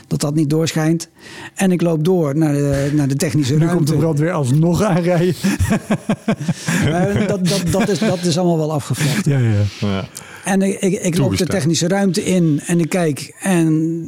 Dat 0.07 0.21
dat 0.21 0.35
niet 0.35 0.49
doorschijnt. 0.49 1.09
En 1.55 1.71
ik 1.71 1.81
loop 1.81 2.03
door 2.03 2.37
naar 2.37 2.53
de, 2.53 2.91
naar 2.93 3.07
de 3.07 3.15
technische 3.15 3.53
Nu 3.53 3.59
ruimte. 3.59 3.75
komt 3.75 3.87
de 3.87 3.95
brandweer 3.95 4.31
alsnog 4.31 4.81
aanrijden. 4.81 5.35
Eh, 6.85 7.27
dat, 7.27 7.47
dat, 7.47 7.63
dat, 7.71 7.89
is, 7.89 7.99
dat 7.99 8.23
is 8.23 8.37
allemaal 8.37 8.57
wel 8.57 8.73
afgevlacht. 8.73 9.25
Ja, 9.25 9.37
ja. 9.37 9.63
ja. 9.79 10.07
En 10.47 10.61
ik, 10.61 10.79
ik, 10.81 11.01
ik 11.01 11.17
loop 11.17 11.37
de 11.37 11.45
technische 11.45 11.87
ruimte 11.87 12.23
in 12.25 12.61
en 12.65 12.79
ik 12.79 12.89
kijk 12.89 13.35
en 13.41 14.03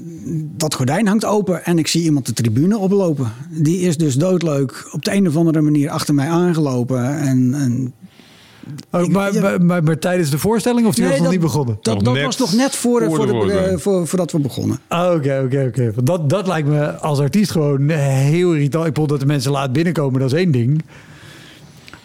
dat 0.58 0.73
gordijn 0.73 1.08
hangt 1.08 1.25
open 1.25 1.65
en 1.65 1.78
ik 1.80 1.88
zie 1.88 2.04
iemand 2.04 2.25
de 2.25 2.34
tribune 2.34 2.78
oplopen. 2.78 3.32
Die 3.49 3.80
is 3.80 3.97
dus 3.97 4.15
doodleuk 4.15 4.88
op 4.91 5.06
de 5.06 5.13
een 5.13 5.28
of 5.28 5.36
andere 5.36 5.62
manier 5.62 5.89
achter 5.89 6.13
mij 6.13 6.28
aangelopen. 6.28 7.17
En, 7.19 7.54
en 7.54 7.93
Oh, 8.91 9.02
Ik- 9.02 9.12
maar, 9.12 9.34
maar, 9.41 9.62
maar, 9.62 9.84
maar 9.84 9.99
tijdens 9.99 10.30
de 10.30 10.38
voorstelling 10.38 10.88
of 10.88 10.93
die 10.95 11.04
Nee, 11.04 11.12
was 11.12 11.19
nog 11.21 11.28
dat- 11.32 11.41
niet 11.41 11.52
begonnen? 11.52 11.78
dat, 11.82 12.02
was 12.23 12.38
nog 12.38 12.54
net 12.54 12.75
voor, 12.75 13.04
voor 13.04 13.15
voor, 13.15 13.47
de 13.47 13.73
voor, 13.78 14.08
voordat 14.08 14.32
we 14.32 14.39
begonnen. 14.39 14.80
Ah, 14.88 15.13
Oké, 15.15 15.41
oké, 15.45 15.65
oké. 15.67 15.93
Dat 16.28 16.47
lijkt 16.47 16.67
me 16.67 16.91
als 16.91 17.19
artiest 17.19 17.52
gewoon 17.52 17.89
heel 17.89 18.54
irritant. 18.54 18.86
Ik 18.86 18.93
bedoel 18.93 19.08
dat 19.08 19.19
de 19.19 19.25
mensen 19.25 19.52
laat 19.52 19.73
binnenkomen, 19.73 20.19
dat 20.19 20.32
is 20.32 20.38
één 20.38 20.52
ding. 20.52 20.82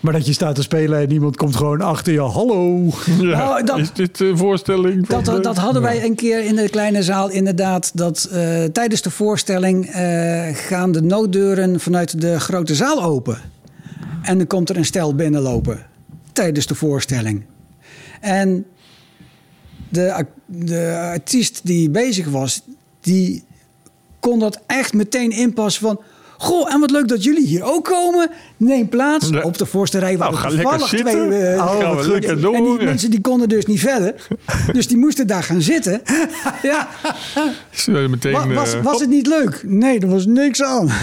Maar 0.04 0.12
dat 0.12 0.26
je 0.26 0.32
staat 0.32 0.54
te 0.54 0.62
spelen 0.62 0.98
en 1.00 1.12
iemand 1.12 1.36
komt 1.36 1.56
gewoon 1.56 1.80
achter 1.80 2.12
je. 2.12 2.20
Hallo. 2.20 2.84
Ja, 3.06 3.22
Nou, 3.22 3.64
dat- 3.64 3.78
is 3.78 3.92
dit 3.92 4.20
een 4.20 4.36
voorstelling? 4.38 5.06
Dat, 5.06 5.24
de- 5.24 5.40
dat 5.40 5.56
hadden 5.56 5.82
wij 5.82 6.04
een 6.04 6.14
keer 6.14 6.44
in 6.44 6.56
de 6.56 6.68
kleine 6.68 7.02
zaal 7.02 7.30
inderdaad. 7.30 7.90
Dat 7.94 8.24
eh, 8.32 8.64
tijdens 8.64 9.02
de 9.02 9.10
voorstelling 9.10 9.86
eh, 9.86 10.48
gaan 10.52 10.92
de 10.92 11.02
nooddeuren 11.02 11.80
vanuit 11.80 12.20
de 12.20 12.40
grote 12.40 12.74
zaal 12.74 13.02
open. 13.02 13.38
En 14.22 14.38
dan 14.38 14.46
komt 14.46 14.68
er 14.70 14.76
een 14.76 14.84
stel 14.84 15.14
binnenlopen 15.14 15.86
tijdens 16.32 16.66
de 16.66 16.74
voorstelling. 16.74 17.42
En 18.20 18.66
de, 19.88 20.24
de 20.46 21.08
artiest 21.12 21.60
die 21.62 21.90
bezig 21.90 22.28
was, 22.28 22.62
die 23.00 23.44
kon 24.20 24.38
dat 24.38 24.60
echt 24.66 24.92
meteen 24.92 25.30
inpassen 25.30 25.82
van... 25.82 26.00
Goh, 26.38 26.72
en 26.72 26.80
wat 26.80 26.90
leuk 26.90 27.08
dat 27.08 27.24
jullie 27.24 27.46
hier 27.46 27.62
ook 27.62 27.84
komen. 27.84 28.30
Neem 28.56 28.88
plaats 28.88 29.30
op 29.42 29.58
de 29.58 29.66
voorste 29.66 29.98
rij. 29.98 30.18
waar 30.18 30.32
Nou, 30.32 30.48
toevallig 30.56 30.88
zitten. 30.88 31.26
twee, 31.26 31.38
eh, 31.42 31.58
Oh, 31.64 31.80
gaan 31.80 31.90
we 31.90 31.96
wat 31.96 32.06
lekker 32.06 32.40
door. 32.40 32.54
En 32.54 32.62
die 32.64 32.84
mensen 32.84 33.10
die 33.10 33.20
konden 33.20 33.48
dus 33.48 33.66
niet 33.66 33.80
verder. 33.80 34.14
Dus 34.72 34.86
die 34.88 34.96
moesten 34.96 35.26
daar 35.26 35.42
gaan 35.42 35.62
zitten. 35.62 36.02
Ja, 36.62 36.88
Is, 37.72 37.86
meteen, 37.86 38.32
wa- 38.32 38.46
was, 38.46 38.74
eh, 38.74 38.82
was 38.82 39.00
het 39.00 39.08
niet 39.08 39.26
leuk? 39.26 39.60
Nee, 39.66 40.00
er 40.00 40.08
was 40.08 40.26
niks 40.26 40.62
aan. 40.62 40.90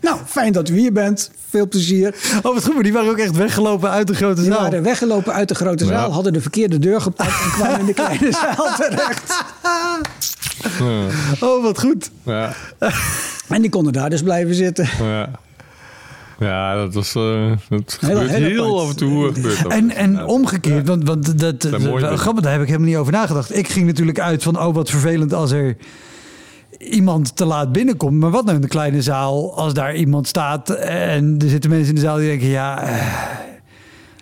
Nou, 0.00 0.18
fijn 0.26 0.52
dat 0.52 0.68
u 0.68 0.78
hier 0.78 0.92
bent. 0.92 1.30
Veel 1.50 1.68
plezier. 1.68 2.14
Oh, 2.42 2.54
wat 2.54 2.64
goed. 2.64 2.74
Maar 2.74 2.82
die 2.82 2.92
waren 2.92 3.10
ook 3.10 3.18
echt 3.18 3.36
weggelopen 3.36 3.90
uit 3.90 4.06
de 4.06 4.14
grote 4.14 4.40
Die 4.42 4.50
zaal. 4.52 4.60
waren 4.62 4.82
weggelopen 4.82 5.32
uit 5.32 5.48
de 5.48 5.54
grote 5.54 5.84
Ja. 5.84 5.90
zaal, 5.90 6.12
hadden 6.12 6.32
de 6.32 6.40
verkeerde 6.40 6.78
deur 6.78 7.00
gepakt 7.00 7.42
en 7.44 7.50
kwamen 7.50 7.80
in 7.80 7.86
de 7.86 7.92
kleine 7.94 8.32
zaal 8.32 8.74
terecht. 8.76 9.44
Oh, 11.40 11.62
wat 11.62 11.78
goed. 11.80 12.10
ja, 12.22 12.52
En 13.48 13.60
die 13.60 13.70
konden 13.70 13.92
daar 13.92 14.10
dus 14.10 14.22
blijven 14.22 14.54
zitten. 14.54 14.88
ja. 15.00 15.30
Ja, 16.40 16.74
dat 16.74 16.94
was. 16.94 17.14
eh 17.14 17.52
dat 17.68 17.96
gebeurt 18.00 18.30
heel 18.30 18.80
af 18.80 18.88
en 18.90 18.96
toe. 18.96 19.28
eh, 19.28 19.34
Gebeurt 19.34 19.62
dat. 19.62 19.72
En, 19.72 19.90
en 19.90 20.24
omgekeerd, 20.26 20.86
want, 20.88 21.04
want 21.06 21.38
dat, 21.38 21.62
dat, 21.62 21.80
dingen. 21.80 22.18
grappig, 22.18 22.42
daar 22.42 22.52
heb 22.52 22.60
ik 22.62 22.66
helemaal 22.66 22.88
niet 22.88 22.96
over 22.96 23.12
nagedacht. 23.12 23.56
Ik 23.56 23.68
ging 23.68 23.86
natuurlijk 23.86 24.20
uit 24.20 24.42
van, 24.42 24.60
oh 24.60 24.74
wat 24.74 24.90
vervelend 24.90 25.32
als 25.32 25.50
er 25.50 25.76
iemand 26.78 27.36
te 27.36 27.44
laat 27.44 27.72
binnenkomt. 27.72 28.18
Maar 28.20 28.30
wat 28.30 28.44
nou 28.44 28.56
in 28.56 28.62
de 28.62 28.68
kleine 28.68 29.02
zaal, 29.02 29.56
als 29.56 29.74
daar 29.74 29.94
iemand 29.94 30.26
staat 30.28 30.70
en 30.70 31.34
er 31.42 31.48
zitten 31.48 31.70
mensen 31.70 31.88
in 31.88 31.94
de 31.94 32.00
zaal 32.00 32.16
die 32.16 32.28
denken, 32.28 32.48
ja, 32.48 32.82
eh, 32.82 33.06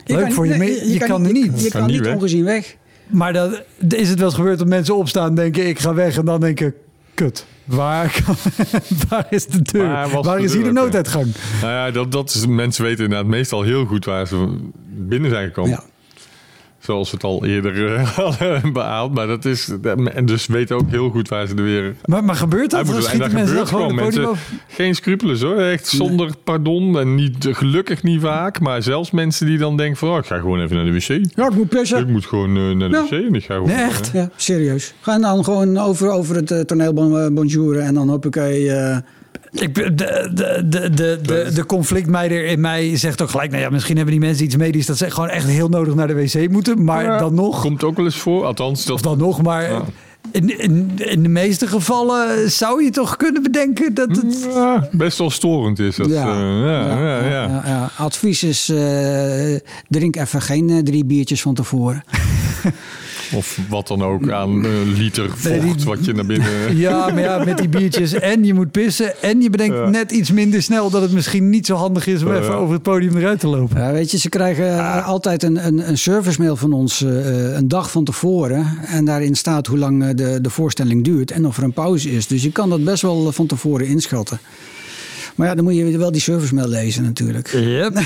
leuk 0.05 0.21
kan- 0.23 0.33
voor 0.33 0.47
je, 0.47 0.55
nee, 0.55 0.59
maar 0.79 0.87
je, 0.89 0.99
kan 0.99 1.25
er 1.27 1.33
niet. 1.33 1.63
je 1.63 1.71
Kan 1.71 1.81
kan 1.81 1.91
niet 1.91 2.01
weg. 2.01 2.15
ongezien 2.15 2.45
weg. 2.45 2.77
Maar 3.07 3.33
dan 3.33 3.57
is 3.89 4.09
het 4.09 4.19
wel 4.19 4.27
eens 4.29 4.37
gebeurd 4.37 4.59
dat 4.59 4.69
mensen 4.69 4.97
opstaan 4.97 5.35
denken, 5.35 5.67
ik 5.69 5.79
ga 5.79 5.95
weg. 5.95 6.17
En 6.19 6.25
dan 6.25 6.41
denken, 6.41 6.75
kut, 7.15 7.47
waar, 7.67 8.23
kan- 8.25 8.37
waar 9.09 9.27
is 9.31 9.47
de 9.47 9.63
deur? 9.63 9.83
Waar 9.87 10.11
Waar, 10.11 10.23
was 10.23 10.37
de 10.37 10.43
is 10.43 10.53
hier 10.55 10.65
de 10.65 10.73
nooduitgang? 10.73 11.27
Nou 11.61 11.73
ja, 11.73 11.91
dat, 11.91 12.13
dat 12.13 12.35
is, 12.35 12.47
mensen 12.47 12.85
weten 12.85 13.05
inderdaad 13.05 13.27
meestal 13.29 13.63
heel 13.63 13.85
goed 13.87 14.05
waar 14.05 14.27
ze 14.27 14.57
binnen 14.89 15.31
zijn 15.31 15.47
gekomen. 15.47 15.71
Ja. 15.71 15.83
Zoals 16.87 17.11
we 17.11 17.17
het 17.17 17.25
al 17.25 17.45
eerder 17.45 17.95
eh, 17.95 18.09
hadden 18.17 18.73
behaald. 18.73 19.15
Maar 19.15 19.27
dat 19.27 19.45
is... 19.45 19.73
En 20.15 20.27
dus 20.27 20.47
weten 20.47 20.77
ook 20.77 20.91
heel 20.91 21.11
goed 21.11 21.29
waar 21.29 21.47
ze 21.47 21.55
er 21.55 21.63
weer... 21.63 21.95
Maar, 22.05 22.25
maar 22.25 22.35
gebeurt 22.35 22.71
dat? 22.71 22.87
Schieten 22.87 23.19
dat 23.19 23.33
mensen 23.33 23.49
gebeurt 23.49 23.69
gewoon 23.69 23.95
Mensen, 23.95 24.29
geen 24.69 24.95
scrupules 24.95 25.41
hoor. 25.43 25.57
Echt 25.57 25.87
zonder 25.87 26.31
pardon. 26.45 26.99
En 26.99 27.15
niet, 27.15 27.49
gelukkig 27.51 28.03
niet 28.03 28.21
vaak. 28.21 28.61
Maar 28.61 28.83
zelfs 28.83 29.11
mensen 29.11 29.47
die 29.47 29.59
dan 29.59 29.77
denken 29.77 29.97
van... 29.97 30.09
Oh, 30.09 30.19
ik 30.19 30.25
ga 30.25 30.39
gewoon 30.39 30.61
even 30.61 30.77
naar 30.77 30.85
de 30.85 30.93
wc. 30.93 31.07
Ja, 31.35 31.47
ik 31.47 31.55
moet 31.55 31.63
Ik 31.65 31.69
pissen. 31.69 32.11
moet 32.11 32.27
gewoon 32.27 32.57
eh, 32.57 32.71
naar 32.77 32.89
de 32.89 32.97
Ja. 32.97 33.03
wc 33.05 33.11
en 33.11 33.35
ik 33.35 33.45
ga 33.45 33.55
gewoon... 33.55 33.69
Nee, 33.69 33.77
echt? 33.85 34.07
eh, 34.09 34.15
Ja, 34.15 34.31
serieus. 34.37 34.95
Ga 35.01 35.19
dan 35.19 35.45
gewoon 35.45 35.79
over, 35.79 36.11
over 36.11 36.37
het 36.37 36.51
uh, 36.51 36.61
toneel 36.61 36.93
bon- 36.93 37.19
eh, 37.19 37.87
en 37.87 37.95
dan 37.95 38.09
hoppakee... 38.09 38.71
eh 38.73 38.97
Ik, 39.53 39.75
de, 39.75 39.95
de, 39.95 40.63
de, 40.69 40.91
de, 40.95 41.19
de, 41.23 41.51
de 41.55 41.67
conflictmeider 41.67 42.45
in 42.45 42.61
mij 42.61 42.97
zegt 42.97 43.23
ook 43.23 43.31
gelijk... 43.31 43.51
Nou 43.51 43.63
ja, 43.63 43.71
misschien 43.71 43.97
hebben 43.97 44.15
die 44.15 44.25
mensen 44.25 44.45
iets 44.45 44.57
medisch... 44.57 44.87
dat 44.87 44.97
ze 44.97 45.11
gewoon 45.11 45.29
echt 45.29 45.47
heel 45.47 45.69
nodig 45.69 45.95
naar 45.95 46.07
de 46.07 46.15
wc 46.15 46.51
moeten. 46.51 46.85
Maar 46.85 47.05
ja, 47.05 47.19
dan 47.19 47.35
nog... 47.35 47.61
Komt 47.61 47.85
ook 47.85 47.97
wel 47.97 48.05
eens 48.05 48.17
voor. 48.17 48.45
Althans, 48.45 48.91
Of 48.91 49.01
dat... 49.01 49.03
dan 49.03 49.27
nog, 49.27 49.43
maar... 49.43 49.71
Ja. 49.71 49.85
In, 50.31 50.59
in, 50.59 50.93
in 50.97 51.23
de 51.23 51.29
meeste 51.29 51.67
gevallen 51.67 52.51
zou 52.51 52.85
je 52.85 52.91
toch 52.91 53.17
kunnen 53.17 53.43
bedenken 53.43 53.95
dat 53.95 54.09
het... 54.09 54.49
Ja, 54.55 54.89
best 54.93 55.19
wel 55.19 55.31
storend 55.31 55.79
is 55.79 55.97
dat. 55.97 56.07
Ja. 56.07 56.27
eh, 56.27 56.65
ja, 56.65 56.99
ja, 56.99 57.19
ja. 57.19 57.47
ja, 57.47 57.63
ja. 57.67 57.91
Advies 57.97 58.43
is, 58.43 58.69
eh, 58.69 59.57
drink 59.89 60.17
even 60.17 60.43
geen 60.43 60.71
eh, 60.71 60.79
drie 60.79 61.05
biertjes 61.05 61.43
van 61.43 61.55
tevoren. 61.55 62.05
Of 63.35 63.59
wat 63.69 63.89
dan 63.89 64.03
ook 64.03 64.31
aan 64.31 64.65
eh, 64.65 64.71
liter 64.99 65.31
Nee, 65.45 65.61
vocht 65.61 65.77
die- 65.77 65.85
wat 65.87 66.05
je 66.05 66.13
naar 66.13 66.27
binnen... 66.27 66.49
Ja, 66.77 66.99
maar 67.09 67.21
ja, 67.21 67.45
met 67.45 67.59
die 67.59 67.69
biertjes 67.69 68.13
en 68.13 68.45
je 68.45 68.55
moet 68.55 68.71
pissen... 68.71 69.23
en 69.23 69.41
je 69.41 69.51
bedenkt 69.51 69.75
Ja. 69.77 69.89
net 69.89 70.13
iets 70.13 70.31
minder 70.31 70.63
snel 70.63 70.91
dat 70.91 71.03
het 71.03 71.13
misschien 71.13 71.51
niet 71.51 71.67
zo 71.67 71.75
handig 71.75 72.07
is... 72.07 72.23
om 72.23 72.33
even 72.35 72.55
over 72.57 72.75
het 72.75 72.83
podium 72.83 73.17
eruit 73.17 73.41
te 73.41 73.47
lopen. 73.47 73.81
Ja, 73.83 73.93
weet 73.93 74.11
je, 74.11 74.19
ze 74.19 74.29
krijgen 74.29 74.79
eh, 74.79 75.07
altijd 75.09 75.43
een, 75.43 75.67
een, 75.67 75.89
een 75.89 75.99
servicemail 75.99 76.57
van 76.57 76.73
ons 76.73 77.03
eh, 77.03 77.55
een 77.57 77.69
dag 77.69 77.91
van 77.91 78.05
tevoren. 78.05 78.67
En 78.87 79.05
daarin 79.05 79.35
staat 79.35 79.67
hoe 79.67 79.79
lang 79.79 80.15
de, 80.15 80.39
de 80.41 80.51
voorstelling 80.51 81.05
duurt 81.05 81.31
en 81.31 81.47
of 81.47 81.57
er 81.57 81.63
een 81.63 81.73
pauze 81.73 82.11
is. 82.11 82.27
Dus 82.27 82.43
je 82.43 82.53
kan 82.53 82.69
dat 82.71 82.85
best 82.85 83.03
wel 83.03 83.33
van 83.33 83.47
tevoren 83.47 83.87
inschatten. 83.87 84.39
Maar 85.37 85.47
ja, 85.49 85.55
dan 85.55 85.65
moet 85.65 85.75
je 85.75 85.99
wel 85.99 86.13
die 86.13 86.21
servicemail 86.21 86.69
lezen 86.69 87.03
natuurlijk. 87.03 87.49
Yep. 87.53 87.99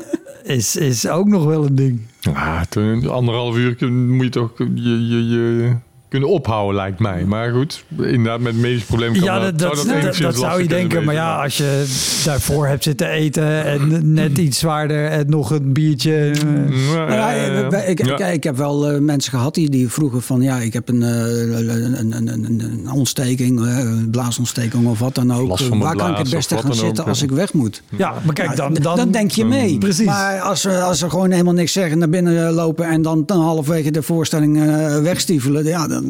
is, 0.58 0.76
is 0.76 1.08
ook 1.08 1.26
nog 1.28 1.44
wel 1.44 1.64
een 1.64 1.74
ding. 1.74 2.00
Ja, 2.20 2.64
toen- 2.64 3.10
anderhalf 3.10 3.56
uur 3.56 3.74
kun- 3.74 4.10
moet 4.10 4.24
je 4.24 4.30
toch 4.30 4.52
je, 4.58 5.06
je, 5.08 5.26
je 5.26 5.74
kunnen 6.14 6.32
ophouden, 6.32 6.74
lijkt 6.76 6.98
mij. 6.98 7.24
Maar 7.24 7.52
goed, 7.52 7.84
inderdaad, 7.98 8.40
met 8.40 8.56
medisch 8.56 8.82
probleem 8.84 9.12
kan 9.12 9.22
Ja, 9.22 9.38
dat, 9.40 9.58
dat, 9.58 9.76
zou 9.76 9.86
dat, 9.88 9.96
enigszins 9.96 10.18
dat 10.26 10.34
zou 10.34 10.46
lastig 10.46 10.62
je 10.62 10.68
denken. 10.68 11.04
Maar 11.04 11.14
ja, 11.14 11.42
als 11.42 11.56
je 11.56 11.84
daarvoor 12.24 12.66
hebt 12.66 12.82
zitten 12.82 13.08
eten 13.08 13.64
en 13.64 14.00
net 14.22 14.38
iets 14.38 14.58
zwaarder 14.58 15.06
en 15.06 15.24
nog 15.28 15.50
een 15.50 15.72
biertje. 15.72 16.12
eh, 16.14 16.32
Ja, 16.34 16.94
Nou 16.94 17.10
ja, 17.12 17.30
ja, 17.30 17.44
ja, 17.44 17.52
ja. 17.58 17.68
wij- 17.68 17.84
ik, 17.86 18.06
Ja. 18.06 18.18
ik, 18.26 18.34
ik 18.34 18.44
heb 18.44 18.56
wel 18.56 18.90
eh, 18.90 18.98
mensen 19.00 19.30
gehad 19.32 19.54
die, 19.54 19.70
die 19.70 19.88
vroegen 19.88 20.22
van 20.22 20.40
ja, 20.42 20.58
ik 20.58 20.72
heb 20.72 20.88
een, 20.88 21.02
eh, 21.02 21.10
een, 21.58 22.12
een, 22.12 22.44
een, 22.60 22.90
ontsteking, 22.90 23.60
eh, 23.66 23.78
een 23.78 24.08
blaasontsteking 24.10 24.86
of 24.86 24.98
wat 24.98 25.14
dan 25.14 25.32
ook. 25.34 25.48
Last 25.48 25.62
van 25.64 25.78
mijn 25.78 25.82
Waar 25.96 25.96
kan 26.06 26.10
ik 26.10 26.16
het 26.18 26.30
beste 26.30 26.58
gaan 26.58 26.74
zitten 26.74 27.04
als 27.04 27.22
ik 27.22 27.30
weg 27.30 27.52
moet? 27.52 27.82
Ja, 27.96 28.14
maar 28.24 28.34
kijk, 28.34 28.56
dan, 28.56 28.74
dan, 28.74 28.96
dan 28.96 29.10
denk 29.10 29.30
je 29.30 29.44
mee. 29.44 29.78
Precies. 29.78 30.06
Maar 30.06 30.40
als 30.40 30.60
ze, 30.60 30.80
als 30.80 30.98
ze 30.98 31.10
gewoon 31.10 31.30
helemaal 31.30 31.52
niks 31.54 31.72
zeggen, 31.72 31.98
naar 31.98 32.08
binnen 32.08 32.52
lopen 32.52 32.86
en 32.88 33.02
dan, 33.02 33.22
dan 33.26 33.40
halverwege 33.40 33.90
de 33.90 34.02
voorstelling 34.02 34.62
eh, 34.62 34.98
wegstiefelen, 34.98 35.64
ja 35.64 35.86
dan, 35.88 36.03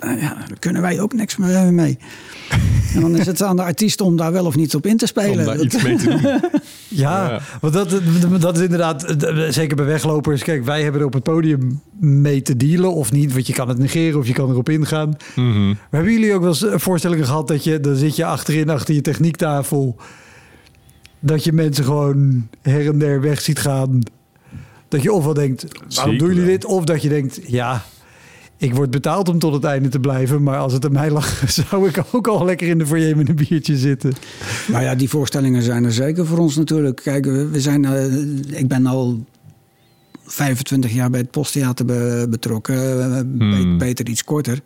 nou 0.00 0.18
ja, 0.20 0.34
dan 0.48 0.58
kunnen 0.58 0.82
wij 0.82 1.00
ook 1.00 1.12
niks 1.12 1.36
meer 1.36 1.72
mee. 1.72 1.98
En 2.94 3.00
dan 3.00 3.16
is 3.16 3.26
het 3.26 3.42
aan 3.42 3.56
de 3.56 3.62
artiest 3.62 4.00
om 4.00 4.16
daar 4.16 4.32
wel 4.32 4.46
of 4.46 4.56
niet 4.56 4.74
op 4.74 4.86
in 4.86 4.96
te 4.96 5.06
spelen. 5.06 5.38
Om 5.38 5.44
daar 5.44 5.56
Dat- 5.56 5.64
iets 5.64 5.82
mee 5.82 5.96
te 5.96 6.08
doen. 6.08 6.20
Ja, 6.88 7.28
Ja. 7.30 7.40
want 7.60 7.72
dat, 7.74 8.00
dat 8.40 8.56
is 8.56 8.62
inderdaad, 8.62 9.04
eh, 9.24 9.48
zeker 9.48 9.76
bij 9.76 9.84
weglopers. 9.84 10.42
Kijk, 10.42 10.64
wij 10.64 10.82
hebben 10.82 11.00
er 11.00 11.06
op 11.06 11.12
het 11.12 11.22
podium 11.22 11.80
mee 12.00 12.42
te 12.42 12.56
dealen 12.56 12.94
of 12.94 13.12
niet. 13.12 13.32
Want 13.32 13.46
je 13.46 13.52
kan 13.52 13.68
het 13.68 13.78
negeren 13.78 14.18
of 14.18 14.26
je 14.26 14.32
kan 14.32 14.50
erop 14.50 14.68
ingaan. 14.68 15.16
Mhm. 15.36 15.66
Maar 15.68 15.76
hebben 15.90 16.12
jullie 16.12 16.34
ook 16.34 16.40
wel 16.40 16.48
eens 16.48 16.64
eh, 16.64 16.78
voorstellingen 16.78 17.24
gehad 17.24 17.48
dat 17.48 17.64
je, 17.64 17.80
dan 17.80 17.96
zit 17.96 18.16
je 18.16 18.24
achterin, 18.24 18.68
achter 18.70 18.94
je 18.94 19.00
techniektafel. 19.00 19.96
Dat 21.20 21.44
je 21.44 21.52
mensen 21.52 21.84
gewoon 21.84 22.48
her 22.62 22.86
en 22.86 22.98
der 22.98 23.20
weg 23.20 23.40
ziet 23.40 23.58
gaan. 23.58 24.00
Dat 24.88 25.02
je 25.02 25.12
ofwel 25.12 25.34
denkt, 25.34 25.62
waarom 25.62 25.90
Zeker 26.12 26.18
doen 26.18 26.28
jullie 26.28 26.44
dit? 26.50 26.64
Of 26.64 26.84
dat 26.84 27.02
je 27.02 27.08
denkt, 27.08 27.40
ja, 27.46 27.82
ik 28.60 28.74
word 28.74 28.90
betaald 28.90 29.28
om 29.28 29.38
tot 29.38 29.52
het 29.52 29.64
einde 29.64 29.88
te 29.88 30.00
blijven. 30.00 30.42
Maar 30.42 30.58
als 30.58 30.72
het 30.72 30.84
aan 30.84 30.92
mij 30.92 31.10
lag, 31.10 31.42
zou 31.68 31.88
ik 31.88 32.02
ook 32.12 32.26
al 32.26 32.44
lekker 32.44 32.68
in 32.68 32.78
de 32.78 32.86
foyer 32.86 33.16
met 33.16 33.28
een 33.28 33.34
biertje 33.48 33.76
zitten. 33.76 34.12
Nou 34.68 34.82
ja, 34.82 34.94
die 34.94 35.08
voorstellingen 35.08 35.62
zijn 35.62 35.84
er 35.84 35.92
zeker 35.92 36.26
voor 36.26 36.38
ons 36.38 36.56
natuurlijk. 36.56 37.00
Kijk, 37.02 37.24
we 37.24 37.48
we 37.48 37.60
zijn, 37.60 37.84
eh, 37.84 38.58
ik 38.58 38.68
ben 38.68 38.86
al 38.86 39.24
25 40.24 40.92
jaar 40.92 41.10
bij 41.10 41.20
het 41.20 41.30
Posttheater 41.30 41.84
be- 41.84 42.26
betrokken. 42.30 43.00
Eh, 43.14 43.20
Hmm. 43.38 43.78
Iets 44.04 44.24
korter. 44.24 44.60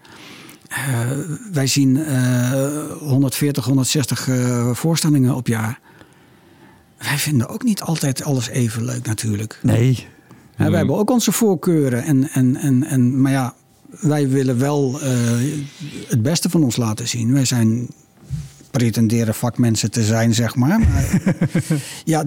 Eh, 0.68 1.10
wij 1.52 1.66
zien 1.66 1.96
eh 2.04 2.52
140, 3.00 3.64
160 3.64 4.28
eh, 4.28 4.70
voorstellingen 4.72 5.34
op 5.34 5.46
jaar. 5.46 5.80
Wij 6.98 7.18
vinden 7.18 7.48
ook 7.48 7.62
niet 7.62 7.80
altijd 7.80 8.22
alles 8.24 8.48
even 8.48 8.84
leuk 8.84 9.06
natuurlijk. 9.06 9.58
Nee. 9.62 10.06
Hè, 10.56 10.68
wij 10.68 10.78
hebben 10.78 10.96
ook 10.96 11.10
onze 11.10 11.32
voorkeuren. 11.32 12.02
En, 12.04 12.28
en, 12.30 12.56
en, 12.56 12.84
en, 12.84 13.20
maar 13.20 13.32
ja, 13.32 13.54
wij 14.00 14.28
willen 14.28 14.58
wel 14.58 15.00
eh, 15.02 15.10
het 16.08 16.22
beste 16.22 16.50
van 16.50 16.62
ons 16.62 16.76
laten 16.76 17.08
zien. 17.08 17.32
Wij 17.32 17.44
zijn 17.44 17.88
pretenderen 18.70 19.34
vakmensen 19.34 19.90
te 19.90 20.02
zijn, 20.02 20.34
zeg 20.34 20.54
maar. 20.54 20.78
maar 20.78 21.20
ja, 22.04 22.24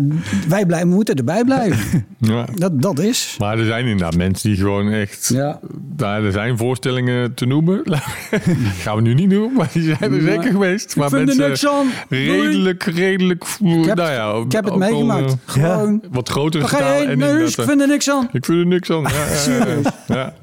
wij 0.48 0.66
blijven, 0.66 0.88
moeten 0.88 1.16
erbij 1.16 1.44
blijven. 1.44 2.06
Ja. 2.20 2.46
Dat, 2.56 2.82
dat 2.82 3.00
is. 3.00 3.36
Maar 3.40 3.60
er 3.60 3.66
zijn 3.66 3.86
inderdaad 3.86 4.16
mensen 4.16 4.50
die 4.50 4.58
gewoon 4.60 4.90
echt... 4.92 5.30
Ja. 5.34 5.60
Daar, 5.96 6.24
er 6.24 6.32
zijn 6.32 6.58
voorstellingen 6.58 7.34
te 7.34 7.46
noemen. 7.46 7.82
Gaan 8.84 8.96
we 8.96 9.02
nu 9.02 9.14
niet 9.14 9.30
doen, 9.30 9.54
maar 9.54 9.70
die 9.74 9.84
zijn 9.84 10.14
er 10.14 10.22
zeker 10.22 10.52
geweest. 10.52 10.96
Maar 10.96 11.10
vind 11.10 11.22
er 11.22 11.26
mensen 11.36 11.48
niks 11.50 11.68
aan. 11.68 11.88
Redelijk, 12.10 12.84
redelijk... 12.84 13.44
Ik 13.64 13.86
heb, 13.86 13.98
nou 13.98 14.12
ja, 14.12 14.46
ik 14.46 14.52
heb 14.52 14.66
het 14.66 14.76
meegemaakt. 14.76 15.32
eh, 15.32 15.38
Gewoon. 15.46 16.04
wat 16.12 16.30
grotere 16.30 16.64
Waar 16.64 16.72
ga 16.82 16.94
je 16.94 17.00
heen? 17.00 17.10
en 17.10 17.18
Nee, 17.18 17.44
ik 17.48 17.54
vind 17.62 17.82
er 17.82 17.88
niks 17.88 18.10
aan. 18.10 18.30
Ik 18.32 18.46
vind 18.46 18.60
er 18.60 18.66
niks 18.68 18.90
aan. 18.92 19.02
Ja, 19.02 19.26
ja, 19.48 19.94
ja, 20.08 20.34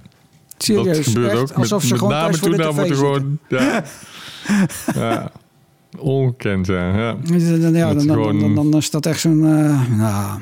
Serieus. 0.64 0.96
Ja. 0.96 1.02
Dat 1.02 1.12
gebeurt 1.12 1.30
echt, 1.32 1.40
ook. 1.40 1.48
Met, 1.48 1.56
alsof 1.56 1.82
ze 1.82 1.88
met 1.88 1.98
gewoon 1.98 2.12
name 2.14 2.24
thuis 2.24 2.38
voor 2.38 2.48
toen 2.48 2.56
de 2.56 2.62
daar 2.62 2.72
tv 2.72 2.78
moeten 2.78 2.96
zitten. 2.96 3.14
gewoon... 3.14 3.38
Ja. 4.94 5.10
ja. 5.10 5.30
Ongekend, 5.98 6.66
ja. 6.66 6.96
ja. 6.96 7.16
Ja, 7.22 7.38
dan, 7.58 7.72
Dat 7.72 7.72
dan, 7.72 8.06
dan, 8.06 8.16
gewoon- 8.16 8.38
dan, 8.40 8.54
dan 8.54 8.74
is 8.80 8.90
dat 8.90 9.06
echt 9.06 9.20
zo'n... 9.20 9.44
eh, 9.44 9.80
nou, 9.98 10.40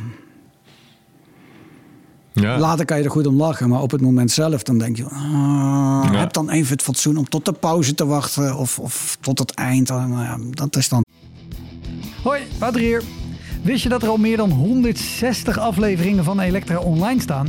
ja. 2.33 2.59
Later 2.59 2.85
kan 2.85 2.99
je 2.99 3.05
er 3.05 3.11
goed 3.11 3.27
om 3.27 3.37
lachen, 3.37 3.69
maar 3.69 3.81
op 3.83 3.91
het 3.91 4.01
moment 4.01 4.31
zelf 4.31 4.63
dan 4.63 4.79
denk 4.79 4.97
je... 4.97 5.05
ah, 5.05 6.09
Ja. 6.13 6.19
Heb 6.19 6.33
dan 6.33 6.51
even 6.51 6.73
het 6.73 6.83
fatsoen 6.83 7.17
om 7.17 7.29
tot 7.29 7.45
de 7.45 7.53
pauze 7.53 7.95
te 7.95 8.07
wachten 8.07 8.57
of, 8.57 8.79
of 8.79 9.17
tot 9.21 9.39
het 9.39 9.51
eind. 9.55 9.89
Ja, 9.89 10.39
dat 10.51 10.77
is 10.77 10.89
dan... 10.89 11.05
Hoi, 12.23 12.41
Wouter 12.59 12.81
hier. 12.81 13.03
Wist 13.63 13.83
je 13.83 13.89
dat 13.89 14.03
er 14.03 14.09
al 14.09 14.17
meer 14.17 14.37
dan 14.37 14.51
160 14.51 15.59
afleveringen 15.59 16.25
van 16.25 16.41
Elektra 16.41 16.79
online 16.79 17.21
staan? 17.21 17.49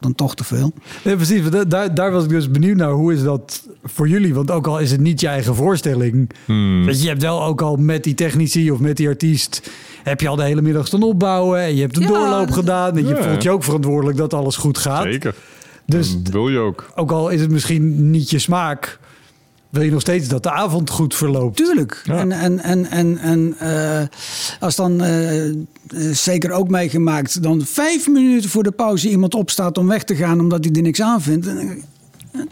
Dan 0.00 0.14
toch 0.14 0.34
te 0.34 0.44
veel. 0.44 0.72
Nee, 1.04 1.16
precies. 1.16 1.42
Daar, 1.68 1.94
daar 1.94 2.10
was 2.12 2.24
ik 2.24 2.30
dus 2.30 2.50
benieuwd 2.50 2.76
naar. 2.76 2.90
Hoe 2.90 3.12
is 3.12 3.22
dat 3.22 3.68
voor 3.84 4.08
jullie? 4.08 4.34
Want 4.34 4.50
ook 4.50 4.66
al 4.66 4.78
is 4.78 4.90
het 4.90 5.00
niet 5.00 5.20
je 5.20 5.26
eigen 5.28 5.54
voorstelling. 5.54 6.30
Hmm. 6.44 6.84
Weet 6.84 7.02
je, 7.02 7.08
hebt 7.08 7.22
wel 7.22 7.44
ook 7.44 7.60
al 7.62 7.76
met 7.76 8.04
die 8.04 8.14
technici 8.14 8.70
of 8.70 8.78
met 8.78 8.96
die 8.96 9.08
artiest... 9.08 9.70
heb 10.02 10.20
je 10.20 10.28
al 10.28 10.36
de 10.36 10.42
hele 10.44 10.62
middag 10.62 10.86
staan 10.86 11.02
opbouwen. 11.02 11.60
En 11.60 11.74
je 11.74 11.80
hebt 11.80 11.96
een 11.96 12.02
Ja, 12.02 12.08
doorloop 12.08 12.50
gedaan. 12.50 12.96
En 12.96 13.06
je 13.06 13.14
Ja. 13.14 13.22
voelt 13.22 13.42
je 13.42 13.50
ook 13.50 13.64
verantwoordelijk 13.64 14.18
dat 14.18 14.34
alles 14.34 14.56
goed 14.56 14.78
gaat. 14.78 15.02
Zeker. 15.02 15.34
Dus 15.86 16.22
Dat 16.22 16.32
wil 16.32 16.48
je 16.48 16.58
ook. 16.58 16.90
ook 16.94 17.10
al 17.10 17.28
is 17.28 17.40
het 17.40 17.50
misschien 17.50 18.10
niet 18.10 18.30
je 18.30 18.38
smaak... 18.38 18.98
wil 19.70 19.82
je 19.82 19.90
nog 19.90 20.00
steeds 20.00 20.28
dat 20.28 20.42
de 20.42 20.50
avond 20.50 20.90
goed 20.90 21.14
verloopt. 21.14 21.56
Tuurlijk. 21.56 22.02
Ja. 22.04 22.18
En, 22.18 22.32
en, 22.32 22.58
en, 22.58 22.86
en, 22.86 23.18
en 23.18 23.54
eh, 23.58 24.06
als 24.60 24.76
dan 24.76 25.02
eh, 25.02 25.48
eh, 25.48 25.54
zeker 26.12 26.50
ook 26.50 26.68
meegemaakt... 26.68 27.42
dan 27.42 27.64
vijf 27.64 28.08
minuten 28.08 28.50
voor 28.50 28.62
de 28.62 28.70
pauze 28.70 29.08
iemand 29.08 29.34
opstaat 29.34 29.78
om 29.78 29.88
weg 29.88 30.04
te 30.04 30.14
gaan... 30.16 30.40
omdat 30.40 30.64
hij 30.64 30.74
er 30.74 30.82
niks 30.82 31.02
aan 31.02 31.22
vindt. 31.22 31.48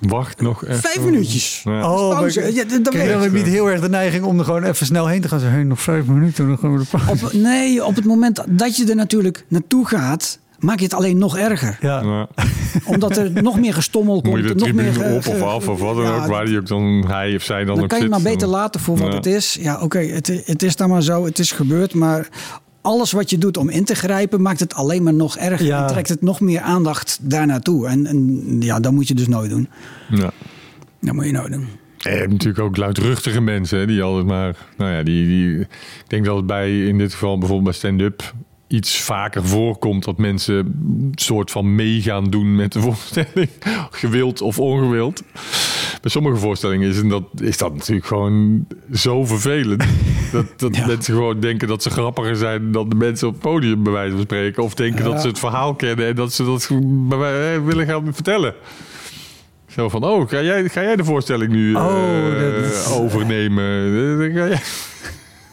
Wacht 0.00 0.40
nog 0.40 0.64
even. 0.64 0.80
Vijf 0.80 1.00
minuutjes. 1.00 1.60
Ja. 1.64 1.92
Oh, 1.92 2.10
pauze. 2.10 2.40
Ja, 2.40 2.46
je 2.46 2.80
dan 2.82 3.32
niet 3.32 3.46
heel 3.46 3.70
erg 3.70 3.80
de 3.80 3.88
neiging 3.88 4.24
om 4.24 4.38
er 4.38 4.44
gewoon 4.44 4.64
even 4.64 4.86
snel 4.86 5.06
heen 5.06 5.20
te 5.20 5.28
gaan? 5.28 5.40
Zeggen, 5.40 5.58
hey, 5.58 5.68
nog 5.68 5.80
vijf 5.80 6.06
minuten, 6.06 6.46
dan 6.46 6.58
gaan 6.58 6.72
we 6.72 6.78
de 6.78 6.98
pauze. 7.04 7.24
Op, 7.24 7.32
nee, 7.32 7.84
op 7.84 7.96
het 7.96 8.04
moment 8.04 8.44
dat 8.48 8.76
je 8.76 8.86
er 8.86 8.96
natuurlijk 8.96 9.44
naartoe 9.48 9.86
gaat... 9.86 10.38
maak 10.58 10.78
je 10.78 10.84
het 10.84 10.94
alleen 10.94 11.18
nog 11.18 11.36
erger. 11.36 11.78
Ja. 11.80 12.02
Ja. 12.02 12.28
Omdat 12.92 13.16
er 13.16 13.30
nog 13.42 13.60
meer 13.60 13.74
gestommel 13.74 14.20
komt. 14.20 14.34
Moet 14.34 14.48
je 14.48 14.54
de 14.54 14.64
nog 14.64 14.72
meer 14.72 14.92
ge- 14.92 15.14
op 15.14 15.26
of 15.34 15.42
af 15.42 15.68
of 15.68 15.80
wat 15.80 15.96
dan 15.96 16.04
Ja, 16.04 16.16
ook, 16.16 16.26
waar 16.26 16.44
die 16.44 16.58
ook 16.58 16.66
dan 16.66 17.04
hij 17.08 17.34
of 17.34 17.42
zij 17.42 17.64
dan, 17.64 17.76
Dan 17.76 17.86
kan 17.86 17.98
je 17.98 18.02
zit. 18.04 18.12
maar 18.12 18.22
beter 18.22 18.38
Dan- 18.40 18.50
laten 18.50 18.80
voor 18.80 18.96
wat 18.98 19.12
het 19.12 19.26
is. 19.26 19.58
Ja, 19.60 19.80
oké, 19.80 19.98
het, 19.98 20.42
het 20.44 20.62
is 20.62 20.76
dan 20.76 20.88
maar 20.88 21.02
zo, 21.02 21.24
het 21.24 21.38
is 21.38 21.52
gebeurd. 21.52 21.94
Maar 21.94 22.28
alles 22.80 23.12
wat 23.12 23.30
je 23.30 23.38
doet 23.38 23.56
om 23.56 23.68
in 23.68 23.84
te 23.84 23.94
grijpen, 23.94 24.42
maakt 24.42 24.60
het 24.60 24.74
alleen 24.74 25.02
maar 25.02 25.14
nog 25.14 25.36
erger. 25.36 25.72
En 25.72 25.86
trekt 25.86 26.08
het 26.08 26.22
nog 26.22 26.40
meer 26.40 26.60
aandacht 26.60 27.18
daar 27.22 27.46
naartoe. 27.46 27.86
En, 27.88 28.06
en 28.06 28.42
ja, 28.60 28.80
dat 28.80 28.92
moet 28.92 29.08
je 29.08 29.14
dus 29.14 29.28
nooit 29.28 29.50
doen. 29.50 29.68
Ja. 30.10 30.30
Dat 31.00 31.14
moet 31.14 31.24
je 31.24 31.32
nooit 31.32 31.52
doen. 31.52 31.66
En 32.02 32.12
je 32.12 32.18
hebt 32.18 32.30
natuurlijk 32.32 32.64
ook 32.64 32.76
luidruchtige 32.76 33.40
mensen 33.40 33.78
hè, 33.78 33.86
die 33.86 34.02
altijd 34.02 34.26
maar. 34.26 34.56
Nou 34.76 34.90
ja, 34.92 35.02
die, 35.02 35.26
die. 35.26 35.60
Ik 35.60 35.68
denk 36.06 36.24
dat 36.24 36.36
het 36.36 36.46
bij 36.46 36.86
in 36.86 36.98
dit 36.98 37.12
geval 37.12 37.38
bijvoorbeeld 37.38 37.64
bij 37.70 37.78
stand-up 37.78 38.32
iets 38.68 39.00
vaker 39.00 39.44
voorkomt 39.46 40.04
dat 40.04 40.18
mensen 40.18 40.54
een 40.56 41.12
soort 41.14 41.50
van 41.50 41.74
meegaan 41.74 42.30
doen 42.30 42.54
met 42.56 42.72
de 42.72 42.80
voorstelling, 42.90 43.48
gewild 43.90 44.40
of 44.42 44.58
ongewild. 44.58 45.22
Bij 46.00 46.10
sommige 46.10 46.36
voorstellingen 46.36 46.88
is, 46.88 47.02
dat, 47.08 47.22
is 47.40 47.58
dat 47.58 47.74
natuurlijk 47.74 48.06
gewoon 48.06 48.66
zo 48.92 49.24
vervelend. 49.24 49.84
Dat, 50.32 50.46
dat 50.56 50.76
Ja. 50.76 50.86
mensen 50.86 51.14
gewoon 51.14 51.40
denken 51.40 51.68
dat 51.68 51.82
ze 51.82 51.90
grappiger 51.90 52.36
zijn 52.36 52.72
dan 52.72 52.88
de 52.88 52.94
mensen 52.94 53.26
op 53.28 53.32
het 53.34 53.42
podium, 53.42 53.82
bij 53.82 53.92
wijze 53.92 54.12
van 54.14 54.20
spreken. 54.22 54.62
Of 54.62 54.74
denken 54.74 55.04
Ja. 55.04 55.10
dat 55.10 55.20
ze 55.20 55.28
het 55.28 55.38
verhaal 55.38 55.74
kennen 55.74 56.06
en 56.06 56.14
dat 56.14 56.32
ze 56.32 56.44
dat 56.44 56.70
eh, 56.70 57.64
willen 57.64 57.86
gaan 57.86 58.14
vertellen. 58.14 58.54
Zo 59.68 59.88
van, 59.88 60.04
oh, 60.04 60.28
ga 60.28 60.42
jij, 60.42 60.68
ga 60.68 60.82
jij 60.82 60.96
de 60.96 61.04
voorstelling 61.04 61.52
nu 61.52 61.74
eh, 61.74 61.86
Oh, 61.86 62.64
is- 62.64 62.86
overnemen? 62.92 63.64
Eh, 63.86 64.18
dan 64.18 64.32
ga 64.42 64.48
jij- 64.48 64.62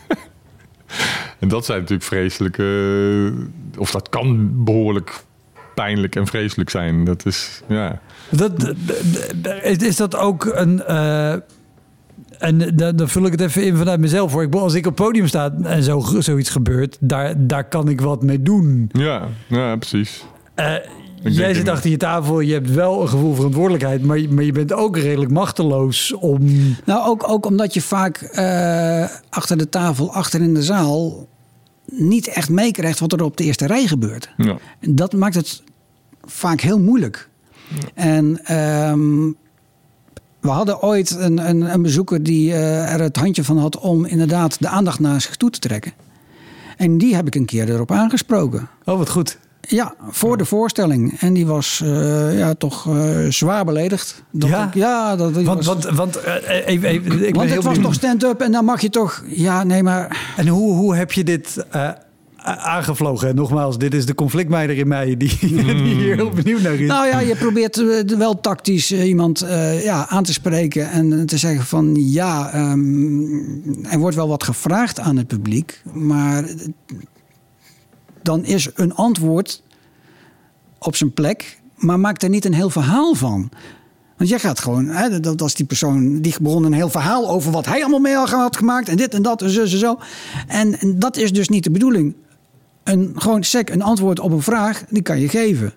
en 1.43 1.49
dat 1.49 1.65
zijn 1.65 1.79
natuurlijk 1.79 2.07
vreselijke... 2.07 3.33
Of 3.77 3.91
dat 3.91 4.09
kan 4.09 4.51
behoorlijk 4.63 5.23
pijnlijk 5.75 6.15
en 6.15 6.27
vreselijk 6.27 6.69
zijn. 6.69 7.03
Dat 7.03 7.25
is, 7.25 7.61
ja... 7.67 7.99
Dat, 8.29 8.73
is- 9.63 9.77
is 9.77 9.95
dat 9.95 10.15
ook 10.15 10.45
een. 10.45 10.83
eh, 10.83 11.31
en 12.39 12.75
dan, 12.75 12.95
dan 12.95 13.09
vul 13.09 13.25
ik 13.25 13.31
het 13.31 13.41
even 13.41 13.63
in 13.65 13.75
vanuit 13.77 13.99
mezelf 13.99 14.31
hoor. 14.31 14.41
Ik 14.43 14.49
bedoel, 14.49 14.65
als 14.65 14.73
ik 14.73 14.85
op 14.87 14.97
het 14.97 15.05
podium 15.07 15.27
sta 15.27 15.53
en 15.63 15.83
zo, 15.83 15.99
zoiets 16.19 16.49
gebeurt, 16.49 16.97
daar, 16.99 17.33
daar 17.37 17.63
kan 17.67 17.87
ik 17.87 18.01
wat 18.01 18.23
mee 18.23 18.41
doen. 18.41 18.89
Ja, 18.91 19.27
ja 19.47 19.75
precies. 19.75 20.25
Eh, 20.55 20.73
jij 21.23 21.53
zit 21.53 21.69
achter 21.69 21.89
je 21.89 21.97
tafel, 21.97 22.39
je 22.39 22.53
hebt 22.53 22.71
wel 22.73 23.01
een 23.01 23.09
gevoel 23.09 23.33
verantwoordelijkheid, 23.35 24.03
maar, 24.05 24.17
je- 24.19 24.29
maar 24.29 24.43
je 24.43 24.51
bent 24.51 24.73
ook 24.73 24.97
redelijk 24.97 25.31
machteloos 25.31 26.13
om. 26.13 26.39
Nou, 26.85 27.07
ook, 27.07 27.29
ook 27.29 27.45
omdat 27.45 27.73
je 27.73 27.81
vaak 27.81 28.17
eh, 28.17 29.05
achter 29.29 29.57
de 29.57 29.69
tafel, 29.69 30.13
achter 30.13 30.41
in 30.41 30.53
de 30.53 30.63
zaal, 30.63 31.27
niet 31.97 32.27
echt 32.27 32.49
meekrijgt 32.49 32.99
wat 32.99 33.13
er 33.13 33.23
op 33.23 33.37
de 33.37 33.43
eerste 33.43 33.67
rij 33.67 33.87
gebeurt. 33.87 34.33
Ja. 34.37 34.57
Dat 34.79 35.13
maakt 35.13 35.35
het 35.35 35.63
vaak 36.21 36.61
heel 36.61 36.79
moeilijk. 36.79 37.29
En 37.93 38.45
ehm, 38.45 39.31
we 40.39 40.49
hadden 40.49 40.81
ooit 40.81 41.11
een, 41.11 41.49
een, 41.49 41.73
een 41.73 41.81
bezoeker 41.81 42.23
die 42.23 42.51
eh, 42.51 42.93
er 42.93 43.01
het 43.01 43.15
handje 43.15 43.43
van 43.43 43.57
had 43.57 43.79
om 43.79 44.05
inderdaad 44.05 44.59
de 44.59 44.67
aandacht 44.67 44.99
naar 44.99 45.21
zich 45.21 45.35
toe 45.35 45.49
te 45.49 45.59
trekken. 45.59 45.93
En 46.77 46.97
die 46.97 47.15
heb 47.15 47.27
ik 47.27 47.35
een 47.35 47.45
keer 47.45 47.69
erop 47.69 47.91
aangesproken. 47.91 48.69
Oh, 48.83 48.97
wat 48.97 49.09
goed. 49.09 49.37
Ja, 49.67 49.93
voor 50.09 50.37
de 50.37 50.45
voorstelling. 50.45 51.17
En 51.19 51.33
die 51.33 51.45
was 51.45 51.81
eh, 51.83 52.37
ja, 52.37 52.53
toch 52.53 52.87
eh, 52.87 53.17
zwaar 53.29 53.65
beledigd. 53.65 54.23
Dat 54.31 54.49
Ja? 54.49 54.67
ik- 54.67 54.73
ja, 54.73 55.15
dat, 55.15 55.31
Want, 55.31 55.65
was, 55.65 55.65
want, 55.65 55.83
want 55.95 56.15
eh, 56.15 56.33
even, 56.67 56.89
even, 56.89 57.11
ik 57.11 57.19
ben 57.19 57.33
want 57.33 57.45
heel 57.47 57.55
het 57.55 57.55
was 57.55 57.63
benieuwd. 57.63 57.83
toch 57.83 57.93
stand-up 57.93 58.41
en 58.41 58.51
dan 58.51 58.65
mag 58.65 58.81
je 58.81 58.89
toch... 58.89 59.23
Ja, 59.27 59.63
nee, 59.63 59.83
maar... 59.83 60.33
En 60.37 60.47
hoe, 60.47 60.75
hoe 60.75 60.95
heb 60.95 61.11
je 61.11 61.23
dit 61.23 61.65
aangevlogen? 62.45 63.27
En 63.29 63.35
nogmaals, 63.35 63.77
dit 63.77 63.93
is 63.93 64.05
de 64.05 64.15
conflictmeider 64.15 64.77
in 64.77 64.87
mij 64.87 65.17
die, 65.17 65.37
die 65.41 65.95
hier 65.95 66.15
heel 66.15 66.29
benieuwd 66.29 66.61
naar 66.61 66.73
is. 66.73 66.87
Nou 66.87 67.07
ja, 67.07 67.19
je 67.19 67.35
probeert 67.35 68.05
wel 68.17 68.39
tactisch 68.39 68.91
iemand 68.91 69.45
ja, 69.83 70.07
aan 70.09 70.23
te 70.23 70.33
spreken 70.33 70.89
en 70.89 71.25
te 71.25 71.37
zeggen 71.37 71.65
van 71.65 71.95
ja, 71.95 72.51
ehm, 72.53 73.23
er 73.91 73.99
wordt 73.99 74.15
wel 74.15 74.27
wat 74.27 74.43
gevraagd 74.43 74.99
aan 74.99 75.17
het 75.17 75.27
publiek, 75.27 75.81
maar 75.93 76.45
dan 78.23 78.45
is 78.45 78.69
een 78.75 78.95
antwoord 78.95 79.61
op 80.77 80.95
zijn 80.95 81.13
plek, 81.13 81.59
maar 81.75 81.99
maak 81.99 82.21
er 82.21 82.29
niet 82.29 82.45
een 82.45 82.53
heel 82.53 82.69
verhaal 82.69 83.15
van. 83.15 83.49
Want 84.17 84.29
jij 84.29 84.39
gaat 84.39 84.59
gewoon, 84.59 84.85
hè, 84.85 85.19
dat 85.19 85.39
was 85.39 85.53
die 85.53 85.65
persoon 85.65 86.21
die 86.21 86.35
begon 86.41 86.63
een 86.63 86.73
heel 86.73 86.89
verhaal 86.89 87.29
over 87.29 87.51
wat 87.51 87.65
hij 87.65 87.81
allemaal 87.81 87.99
mee 87.99 88.15
had 88.15 88.57
gemaakt 88.57 88.89
en 88.89 88.97
dit 88.97 89.13
en 89.13 89.21
dat 89.21 89.41
en 89.41 89.49
zo 89.49 89.61
en 89.61 89.67
zo. 89.67 89.99
En, 90.47 90.79
en 90.79 90.99
dat 90.99 91.17
is 91.17 91.31
dus 91.31 91.49
niet 91.49 91.63
de 91.63 91.71
bedoeling. 91.71 92.15
Een, 92.83 93.13
gewoon 93.15 93.43
sec, 93.43 93.69
een 93.69 93.81
antwoord 93.81 94.19
op 94.19 94.31
een 94.31 94.41
vraag, 94.41 94.83
die 94.89 95.01
kan 95.01 95.19
je 95.19 95.29
geven. 95.29 95.73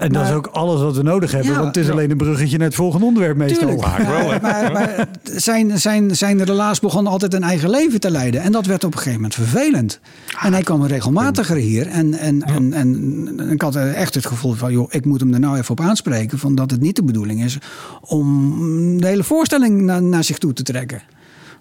En 0.00 0.12
dat 0.12 0.26
is 0.26 0.32
ook 0.32 0.46
alles 0.46 0.80
wat 0.80 0.96
we 0.96 1.02
nodig 1.02 1.30
hebben, 1.30 1.50
Ja, 1.50 1.54
want 1.54 1.66
het 1.66 1.76
is 1.76 1.86
ja. 1.86 1.92
alleen 1.92 2.10
een 2.10 2.16
bruggetje 2.16 2.58
naar 2.58 2.66
het 2.66 2.76
volgende 2.76 3.06
onderwerp 3.06 3.36
meestal. 3.36 3.68
Tuurlijk. 3.68 4.42
Maar, 4.42 4.72
maar 4.72 5.08
zijn, 5.22 5.78
zijn, 5.78 6.16
zijn 6.16 6.44
relaas 6.44 6.80
begon 6.80 7.06
altijd 7.06 7.34
een 7.34 7.42
eigen 7.42 7.70
leven 7.70 8.00
te 8.00 8.10
leiden. 8.10 8.40
En 8.40 8.52
dat 8.52 8.66
werd 8.66 8.84
op 8.84 8.92
een 8.92 8.98
gegeven 8.98 9.20
moment 9.20 9.34
vervelend. 9.34 10.00
En 10.42 10.52
hij 10.52 10.62
kwam 10.62 10.84
regelmatiger 10.84 11.56
hier. 11.56 11.86
En, 11.86 12.14
en, 12.14 12.42
en, 12.42 12.72
en, 12.72 12.94
en 13.36 13.50
ik 13.50 13.62
had 13.62 13.76
echt 13.76 14.14
het 14.14 14.26
gevoel 14.26 14.52
van... 14.52 14.72
joh, 14.72 14.86
ik 14.90 15.04
moet 15.04 15.20
hem 15.20 15.34
er 15.34 15.40
nou 15.40 15.58
even 15.58 15.70
op 15.70 15.80
aanspreken... 15.80 16.38
Van 16.38 16.54
dat 16.54 16.70
het 16.70 16.80
niet 16.80 16.96
de 16.96 17.04
bedoeling 17.04 17.44
is 17.44 17.58
om 18.00 19.00
de 19.00 19.06
hele 19.06 19.24
voorstelling 19.24 19.82
na- 19.82 20.00
naar 20.00 20.24
zich 20.24 20.38
toe 20.38 20.52
te 20.52 20.62
trekken. 20.62 21.02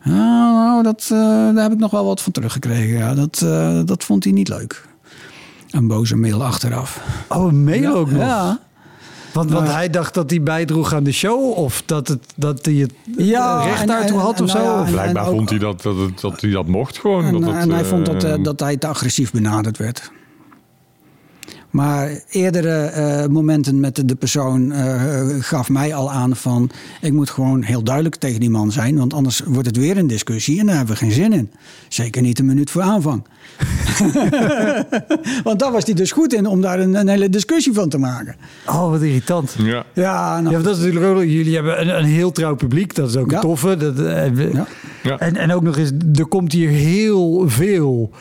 Nou, 0.04 0.84
dat, 0.84 1.10
eh, 1.12 1.20
daar 1.20 1.64
heb 1.64 1.72
ik 1.72 1.80
nog 1.80 1.92
wel 1.92 2.06
wat 2.06 2.22
van 2.22 2.32
teruggekregen. 2.32 2.98
Ja, 2.98 3.14
dat, 3.14 3.42
eh, 3.44 3.82
dat 3.86 4.04
vond 4.04 4.24
hij 4.24 4.34
niet 4.34 4.48
leuk. 4.48 4.88
Een 5.72 5.88
boze 5.88 6.16
mail 6.16 6.44
achteraf. 6.46 7.02
Oh, 7.30 7.48
een 7.48 7.64
mail 7.64 7.94
ook 7.96 8.12
nog. 8.12 8.22
Ja. 8.22 8.60
Want, 9.34 9.52
want 9.52 9.68
hij 9.68 9.90
dacht 9.90 10.14
dat 10.14 10.30
hij 10.30 10.44
bijdroeg 10.44 10.94
aan 10.94 11.04
de 11.04 11.12
show 11.12 11.58
of 11.58 11.84
dat, 11.86 12.08
het, 12.08 12.24
dat 12.36 12.66
hij 12.66 12.74
het 12.74 12.94
Ja, 13.18 13.64
recht 13.64 13.88
daartoe 13.88 14.18
had 14.20 14.38
en 14.38 14.44
of 14.44 14.54
nou 14.54 14.66
zo. 14.66 14.72
ja, 14.74 14.80
Of- 14.82 14.86
en- 14.86 14.92
Blijkbaar 14.92 15.26
ook- 15.28 15.36
vond 15.36 15.50
hij 15.50 15.60
dat, 15.60 15.82
dat, 15.82 15.96
het- 15.98 16.22
dat 16.22 16.42
hij 16.42 16.52
dat 16.52 16.68
mocht 16.68 16.98
gewoon. 17.00 17.26
En, 17.26 17.32
dat 17.40 17.44
het, 17.54 17.56
en 17.62 17.72
hij 17.72 17.86
vond 17.86 18.06
dat, 18.06 18.24
eh, 18.24 18.34
eh, 18.34 18.44
dat 18.44 18.60
hij 18.60 18.78
te 18.78 18.88
agressief 18.88 19.32
benaderd 19.32 19.78
werd. 19.78 20.12
Maar 21.70 22.10
eerdere 22.30 22.76
eh, 22.78 23.26
momenten 23.28 23.80
met 23.80 24.02
de, 24.08 24.16
persoon 24.16 24.72
eh, 24.72 25.26
gaf 25.40 25.70
mij 25.70 25.94
al 25.94 26.12
aan 26.12 26.36
van... 26.36 26.70
ik 27.02 27.14
moet 27.14 27.30
gewoon 27.30 27.62
heel 27.62 27.84
duidelijk 27.84 28.16
tegen 28.16 28.40
die 28.40 28.50
man 28.50 28.72
zijn... 28.72 28.98
want 28.98 29.14
anders 29.14 29.42
wordt 29.46 29.68
het 29.68 29.78
weer 29.78 29.98
een 29.98 30.08
discussie 30.08 30.60
en 30.60 30.66
daar 30.66 30.76
hebben 30.76 30.94
we 30.94 31.00
geen 31.00 31.12
zin 31.12 31.34
in. 31.34 31.52
Zeker 31.88 32.22
niet 32.22 32.40
een 32.40 32.46
minuut 32.46 32.72
voor 32.72 32.82
aanvang. 32.82 33.24
want 35.44 35.60
daar 35.60 35.72
was 35.72 35.86
hij 35.86 35.94
dus 35.94 36.12
goed 36.12 36.34
in 36.34 36.46
om 36.46 36.62
daar 36.62 36.80
een, 36.80 36.94
een 36.96 37.08
hele 37.08 37.30
discussie 37.30 37.74
van 37.74 37.90
te 37.90 37.98
maken. 37.98 38.36
Oh, 38.66 38.90
wat 38.90 39.02
irritant. 39.02 39.56
Ja. 39.58 39.66
Ja, 39.66 39.84
Ja, 39.94 40.40
nou, 40.42 40.54
want 40.54 40.64
dat 40.66 40.78
is 40.78 40.84
natuurlijk 40.84 41.06
ook, 41.16 41.24
jullie 41.24 41.56
hebben 41.56 41.82
een, 41.82 41.98
een 41.98 42.04
heel 42.06 42.32
trouw 42.32 42.56
publiek, 42.56 42.96
dat 42.96 43.10
is 43.10 43.16
ook 43.16 43.32
Ja. 43.32 43.36
een 43.36 43.42
toffe. 43.42 43.78
Dat, 43.78 44.00
eh, 44.00 44.54
Ja. 44.54 44.68
Ja. 45.04 45.18
en, 45.20 45.36
en 45.36 45.54
ook 45.54 45.62
nog 45.64 45.78
eens, 45.78 45.92
er 46.14 46.26
komt 46.28 46.52
hier 46.52 46.70
heel 46.70 47.44
veel. 47.50 48.12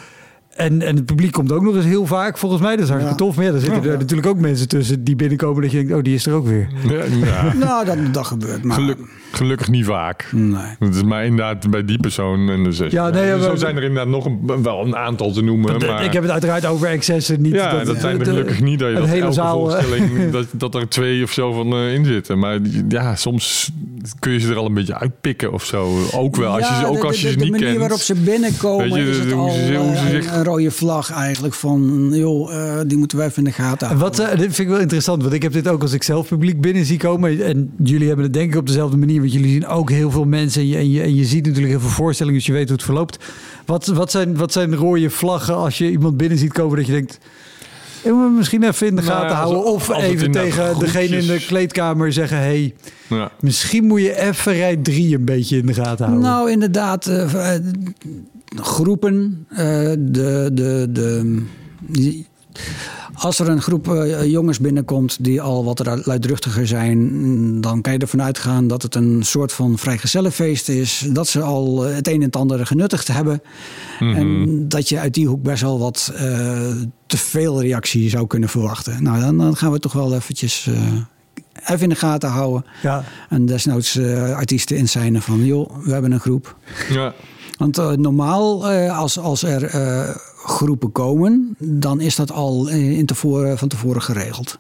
En, 0.59 0.83
en 0.83 0.97
het 0.97 1.05
publiek 1.05 1.33
komt 1.33 1.53
ook 1.53 1.63
nog 1.63 1.75
eens 1.75 1.85
heel 1.85 2.07
vaak, 2.07 2.39
volgens 2.39 2.61
mij. 2.63 2.71
Dat 2.77 2.85
is 2.85 2.91
hartstikke 2.91 3.23
Ja. 3.23 3.27
tof. 3.27 3.37
Maar 3.37 3.45
ja, 3.45 3.53
er 3.53 3.61
zitten 3.61 3.83
er 3.91 3.99
natuurlijk 3.99 4.29
ook 4.29 4.39
mensen 4.39 4.69
tussen 4.69 5.05
die 5.05 5.17
binnenkomen 5.17 5.63
dat 5.63 5.71
je 5.71 5.77
denkt, 5.77 5.93
oh, 5.93 6.03
die 6.03 6.15
is 6.15 6.27
er 6.27 6.33
ook 6.33 6.47
weer. 6.47 6.69
Ja, 6.89 7.05
ja. 7.27 7.55
nou 7.55 7.85
dat, 7.85 7.97
dat 8.13 8.27
gebeurt. 8.27 8.65
Maar, 8.65 8.77
Geluk- 8.77 8.99
gelukkig 9.33 9.69
niet 9.69 9.85
vaak. 9.85 10.29
Nee. 10.33 10.63
Het 10.79 10.95
is 10.95 11.03
maar 11.03 11.25
inderdaad 11.25 11.71
bij 11.71 11.85
die 11.85 11.99
persoon. 12.01 12.49
En 12.51 12.65
dus, 12.65 12.79
Ja, 12.91 13.09
nee, 13.11 13.43
zo 13.43 13.57
zijn 13.57 13.77
er 13.77 13.83
inderdaad 13.83 14.09
nog 14.09 14.25
een, 14.25 14.63
wel 14.63 14.85
een 14.87 14.97
aantal 14.97 15.33
te 15.33 15.43
noemen. 15.43 15.79
Maar, 15.87 16.05
Ik 16.05 16.13
heb 16.13 16.23
het 16.23 16.33
uiteraard 16.33 16.67
over 16.67 16.89
excessen. 16.89 17.43
Niet 17.43 17.55
ja, 17.55 17.85
dat, 17.85 18.01
zijn 18.01 18.13
er 18.13 18.19
de- 18.19 18.31
gelukkig 18.31 18.61
niet 18.61 18.79
dat 18.79 18.89
je 18.89 18.95
dat 18.95 19.07
hele 19.07 19.21
elke 19.21 19.33
zaal, 19.35 19.67
eh, 19.77 19.83
voorstelling, 19.83 20.31
dat, 20.37 20.47
dat 20.53 20.75
er 20.75 20.89
twee 20.89 21.23
of 21.23 21.33
zo 21.33 21.53
van 21.53 21.73
eh, 21.73 21.95
in 21.95 22.05
zitten. 22.05 22.39
Maar 22.39 22.59
ja, 22.89 23.17
soms 23.17 23.71
kun 24.19 24.33
je 24.33 24.41
ze 24.41 24.51
er 24.51 24.57
al 24.57 24.67
een 24.67 24.75
beetje 24.75 24.99
uitpikken 24.99 25.53
of 25.53 25.65
zo. 25.65 25.99
Ook 26.15 26.37
wel, 26.37 26.53
als 26.53 26.69
je, 26.69 26.75
ze- 26.75 26.87
ook 26.87 27.01
de- 27.01 27.07
als 27.07 27.21
je 27.21 27.27
de, 27.27 27.33
ze 27.33 27.37
de 27.39 27.43
niet 27.43 27.51
manier 27.53 27.67
kent. 27.67 27.79
waarop 27.79 27.99
ze 27.99 28.15
binnenkomen 28.15 28.93
je, 29.05 29.11
is 29.11 29.19
het 29.19 29.29
de- 29.29 29.35
hoe 29.35 29.49
al 29.49 29.55
ze- 29.55 29.75
hoe 29.77 29.97
ze 29.97 30.01
eh, 30.03 30.09
zich- 30.11 30.33
een, 30.35 30.45
rode 30.45 30.71
vlag 30.71 31.11
eigenlijk 31.13 31.55
van... 31.55 32.09
joh, 32.13 32.55
eh, 32.55 32.81
die 32.87 32.99
moeten 32.99 33.19
we 33.19 33.25
even 33.25 33.37
in 33.39 33.45
de 33.45 33.53
gaten 33.53 33.87
houden. 33.87 34.09
Wat, 34.09 34.17
dit 34.31 34.39
vind 34.41 34.59
ik 34.59 34.69
wel 34.69 34.79
interessant, 34.79 35.23
want 35.23 35.35
ik 35.35 35.43
heb 35.43 35.53
dit 35.53 35.69
ook 35.69 35.83
als 35.83 35.93
ik 35.93 36.03
zelf 36.03 36.29
publiek 36.29 36.61
binnen 36.61 36.85
zie 36.85 36.99
komen. 36.99 37.45
En 37.45 37.71
jullie 37.83 38.07
hebben 38.07 38.25
het 38.25 38.35
denk 38.35 38.53
ik 38.53 38.59
op 38.59 38.67
dezelfde 38.67 38.97
manier, 38.97 39.18
want 39.21 39.33
jullie 39.33 39.51
zien 39.51 39.67
ook 39.67 39.91
heel 39.91 40.11
veel 40.11 40.25
mensen 40.25 40.61
en 40.63 40.69
je, 40.69 40.77
en 40.77 40.91
je, 40.91 41.03
en 41.03 41.15
je 41.15 41.25
ziet 41.25 41.45
natuurlijk 41.45 41.73
heel 41.73 41.81
veel 41.81 41.91
voorstellingen, 41.91 42.39
dus 42.39 42.49
je 42.49 42.53
weet 42.55 42.69
hoe 42.69 42.77
het 42.77 42.85
verloopt. 42.85 43.25
Wat, 43.67 43.87
wat, 43.87 44.11
zijn, 44.11 44.37
wat 44.37 44.53
zijn 44.53 44.75
rode 44.75 45.11
vlaggen 45.11 45.57
als 45.57 45.79
je 45.79 45.91
iemand 45.91 46.17
binnen 46.17 46.39
ziet 46.39 46.53
komen 46.53 46.77
dat 46.77 46.87
je 46.87 46.93
denkt... 46.93 47.19
Ik 48.03 48.13
moet 48.13 48.37
misschien 48.37 48.63
even 48.63 48.87
in 48.87 48.97
de 48.97 49.03
Nou, 49.03 49.15
gaten 49.15 49.37
houden. 49.37 49.65
Of 49.65 49.97
even 49.97 50.31
tegen 50.31 50.79
degene 50.79 51.17
in 51.17 51.27
de 51.27 51.45
kleedkamer 51.47 52.13
zeggen... 52.13 52.39
hey, 52.39 52.75
Ja. 53.09 53.31
misschien 53.41 53.85
moet 53.85 54.01
je 54.01 54.21
even 54.21 54.53
rij 54.53 54.77
3 54.77 55.15
een 55.15 55.25
beetje 55.25 55.57
in 55.57 55.67
de 55.67 55.75
gaten 55.75 56.07
houden. 56.07 56.29
Nou, 56.29 56.51
inderdaad, 56.51 57.07
eh, 57.07 57.55
eh, 57.55 57.63
groepen, 58.57 59.47
eh, 59.49 59.59
de, 59.99 60.51
de, 60.53 60.87
de, 60.91 61.43
Als 63.15 63.39
er 63.39 63.49
een 63.49 63.63
groep 63.63 63.95
eh, 63.95 64.25
jongens 64.25 64.59
binnenkomt 64.59 65.25
die 65.25 65.41
al 65.41 65.65
wat 65.65 66.07
luidruchtiger 66.07 66.67
zijn, 66.67 67.61
dan 67.61 67.81
kan 67.81 67.93
je 67.93 67.99
ervan 67.99 68.23
uitgaan 68.23 68.67
dat 68.67 68.83
het 68.83 68.95
een 68.95 69.23
soort 69.23 69.53
van 69.53 69.79
vrijgezellenfeest 69.79 70.69
is. 70.69 71.07
Dat 71.13 71.29
ze 71.29 71.43
al 71.43 71.87
eh, 71.87 71.95
het 71.95 72.09
een 72.09 72.15
en 72.15 72.21
het 72.21 72.37
ander 72.37 72.67
genuttigd 72.67 73.07
hebben. 73.09 73.43
En 73.99 74.69
dat 74.69 74.89
je 74.89 74.99
uit 74.99 75.15
die 75.15 75.27
hoek 75.27 75.43
best 75.43 75.63
wel 75.63 75.79
wat 75.79 76.13
eh, 76.15 76.21
te 77.07 77.17
veel 77.17 77.63
reactie 77.63 78.11
zou 78.11 78.27
kunnen 78.27 78.49
verwachten. 78.49 79.03
Nou, 79.03 79.21
dan, 79.21 79.39
dan 79.39 79.57
gaan 79.57 79.73
we 79.73 79.79
toch 79.79 79.93
wel 79.93 80.15
eventjes 80.15 80.67
eh, 80.67 81.73
even 81.73 81.83
in 81.83 81.89
de 81.89 81.95
gaten 81.95 82.29
houden. 82.29 82.65
Ja. 82.83 83.05
En 83.29 83.47
desnoods 83.47 83.97
eh, 83.97 84.37
artiesten 84.37 84.77
inzijnen 84.77 85.23
van, 85.23 85.45
joh, 85.45 85.85
we 85.85 85.93
hebben 85.93 86.13
een 86.13 86.21
groep. 86.21 86.57
Ja. 86.91 87.15
Want 87.59 87.79
eh, 87.79 87.91
normaal, 87.91 88.71
eh, 88.71 88.99
als, 88.99 89.19
als 89.19 89.43
er 89.43 89.65
eh, 89.65 90.09
groepen 90.45 90.93
komen, 90.93 91.55
dan 91.59 92.01
is 92.01 92.17
dat 92.17 92.33
al 92.33 92.69
in 92.69 93.07
tevoren, 93.07 93.59
van 93.59 93.69
tevoren 93.69 94.03
geregeld. 94.03 94.59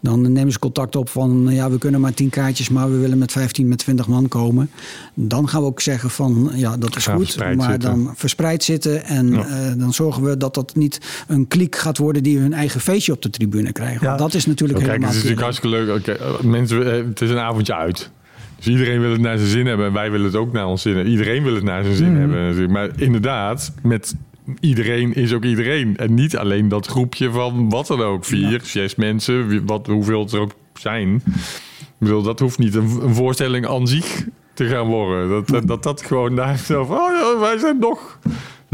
Dan 0.00 0.32
nemen 0.32 0.52
ze 0.52 0.58
contact 0.58 0.96
op 0.96 1.08
van, 1.08 1.46
ja, 1.50 1.70
we 1.70 1.78
kunnen 1.78 2.00
maar 2.00 2.14
10 2.14 2.28
kaartjes, 2.30 2.68
maar 2.68 2.90
we 2.90 2.96
willen 2.98 3.18
met 3.18 3.32
15, 3.32 3.68
met 3.68 3.78
20 3.78 4.08
man 4.08 4.28
komen. 4.28 4.70
Dan 5.14 5.48
gaan 5.48 5.60
we 5.60 5.66
ook 5.66 5.80
zeggen 5.80 6.10
van, 6.10 6.50
ja, 6.54 6.76
dat 6.76 6.96
is 6.96 7.06
goed, 7.06 7.38
maar 7.38 7.70
zitten. 7.70 7.80
dan 7.80 8.12
verspreid 8.16 8.62
zitten. 8.62 9.04
En 9.04 9.30
Ja. 9.30 9.46
eh, 9.46 9.72
dan 9.76 9.92
zorgen 9.92 10.22
we 10.22 10.36
dat 10.36 10.54
dat 10.54 10.74
niet 10.74 11.00
een 11.28 11.48
kliek 11.48 11.76
gaat 11.76 11.98
worden 11.98 12.22
die 12.22 12.38
hun 12.38 12.52
eigen 12.52 12.80
feestje 12.80 13.12
op 13.12 13.22
de 13.22 13.30
tribune 13.30 13.72
krijgen. 13.72 14.00
Ja. 14.00 14.06
Want 14.06 14.18
dat 14.18 14.34
is 14.34 14.46
natuurlijk 14.46 14.78
Kijk, 14.78 14.92
het 14.92 15.02
helemaal 15.02 15.22
is 15.22 15.32
natuurlijk 15.32 15.42
hartstikke 15.42 15.76
leuk. 15.76 16.18
Oké, 16.38 16.46
mensen, 16.46 17.06
het 17.08 17.20
is 17.20 17.30
een 17.30 17.38
avondje 17.38 17.74
uit. 17.74 18.10
Dus 18.64 18.72
iedereen 18.72 19.00
wil 19.00 19.10
het 19.10 19.20
naar 19.20 19.38
zijn 19.38 19.50
zin 19.50 19.66
hebben. 19.66 19.86
En 19.86 19.92
wij 19.92 20.10
willen 20.10 20.26
het 20.26 20.36
ook 20.36 20.52
naar 20.52 20.66
ons 20.66 20.82
zin 20.82 20.94
hebben. 20.94 21.12
Iedereen 21.12 21.42
wil 21.42 21.54
het 21.54 21.64
naar 21.64 21.84
zijn 21.84 21.96
zin 21.96 22.16
hebben. 22.16 22.44
natuurlijk. 22.44 22.72
Maar 22.72 22.90
inderdaad, 22.96 23.74
met 23.82 24.16
iedereen 24.60 25.14
is 25.14 25.32
ook 25.32 25.44
iedereen. 25.44 25.96
En 25.96 26.14
niet 26.14 26.36
alleen 26.36 26.68
dat 26.68 26.86
groepje 26.86 27.30
van 27.30 27.68
wat 27.68 27.86
dan 27.86 28.00
ook. 28.00 28.24
Vier, 28.24 28.60
zes 28.64 28.94
mensen, 28.94 29.66
wat, 29.66 29.86
hoeveel 29.86 30.20
het 30.20 30.32
er 30.32 30.40
ook 30.40 30.54
zijn. 30.74 31.22
Ik 31.78 31.98
bedoel, 31.98 32.22
dat 32.22 32.40
hoeft 32.40 32.58
niet 32.58 32.74
een, 32.74 32.98
een 33.02 33.14
voorstelling 33.14 33.66
aan 33.66 33.86
zich 33.88 34.24
te 34.54 34.66
gaan 34.66 34.86
worden. 34.86 35.28
Dat 35.28 35.48
dat, 35.48 35.66
dat, 35.66 35.82
dat 35.82 36.02
gewoon 36.02 36.36
daar 36.36 36.58
zo 36.58 36.84
van... 36.84 36.96
Oh 36.96 37.12
ja, 37.12 37.40
wij 37.40 37.58
zijn 37.58 37.78
nog 37.78 38.18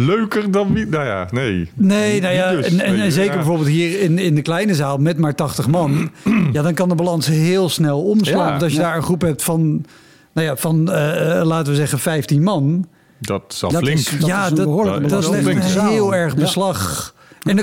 leuker 0.04 0.50
dan 0.50 0.72
wie... 0.72 0.86
Nou 0.86 1.04
ja, 1.04 1.28
nee. 1.30 1.70
Nee, 1.74 2.20
nou 2.20 2.34
ja, 2.34 2.50
Dus, 2.52 2.76
en, 2.76 3.12
zeker 3.12 3.30
ja. 3.30 3.36
bijvoorbeeld 3.36 3.68
hier 3.68 4.00
in, 4.00 4.18
in 4.18 4.34
de 4.34 4.42
kleine 4.42 4.74
zaal 4.74 4.98
met 4.98 5.18
maar 5.18 5.34
80 5.34 5.68
man. 5.68 6.10
ja, 6.52 6.62
dan 6.62 6.74
kan 6.74 6.88
de 6.88 6.94
balans 6.94 7.26
heel 7.26 7.68
snel 7.68 8.02
omslaan. 8.02 8.38
Ja. 8.44 8.50
Want 8.50 8.62
als 8.62 8.72
je 8.72 8.78
Ja. 8.78 8.84
daar 8.84 8.96
een 8.96 9.02
groep 9.02 9.20
hebt 9.20 9.42
van, 9.42 9.84
nou 10.32 10.46
ja, 10.46 10.56
van 10.56 10.92
eh, 10.92 11.40
laten 11.44 11.72
we 11.72 11.78
zeggen 11.78 11.98
15 11.98 12.42
man. 12.42 12.86
Dat 13.18 13.42
is 13.48 13.62
al 13.64 13.70
Dat 13.70 13.82
flink. 13.82 13.98
is- 13.98 14.10
dat 14.18 14.26
ja, 14.26 14.46
een 14.48 14.54
dat, 14.54 15.08
dat, 15.08 15.34
is 15.34 15.40
flink. 15.42 15.62
heel 15.62 16.14
erg 16.14 16.32
Ja. 16.34 16.40
beslag. 16.40 17.14
En 17.40 17.56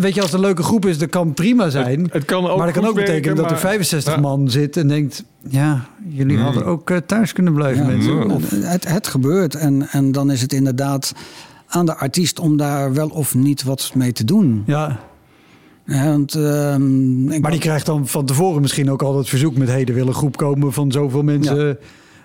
weet 0.00 0.14
je, 0.14 0.20
als 0.20 0.30
het 0.30 0.32
een 0.40 0.46
leuke 0.46 0.62
groep 0.62 0.86
is, 0.86 0.98
dat 0.98 1.08
kan 1.08 1.34
prima 1.34 1.68
zijn. 1.70 2.08
Het 2.12 2.24
kan 2.24 2.46
ook 2.48 2.56
maar 2.56 2.66
dat 2.66 2.74
kan 2.74 2.84
ook 2.86 2.94
betekenen 2.94 3.22
werken, 3.22 3.36
dat 3.36 3.44
er 3.44 3.50
maar- 3.50 3.60
65 3.60 4.14
Ja. 4.14 4.20
man 4.20 4.50
zit 4.50 4.76
en 4.76 4.88
denkt... 4.88 5.24
Ja, 5.48 5.84
jullie 6.08 6.38
hadden 6.38 6.64
ook 6.64 6.90
eh, 6.90 6.96
thuis 7.06 7.32
kunnen 7.32 7.54
blijven, 7.54 7.82
Ja, 7.82 7.90
mensen. 7.90 8.60
Het, 8.70 8.88
het 8.88 9.06
gebeurt 9.06 9.54
en, 9.54 9.88
en 9.90 10.12
dan 10.12 10.30
is 10.30 10.40
het 10.42 10.52
inderdaad 10.52 11.12
aan 11.68 11.86
de 11.86 11.96
artiest 11.96 12.38
om 12.38 12.56
daar 12.56 12.92
wel 12.92 13.08
of 13.08 13.34
niet 13.34 13.62
wat 13.62 13.90
mee 13.94 14.12
te 14.12 14.24
doen. 14.24 14.62
ja, 14.66 15.00
Ja, 15.86 16.04
want, 16.04 16.34
ehm, 16.34 17.40
maar 17.40 17.50
die 17.50 17.60
krijgt 17.60 17.86
dan 17.86 18.06
van 18.06 18.24
tevoren 18.24 18.60
misschien 18.60 18.90
ook 18.90 19.02
al 19.02 19.18
het 19.18 19.28
verzoek 19.28 19.56
met... 19.56 19.68
hey, 19.68 19.84
er 19.84 19.94
wil 19.94 20.06
een 20.06 20.14
groep 20.14 20.36
komen 20.36 20.72
van 20.72 20.92
zoveel 20.92 21.22
mensen. 21.22 21.78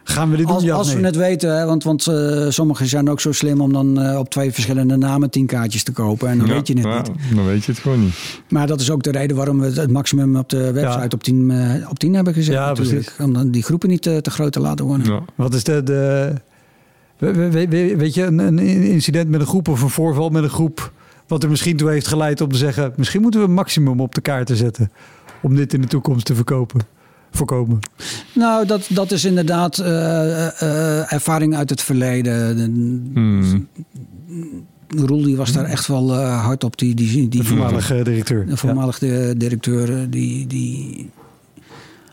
Gaan 0.04 0.30
we 0.32 0.38
dit 0.38 0.46
doen? 0.46 0.56
als, 0.56 0.64
Ja 0.64 0.76
als 0.76 0.94
we 0.94 1.06
het 1.06 1.16
weten, 1.16 1.58
hè, 1.58 1.66
want, 1.66 1.84
want 1.84 2.08
eh, 2.08 2.46
sommigen 2.50 2.88
zijn 2.88 3.10
ook 3.10 3.20
zo 3.20 3.32
slim 3.32 3.62
om 3.62 3.74
dan 3.74 4.02
eh, 4.02 4.20
op 4.20 4.30
twee 4.30 4.52
verschillende 4.52 4.98
namen 4.98 5.30
tien 5.30 5.46
kaartjes 5.46 5.84
te 5.84 5.92
kopen. 5.92 6.30
En 6.30 6.38
dan 6.38 6.48
Ja, 6.48 6.54
weet 6.54 6.68
je 6.68 6.74
het 6.74 6.84
ja, 6.84 6.98
niet. 6.98 7.36
Dan 7.36 7.46
weet 7.46 7.64
je 7.66 7.72
het 7.72 7.82
gewoon 7.82 8.00
niet. 8.04 8.14
Maar 8.50 8.68
dat 8.68 8.82
is 8.82 8.90
ook 8.90 9.04
de 9.04 9.12
reden 9.12 9.36
waarom 9.36 9.60
we 9.60 9.66
het, 9.66 9.76
het 9.76 9.92
maximum 9.92 10.36
op 10.36 10.50
de 10.50 10.72
website 10.72 11.00
Ja. 11.00 11.08
op, 11.10 11.24
10, 11.24 11.52
eh, 11.52 11.90
op 11.90 12.00
10 12.00 12.14
hebben 12.16 12.34
gezet. 12.34 12.54
Ja, 12.54 12.68
natuurlijk. 12.68 13.04
precies. 13.06 13.26
Om 13.26 13.34
dan 13.34 13.52
die 13.52 13.64
groepen 13.64 13.90
niet 13.90 14.02
te 14.02 14.22
groot 14.32 14.52
te 14.52 14.60
laten 14.60 14.86
worden. 14.86 15.14
Ja. 15.14 15.22
Wat 15.36 15.54
is 15.54 15.64
de, 15.64 15.84
de 15.84 16.34
we- 17.22 17.32
we- 17.34 17.50
we- 17.50 17.68
we- 17.68 17.96
weet 17.98 18.14
je, 18.14 18.24
een, 18.24 18.40
een 18.40 18.60
incident 18.84 19.30
met 19.30 19.42
een 19.42 19.48
groep 19.48 19.68
of 19.68 19.82
een 19.82 19.90
voorval 19.90 20.30
met 20.30 20.44
een 20.44 20.50
groep, 20.50 20.92
wat 21.28 21.44
er 21.44 21.50
misschien 21.50 21.78
toe 21.78 21.90
heeft 21.90 22.08
geleid 22.08 22.42
om 22.42 22.52
te 22.52 22.58
zeggen, 22.58 22.94
misschien 22.96 23.22
moeten 23.22 23.40
we 23.40 23.46
een 23.46 23.54
maximum 23.54 24.00
op 24.00 24.16
de 24.16 24.22
kaarten 24.22 24.56
zetten 24.56 24.92
om 25.42 25.56
dit 25.56 25.74
in 25.74 25.82
de 25.82 25.88
toekomst 25.88 26.26
te 26.26 26.36
verkopen, 26.36 26.82
voorkomen. 27.32 27.80
Nou, 28.34 28.66
dat, 28.66 28.88
dat 28.90 29.12
is 29.12 29.26
inderdaad 29.26 29.78
eh, 29.78 30.62
eh, 30.62 31.14
ervaring 31.14 31.56
uit 31.56 31.70
het 31.70 31.82
verleden. 31.82 32.58
De- 32.58 33.20
Hmm. 33.20 33.68
Roel 34.98 35.22
die 35.24 35.36
was 35.38 35.52
daar 35.52 35.66
echt 35.66 35.88
wel 35.88 36.14
eh, 36.14 36.44
hard 36.46 36.64
op. 36.64 36.78
Die, 36.78 36.96
die, 36.96 37.28
die, 37.28 37.42
De 37.42 37.48
voormalige 37.48 38.02
directeur. 38.04 38.46
De 38.46 38.58
voormalige 38.58 39.34
directeur, 39.38 39.94
eh, 39.94 40.06
die, 40.10 40.48
die 40.48 41.10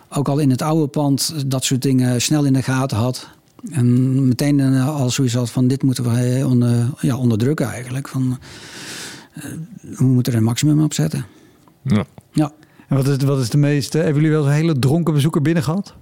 ook 0.09 0.29
al 0.29 0.39
in 0.39 0.51
het 0.51 0.63
oude 0.63 0.87
pand 0.87 1.35
dat 1.47 1.65
soort 1.65 1.83
dingen 1.83 2.21
snel 2.23 2.45
in 2.45 2.53
de 2.53 2.63
gaten 2.63 2.97
had. 2.97 3.29
En 3.71 4.27
meteen 4.29 4.61
eh, 4.61 4.97
al 4.97 5.11
zoiets 5.11 5.35
had 5.35 5.51
van 5.51 5.69
dit 5.69 5.83
moeten 5.83 6.05
we 6.05 6.21
eh, 6.21 6.47
onder, 6.47 6.91
ja, 7.01 7.17
onderdrukken 7.17 7.67
eigenlijk. 7.67 8.09
Van, 8.09 8.39
eh, 9.33 9.45
we 9.81 10.05
moeten 10.05 10.33
er 10.33 10.39
een 10.39 10.45
maximum 10.45 10.83
op 10.83 10.95
zetten. 10.95 11.27
Ja. 11.83 12.05
Ja. 12.33 12.53
En 12.89 12.97
wat 12.97 13.09
is, 13.09 13.17
wat 13.17 13.41
is 13.41 13.51
de 13.51 13.59
meeste? 13.59 13.99
Hebben 13.99 14.15
jullie 14.15 14.31
wel 14.31 14.41
eens 14.41 14.49
een 14.51 14.61
hele 14.61 14.79
dronken 14.79 15.15
bezoeker 15.15 15.43
binnen 15.43 15.63
gehad? 15.63 15.95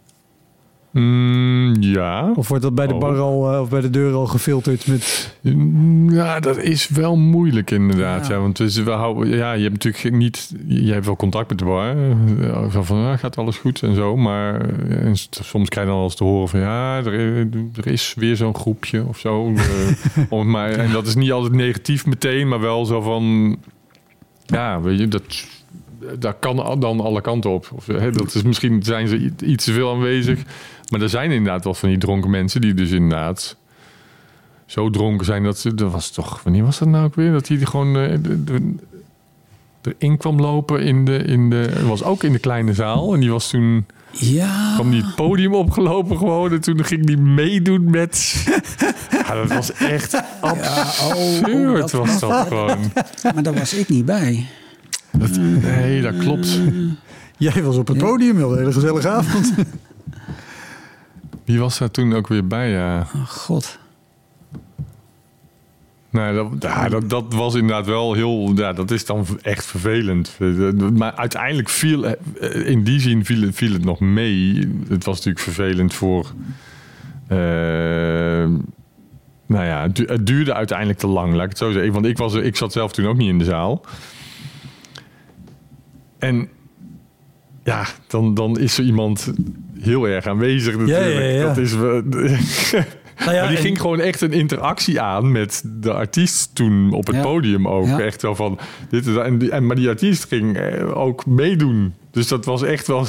Mm, 1.00 1.76
ja. 1.80 2.32
Of 2.34 2.48
wordt 2.48 2.62
dat 2.62 2.74
bij 2.74 2.86
de 2.86 2.94
Oh. 2.94 3.00
bar 3.00 3.18
al 3.18 3.52
eh, 3.52 3.60
of 3.60 3.68
bij 3.70 3.80
de 3.80 3.90
deur 3.90 4.14
al 4.14 4.26
gefilterd 4.26 4.86
met? 4.86 5.36
Mm, 5.42 6.10
Ja, 6.10 6.40
dat 6.40 6.56
is 6.56 6.88
wel 6.88 7.16
moeilijk 7.16 7.70
inderdaad. 7.70 8.26
Ja. 8.26 8.34
Ja. 8.34 8.40
want 8.40 8.56
dus 8.56 8.82
we 8.82 8.90
houden, 8.90 9.28
ja, 9.36 9.52
je 9.52 9.62
hebt 9.68 9.84
natuurlijk 9.84 10.14
niet... 10.16 10.54
Je 10.66 10.92
hebt 10.92 11.06
wel 11.06 11.16
contact 11.16 11.48
met 11.48 11.58
de 11.58 11.64
bar. 11.64 11.96
eh, 12.40 12.70
Zo 12.72 12.82
van, 12.82 13.06
ah, 13.06 13.18
gaat 13.18 13.36
alles 13.38 13.56
goed 13.56 13.82
en 13.82 13.94
zo. 13.94 14.16
Maar 14.16 14.60
eh, 14.60 15.04
en 15.04 15.16
soms 15.30 15.68
krijg 15.68 15.86
je 15.86 15.92
dan 15.92 15.94
wel 16.00 16.04
eens 16.04 16.14
te 16.16 16.24
horen 16.24 16.48
van... 16.48 16.60
Ja, 16.60 16.96
er, 16.96 17.38
er 17.74 17.86
is 17.86 18.14
weer 18.16 18.36
zo'n 18.36 18.54
groepje 18.54 19.04
of 19.08 19.18
zo. 19.18 19.52
om 20.28 20.50
maar, 20.50 20.70
en 20.70 20.92
dat 20.92 21.06
is 21.06 21.14
niet 21.14 21.32
altijd 21.32 21.52
negatief 21.54 22.06
meteen, 22.06 22.48
maar 22.48 22.60
wel 22.60 22.84
zo 22.84 23.00
van... 23.00 23.56
Ja, 24.46 24.80
weet 24.80 24.98
je, 24.98 25.08
dat... 25.08 25.46
Daar 26.18 26.34
kan 26.34 26.76
dan 26.80 27.00
alle 27.00 27.20
kanten 27.20 27.50
op. 27.50 27.70
Of, 27.74 27.86
hè, 27.86 28.10
dat 28.10 28.34
is, 28.34 28.42
misschien 28.42 28.82
zijn 28.82 29.08
ze 29.08 29.32
iets 29.44 29.64
te 29.64 29.72
veel 29.72 29.92
aanwezig. 29.92 30.40
Maar 30.90 31.00
er 31.00 31.08
zijn 31.08 31.30
inderdaad 31.30 31.64
wel 31.64 31.74
van 31.74 31.88
die 31.88 31.98
dronken 31.98 32.30
mensen... 32.30 32.60
die 32.60 32.74
dus 32.74 32.90
inderdaad 32.90 33.56
zo 34.66 34.90
dronken 34.90 35.26
zijn 35.26 35.42
dat 35.42 35.58
ze. 35.58 35.74
Dat 35.74 35.92
was 35.92 36.10
toch. 36.10 36.42
Wanneer 36.42 36.64
was 36.64 36.78
dat 36.78 36.88
nou 36.88 37.04
ook 37.04 37.14
weer? 37.14 37.32
Dat 37.32 37.48
hij 37.48 37.56
gewoon 37.58 37.92
de- 37.92 38.44
de- 38.44 38.74
erin 39.98 40.16
kwam 40.16 40.40
lopen 40.40 40.82
in 40.82 41.04
de. 41.04 41.16
In 41.16 41.50
de 41.50 41.86
was 41.86 42.02
ook 42.02 42.22
in 42.22 42.32
de 42.32 42.38
kleine 42.38 42.74
zaal. 42.74 43.14
En 43.14 43.20
die 43.20 43.30
was 43.30 43.48
toen. 43.50 43.86
Ja. 44.10 44.72
kwam 44.74 44.90
die 44.90 45.02
het 45.02 45.14
podium 45.14 45.54
opgelopen 45.54 46.18
gewoon. 46.18 46.52
En 46.52 46.60
toen 46.60 46.84
ging 46.84 47.06
die 47.06 47.16
meedoen 47.16 47.90
met. 47.90 48.44
ja, 49.10 49.34
dat 49.34 49.52
was 49.52 49.72
echt 49.72 50.22
absurd. 50.40 51.48
oh, 51.54 51.74
dat- 51.74 51.90
was 51.90 52.18
dat 52.20 52.46
gewoon. 52.46 52.78
Maar 53.34 53.42
daar 53.42 53.54
was 53.54 53.74
ik 53.74 53.88
niet 53.88 54.04
bij. 54.04 54.46
Dat, 55.18 55.36
nee, 55.62 56.02
dat 56.02 56.16
klopt. 56.16 56.60
Jij 57.38 57.62
was 57.62 57.76
op 57.76 57.88
het 57.88 57.98
podium, 57.98 58.36
een 58.42 58.56
hele 58.58 58.72
gezellige 58.72 59.08
avond. 59.08 59.54
Wie 61.44 61.58
was 61.58 61.78
daar 61.78 61.90
toen 61.90 62.14
ook 62.14 62.26
weer 62.28 62.46
bij? 62.46 62.70
Ja. 62.70 63.06
Oh, 63.14 63.26
God. 63.26 63.78
Nou, 66.10 66.34
dat, 66.34 66.62
ja, 66.62 66.88
dat, 66.88 67.10
dat 67.10 67.24
was 67.34 67.54
inderdaad 67.54 67.86
wel 67.86 68.12
heel. 68.12 68.52
Ja, 68.54 68.72
dat 68.72 68.90
is 68.90 69.04
dan 69.04 69.26
echt 69.42 69.64
vervelend. 69.64 70.38
Maar 70.94 71.14
uiteindelijk 71.14 71.68
viel. 71.68 72.06
eh, 72.06 72.68
In 72.70 72.84
die 72.84 73.00
zin 73.00 73.24
viel, 73.24 73.40
het- 73.42 73.54
viel 73.54 73.72
het 73.72 73.84
nog 73.84 74.00
mee. 74.00 74.68
Het 74.88 75.04
was 75.04 75.16
natuurlijk 75.16 75.44
vervelend 75.44 75.94
voor. 75.94 76.32
eh, 77.26 77.36
nou 79.46 79.64
ja, 79.64 79.82
het, 79.82 79.96
du- 79.96 80.04
het 80.06 80.26
duurde 80.26 80.54
uiteindelijk 80.54 80.98
te 80.98 81.06
lang, 81.06 81.32
laat 81.34 81.42
ik 81.44 81.48
het 81.48 81.58
zo 81.58 81.72
zeggen. 81.72 81.92
Want 81.92 82.06
ik, 82.06 82.18
was, 82.18 82.34
ik 82.34 82.56
zat 82.56 82.72
zelf 82.72 82.92
toen 82.92 83.06
ook 83.06 83.16
niet 83.16 83.28
in 83.28 83.38
de 83.38 83.44
zaal. 83.44 83.84
En 86.26 86.48
ja, 87.64 87.86
dan, 88.06 88.34
dan 88.34 88.58
is 88.58 88.78
er 88.78 88.84
iemand 88.84 89.32
heel 89.80 90.08
erg 90.08 90.26
aanwezig 90.26 90.76
natuurlijk. 90.78 91.14
ja, 91.14 91.20
ja. 91.20 91.46
Dat 91.46 91.56
is, 91.58 91.74
Nou 93.24 93.30
ja, 93.36 93.40
maar 93.40 93.48
die 93.48 93.56
en- 93.56 93.62
ging 93.62 93.80
gewoon 93.80 94.00
echt 94.00 94.20
een 94.20 94.32
interactie 94.32 95.00
aan 95.00 95.32
met 95.32 95.62
de 95.80 95.92
artiest 95.92 96.54
toen 96.54 96.92
op 96.92 97.06
het 97.06 97.16
Ja. 97.16 97.22
podium 97.22 97.68
ook. 97.68 97.86
Ja. 97.86 98.00
Echt 98.00 98.20
zo 98.20 98.34
van 98.34 98.58
dit 98.90 99.06
is 99.06 99.16
en, 99.16 99.38
die, 99.38 99.50
en 99.50 99.66
maar 99.66 99.76
die 99.76 99.88
artiest 99.88 100.24
ging 100.24 100.56
eh, 100.56 100.96
ook 100.96 101.26
meedoen. 101.26 101.94
Dus 102.16 102.28
dat 102.28 102.44
was 102.44 102.62
echt 102.62 102.86
wel. 102.86 103.06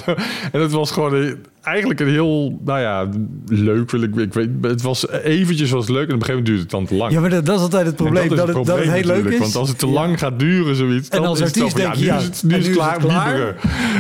En 0.52 0.62
het 0.62 0.72
was 0.72 0.92
gewoon 0.92 1.14
een- 1.14 1.46
eigenlijk 1.62 2.00
een 2.00 2.08
heel, 2.10 2.60
nou 2.66 2.80
ja, 2.80 3.10
leuk 3.46 3.92
wil 3.92 4.02
ik. 4.02 4.16
ik 4.16 4.34
weet, 4.34 4.50
het 4.62 4.82
was 4.82 5.10
eventjes 5.10 5.70
was 5.72 5.82
het 5.88 5.90
leuk 5.96 6.08
en 6.08 6.14
op 6.16 6.20
een 6.20 6.26
gegeven 6.26 6.44
moment 6.44 6.46
duurde 6.46 6.62
het 6.62 6.72
dan 6.72 6.86
te 6.86 6.96
lang. 6.96 7.12
Ja, 7.12 7.20
maar 7.20 7.30
dat, 7.30 7.46
dat 7.46 7.56
is 7.56 7.62
altijd 7.62 7.86
het 7.86 7.96
probleem. 7.96 8.30
Dat, 8.30 8.32
is 8.32 8.38
het, 8.38 8.48
dat 8.48 8.64
probleem 8.66 8.78
het 8.90 8.94
heel 9.06 9.06
leuk 9.24 9.26
is. 9.34 9.40
Want 9.40 9.56
als 9.56 9.70
het 9.70 9.78
te 9.80 9.88
lang 9.88 10.20
gaat 10.20 10.40
duren, 10.40 10.76
zoiets. 10.76 11.10
En 11.10 11.18
dan 11.22 11.28
als 11.28 11.40
is 11.40 11.46
het 11.48 11.56
artiest 11.58 11.76
denk 11.76 11.94
je, 11.94 12.00
nu 12.02 12.06
ja, 12.08 12.18
is 12.18 12.24
het, 12.24 12.44
nu 12.44 12.56
is 12.56 12.56
nu 12.56 12.56
het 12.58 12.66
is 12.68 12.76
klaar. 12.76 12.94
het 12.94 13.02
klaar. 13.04 13.26
bieberen. 13.34 13.56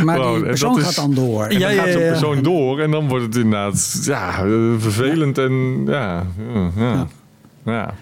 Maar 0.05 0.15
Gewoon, 0.17 0.33
die 0.35 0.43
persoon 0.43 0.73
dat 0.73 0.81
gaat 0.81 0.89
is- 0.89 0.95
dan 0.95 1.13
door. 1.13 1.43
En 1.45 1.59
Ja, 1.59 1.67
dan 1.67 1.77
gaat 1.77 1.91
zo'n 1.91 2.01
persoon 2.17 2.41
door 2.43 2.79
en 2.79 2.91
dan 2.91 3.07
wordt 3.07 3.25
het 3.25 3.35
inderdaad 3.35 3.99
ja, 4.03 4.31
vervelend 4.77 5.37
en 5.37 5.83
ja, 5.85 6.25
ja, 6.77 7.07
ja. 7.65 7.93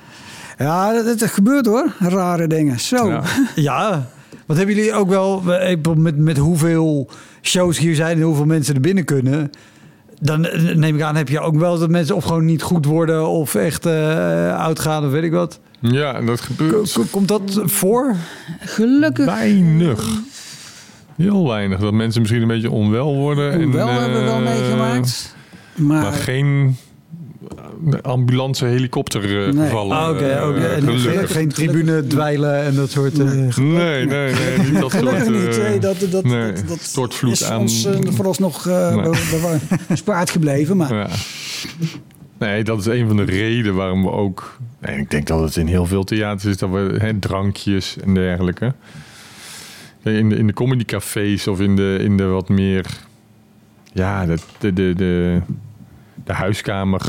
ja. 0.58 1.04
Dat 1.04 1.24
gebeurt 1.24 1.66
hoor. 1.66 1.86
Rare 2.00 2.48
dingen. 2.48 2.80
Zo. 2.80 3.08
Ja. 3.08 3.22
Ja, 3.56 4.10
Wat 4.46 4.58
hebben 4.58 4.76
jullie 4.76 4.94
ook 4.94 5.10
wel 5.10 5.54
eh, 5.54 5.78
met, 5.96 6.18
met 6.18 6.38
hoeveel 6.38 7.10
shows 7.42 7.78
hier 7.78 7.96
zijn 7.96 8.18
en 8.18 8.24
hoeveel 8.24 8.46
mensen 8.46 8.76
er 8.76 8.82
binnen 8.82 9.06
kunnen? 9.06 9.50
Dan 10.20 10.46
eh, 10.46 10.76
neem 10.76 10.96
ik 10.96 11.02
aan, 11.02 11.16
heb 11.16 11.30
je 11.30 11.40
ook 11.40 11.56
wel 11.58 11.80
dat 11.80 11.90
mensen 11.90 12.16
of 12.16 12.24
gewoon 12.24 12.46
niet 12.46 12.62
goed 12.62 12.86
worden 12.86 13.28
of 13.28 13.56
echt 13.56 13.86
uh, 13.86 14.58
oud 14.60 14.80
gaan 14.80 15.06
of 15.06 15.12
weet 15.12 15.24
ik 15.24 15.32
wat. 15.32 15.60
Ja, 15.80 16.22
dat 16.22 16.42
gebeurt. 16.42 16.92
K- 16.92 17.12
komt 17.12 17.28
dat 17.28 17.62
voor? 17.64 18.16
Gelukkig. 18.60 19.26
Weinig. 19.26 20.08
Heel 21.16 21.48
weinig. 21.48 21.80
Dat 21.80 21.94
mensen 21.94 22.22
misschien 22.22 22.42
een 22.42 22.48
beetje 22.48 22.72
onwel 22.72 23.16
worden. 23.16 23.60
Onwel 23.64 23.88
en, 23.88 24.02
hebben 24.02 24.20
we 24.20 24.26
wel 24.26 24.40
uh, 24.42 24.44
meegemaakt. 24.44 25.36
Maar, 25.76 26.02
maar 26.02 26.14
geen 26.14 26.78
ambulance 28.02 28.66
helikopter 28.66 29.48
uh, 29.48 29.54
Nee. 29.54 29.66
gevallen. 29.66 29.98
Ah, 29.98 30.10
Oké, 30.10 30.40
uh, 30.42 30.48
oké. 30.50 30.60
En 30.66 30.82
gelukkig. 30.82 31.12
geen, 31.14 31.28
geen 31.28 31.50
tribune 31.50 32.08
dwijlen 32.08 32.64
en 32.64 32.76
dat 32.76 32.90
soort... 32.90 33.20
eh, 33.20 33.26
Nee, 33.58 34.06
nee, 34.06 34.06
nee. 34.34 34.58
Niet 34.72 34.80
dat 34.82 34.92
soort... 35.02 35.30
Niet. 35.30 35.58
eh, 35.58 35.70
nee, 35.70 35.80
dat, 35.80 36.08
dat, 36.12 36.24
nee, 36.24 36.52
dat, 36.54 36.68
dat 36.68 36.80
stortvloed 36.82 37.32
is 37.32 37.44
aan- 37.44 37.60
ons 37.60 37.86
uh, 37.86 37.94
vooralsnog 38.04 38.66
uh, 38.68 38.96
Nee. 38.96 39.60
bespaard 39.88 40.30
gebleven. 40.30 40.78
Maar 40.78 40.94
Ja. 40.94 41.08
Nee, 42.40 42.64
dat 42.64 42.80
is 42.80 42.86
een 42.86 43.08
van 43.08 43.18
de 43.18 43.24
redenen 43.24 43.76
waarom 43.76 44.04
we 44.04 44.12
ook... 44.12 44.58
En 44.80 45.00
ik 45.00 45.10
denk 45.12 45.28
dat 45.28 45.40
het 45.42 45.56
in 45.56 45.68
heel 45.68 45.86
veel 45.86 46.04
theaters 46.04 46.46
is 46.46 46.58
dat 46.58 46.70
we 46.70 46.96
hè, 47.00 47.20
drankjes 47.20 47.98
en 48.06 48.14
dergelijke. 48.14 48.74
In 50.04 50.30
de, 50.30 50.36
in 50.36 50.48
de 50.48 50.54
comedycafés 50.54 51.48
of 51.48 51.60
in 51.62 51.76
de, 51.76 51.98
in 52.02 52.18
de 52.18 52.24
wat 52.24 52.50
meer... 52.50 52.86
Ja, 53.94 54.26
de, 54.26 54.38
de, 54.60 54.74
de, 54.74 54.94
de, 54.96 55.40
de 56.26 56.34
huiskamer 56.34 57.02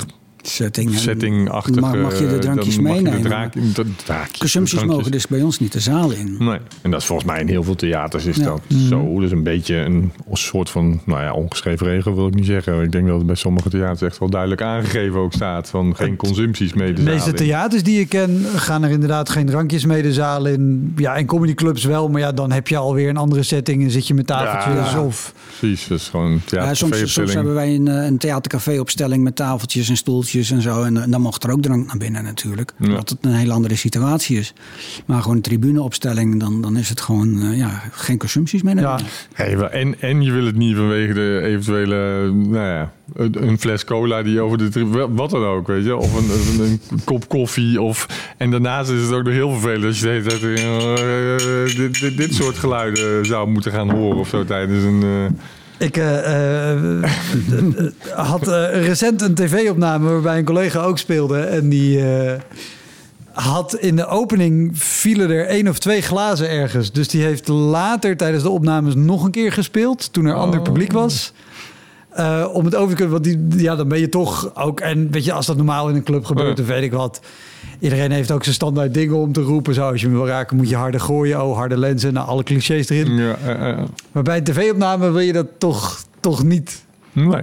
setting. 0.49 0.95
setting-achtige... 0.99 1.81
Mag, 1.81 1.97
mag 1.97 2.19
je 2.19 2.27
de 2.29 2.39
drankjes 2.39 2.75
je 2.75 2.83
de 2.83 2.89
meenemen? 2.89 3.23
draak- 3.23 3.53
de 3.75 3.95
draakjes, 4.05 4.39
Consumpties 4.39 4.79
de 4.79 4.85
drankjes. 4.85 4.97
mogen 4.97 5.11
dus 5.11 5.27
bij 5.27 5.43
ons 5.43 5.59
niet 5.59 5.73
de 5.73 5.81
zaal 5.81 6.11
in. 6.11 6.37
Nee, 6.39 6.59
en 6.83 6.91
dat 6.91 7.01
is 7.01 7.07
volgens 7.07 7.29
mij 7.29 7.41
in 7.41 7.49
heel 7.49 7.63
veel 7.63 7.75
theaters 7.75 8.25
is 8.27 8.37
Ja. 8.37 8.45
dat 8.45 8.61
zo. 8.89 9.21
Dus 9.21 9.31
een 9.31 9.43
beetje 9.43 9.77
een 9.77 10.13
soort 10.33 10.71
van, 10.71 11.01
nou 11.05 11.23
ja, 11.23 11.33
ongeschreven 11.33 11.87
regel 11.87 12.15
wil 12.15 12.27
ik 12.27 12.35
niet 12.35 12.47
zeggen. 12.47 12.83
Ik 12.83 12.93
denk 12.93 13.07
dat 13.07 13.17
het 13.17 13.27
bij 13.27 13.35
sommige 13.37 13.69
theaters 13.69 14.03
echt 14.03 14.19
wel 14.19 14.31
duidelijk 14.31 14.63
aangegeven 14.63 15.21
ook 15.21 15.33
staat. 15.33 15.69
Van 15.69 15.97
geen 15.97 16.17
consumpties 16.17 16.73
mee 16.75 16.93
de 16.93 17.03
De 17.05 17.11
meeste 17.11 17.33
theaters 17.33 17.83
die 17.83 18.01
ik 18.01 18.09
ken 18.09 18.45
gaan 18.57 18.83
er 18.85 18.91
inderdaad 18.91 19.29
geen 19.29 19.47
drankjes 19.47 19.85
mee 19.85 20.03
de 20.03 20.13
zaal 20.13 20.47
in. 20.47 20.93
Ja, 20.97 21.17
en 21.17 21.27
comedyclubs 21.27 21.85
wel, 21.85 22.09
maar 22.09 22.21
ja, 22.21 22.33
dan 22.33 22.53
heb 22.53 22.69
je 22.69 22.77
alweer 22.77 23.09
een 23.09 23.17
andere 23.17 23.43
setting 23.43 23.83
en 23.83 23.91
zit 23.91 24.07
je 24.07 24.15
met 24.15 24.27
tafeltjes 24.27 24.93
Ja. 24.93 25.03
of... 25.03 25.35
Precies, 25.59 25.87
dat 25.89 25.99
is 25.99 26.09
gewoon 26.09 26.41
Ja, 26.47 26.75
soms, 26.75 27.13
soms 27.13 27.35
hebben 27.35 27.55
wij 27.55 27.75
een, 27.75 27.89
eh, 27.89 28.05
een 28.05 28.19
theatercafé-opstelling 28.19 29.23
met 29.23 29.37
tafeltjes 29.37 29.89
en 29.89 29.97
stoeltjes 29.97 30.35
en 30.51 30.63
zo. 30.63 30.83
En, 30.83 30.97
eh, 31.03 31.11
dan 31.11 31.21
mocht 31.21 31.45
er 31.45 31.51
ook 31.51 31.63
drank 31.63 31.87
naar 31.87 31.97
binnen 31.97 32.25
natuurlijk. 32.25 32.73
Ja. 32.79 32.87
Omdat 32.89 33.09
het 33.09 33.19
een 33.21 33.33
hele 33.35 33.53
andere 33.53 33.77
situatie 33.77 34.39
is. 34.39 34.53
Maar 35.07 35.21
gewoon 35.23 35.37
een 35.37 35.43
tribuneopstelling, 35.43 36.41
dan, 36.41 36.61
dan 36.63 36.77
is 36.77 36.89
het 36.89 37.01
gewoon 37.01 37.43
eh, 37.43 37.57
ja, 37.59 37.83
geen 37.91 38.19
consumpties 38.19 38.63
meer. 38.63 38.81
Ja, 38.81 38.99
en, 39.71 40.01
en 40.01 40.23
je 40.23 40.33
wil 40.33 40.45
het 40.45 40.57
niet 40.57 40.77
vanwege 40.77 41.13
de 41.13 41.41
eventuele, 41.45 42.31
nou 42.33 42.67
ja, 42.67 42.93
een, 43.15 43.59
fles 43.59 43.85
cola 43.85 44.23
die 44.23 44.41
over 44.41 44.59
de 44.59 44.69
tri- 44.69 45.07
wat 45.11 45.31
dan 45.31 45.45
ook, 45.45 45.67
weet 45.67 45.85
je, 45.85 45.97
of 45.97 46.15
een, 46.15 46.61
een, 46.65 46.81
een 46.91 47.05
kop 47.05 47.29
koffie 47.29 47.81
of 47.81 48.07
en 48.37 48.51
daarnaast 48.51 48.91
is 48.91 49.03
het 49.03 49.13
ook 49.13 49.25
nog 49.25 49.33
heel 49.33 49.51
vervelend 49.51 49.85
als 49.85 50.01
je 50.01 50.05
de 50.05 50.11
hele 50.11 50.23
tijd 50.29 50.43
eh, 50.43 51.77
dit, 51.77 52.01
dit, 52.01 52.17
dit 52.17 52.35
soort 52.35 52.57
geluiden 52.59 53.27
zou 53.27 53.49
moeten 53.49 53.73
gaan 53.73 53.91
horen 53.91 54.19
of 54.19 54.29
zo 54.29 54.45
tijdens 54.45 54.85
een. 54.85 55.03
eh, 55.03 55.39
Ik 55.79 55.97
eh, 55.97 56.73
eh, 56.73 57.05
had 58.33 58.49
eh, 58.49 58.87
recent 58.87 59.23
een 59.23 59.35
tv-opname 59.35 60.11
waarbij 60.11 60.39
een 60.39 60.45
collega 60.45 60.81
ook 60.81 60.99
speelde. 60.99 61.41
En 61.41 61.69
die 61.69 62.05
had 63.33 63.75
in 63.75 63.97
de 63.97 64.07
opening 64.07 64.79
vielen 64.79 65.31
er 65.31 65.47
één 65.47 65.69
of 65.69 65.79
twee 65.79 66.03
glazen 66.03 66.51
ergens. 66.51 66.93
Dus 66.93 67.09
die 67.09 67.23
heeft 67.23 67.49
later 67.49 68.17
tijdens 68.17 68.43
de 68.43 68.51
opnames 68.51 68.95
nog 68.95 69.25
een 69.25 69.31
keer 69.31 69.53
gespeeld. 69.53 70.13
Toen 70.13 70.25
er 70.25 70.35
ander 70.35 70.63
publiek 70.63 70.93
was. 70.93 71.33
Eh, 72.17 72.47
om 72.53 72.65
het 72.65 72.75
over 72.75 72.89
te 72.89 72.95
kunnen, 72.95 73.13
want 73.13 73.25
die, 73.25 73.63
ja, 73.63 73.77
dan 73.77 73.89
ben 73.89 74.01
je 74.01 74.09
toch 74.09 74.55
ook... 74.57 74.81
En 74.81 75.11
weet 75.11 75.25
je, 75.25 75.33
als 75.33 75.47
dat 75.47 75.57
normaal 75.57 75.89
in 75.89 75.95
een 75.97 76.03
club 76.03 76.25
gebeurt, 76.25 76.49
Ja. 76.49 76.55
dan 76.55 76.67
weet 76.67 76.83
ik 76.83 76.93
wat. 76.93 77.21
Iedereen 77.81 78.11
heeft 78.11 78.31
ook 78.31 78.43
zijn 78.43 78.55
standaard 78.55 78.95
dingen 78.95 79.17
om 79.17 79.33
te 79.33 79.41
roepen. 79.43 79.75
Zo, 79.75 79.89
als 79.91 80.01
je 80.01 80.07
hem 80.07 80.17
wil 80.17 80.27
raken, 80.27 80.57
moet 80.57 80.69
je 80.69 80.77
harder 80.77 81.01
gooien. 81.01 81.43
Oh, 81.45 81.57
harde 81.57 81.79
lenzen. 81.79 82.13
Nou, 82.13 82.29
alle 82.29 82.43
clichés 82.43 82.89
erin. 82.89 83.13
ja, 83.17 83.37
Maar 84.13 84.23
bij 84.23 84.37
een 84.37 84.45
tv-opname 84.45 85.11
wil 85.11 85.21
je 85.21 85.33
dat 85.33 85.47
toch, 85.59 86.03
toch 86.21 86.43
niet. 86.45 86.85
nee. 87.13 87.43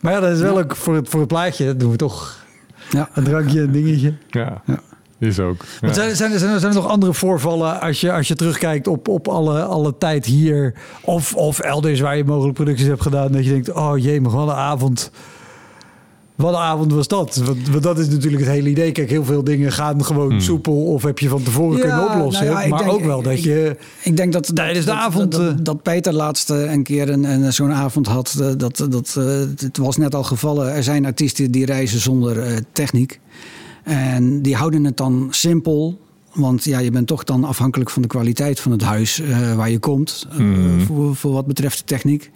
Maar 0.00 0.12
ja, 0.12 0.20
dat 0.20 0.30
is 0.32 0.40
wel 0.40 0.58
ook 0.58 0.76
voor 0.76 0.94
het, 0.94 1.08
voor 1.08 1.20
het 1.20 1.28
plaatje. 1.28 1.64
Dat 1.66 1.80
doen 1.80 1.90
we 1.90 1.96
toch 1.96 2.38
Ja. 2.90 3.08
een 3.14 3.24
drankje, 3.24 3.60
een 3.60 3.72
dingetje. 3.72 4.14
Ja, 4.28 4.62
Ja. 4.66 4.80
Is 5.20 5.38
ook. 5.40 5.64
Ja. 5.80 5.92
Zijn, 5.92 6.16
zijn, 6.16 6.32
er- 6.32 6.38
zijn, 6.38 6.52
er, 6.52 6.60
zijn 6.60 6.72
er 6.72 6.78
nog 6.82 6.88
andere 6.88 7.14
voorvallen 7.14 7.80
als 7.80 8.00
je, 8.00 8.12
als 8.12 8.28
je 8.28 8.34
terugkijkt 8.34 8.86
op, 8.86 9.08
op 9.08 9.28
alle, 9.28 9.62
alle 9.62 9.94
tijd 9.98 10.24
hier? 10.26 10.74
Of, 11.04 11.34
of 11.34 11.58
elders 11.58 12.00
waar 12.00 12.16
je 12.16 12.24
mogelijk 12.24 12.54
producties 12.54 12.86
hebt 12.86 13.02
gedaan. 13.02 13.32
Dat 13.32 13.44
je 13.44 13.50
denkt, 13.50 13.72
oh 13.72 13.98
jee, 13.98 14.20
maar 14.20 14.30
wat 14.32 14.48
een 14.48 14.54
avond. 14.54 15.10
Wat 16.34 16.52
een 16.52 16.58
avond 16.60 16.92
was 16.92 17.08
dat? 17.08 17.36
Want, 17.36 17.68
want 17.68 17.82
dat 17.82 17.98
is 17.98 18.08
natuurlijk 18.08 18.42
het 18.42 18.52
hele 18.52 18.68
idee. 18.68 18.92
Kijk, 18.92 19.10
heel 19.10 19.24
veel 19.24 19.44
dingen 19.44 19.72
gaan 19.72 20.04
gewoon 20.04 20.40
soepel. 20.42 20.84
Of 20.84 21.02
heb 21.02 21.18
je 21.18 21.28
van 21.28 21.42
tevoren 21.42 21.76
Ja, 21.76 21.82
kunnen 21.82 22.04
oplossen. 22.10 22.44
nou 22.46 22.56
ja, 22.58 22.62
ik 22.64 22.70
maar 22.70 22.78
denk- 22.78 22.92
ook 22.92 23.04
wel 23.04 23.22
dat 23.22 23.32
ik- 23.32 23.38
je... 23.38 23.76
Ik 24.02 24.16
denk 24.16 24.32
dat, 24.32 24.46
dat, 24.46 24.56
Tijdens 24.56 24.84
de 24.84 24.90
dat- 24.90 25.00
avond, 25.00 25.32
Dat, 25.32 25.40
eh. 25.40 25.46
dat, 25.46 25.64
dat 25.64 25.82
Peter 25.82 26.12
laatst 26.12 26.50
eh, 26.50 26.72
een 26.72 26.82
keer 26.82 27.08
een, 27.10 27.24
een, 27.24 27.52
zo'n 27.52 27.72
avond 27.72 28.06
had. 28.06 28.36
eh, 28.40 28.46
Dat, 28.56 28.76
dat, 28.90 29.14
het 29.60 29.76
was 29.76 29.96
net 29.96 30.14
al 30.14 30.22
gevallen. 30.22 30.72
Er 30.74 30.82
zijn 30.82 31.06
artiesten 31.06 31.50
die 31.50 31.64
reizen 31.66 32.00
zonder 32.00 32.38
eh, 32.42 32.56
techniek. 32.72 33.20
En 33.84 34.42
die 34.42 34.56
houden 34.56 34.84
het 34.84 34.96
dan 34.96 35.26
simpel. 35.30 36.00
Want 36.32 36.64
ja, 36.64 36.78
je 36.78 36.90
bent 36.90 37.06
toch 37.06 37.24
dan 37.24 37.44
afhankelijk 37.44 37.90
van 37.90 38.02
de 38.02 38.08
kwaliteit 38.08 38.60
van 38.60 38.72
het 38.72 38.82
huis 38.82 39.20
eh, 39.20 39.54
waar 39.54 39.70
je 39.70 39.78
komt. 39.78 40.26
eh, 40.38 40.86
voor, 40.86 41.16
voor 41.16 41.32
wat 41.32 41.46
betreft 41.46 41.78
de 41.78 41.84
techniek. 41.84 42.30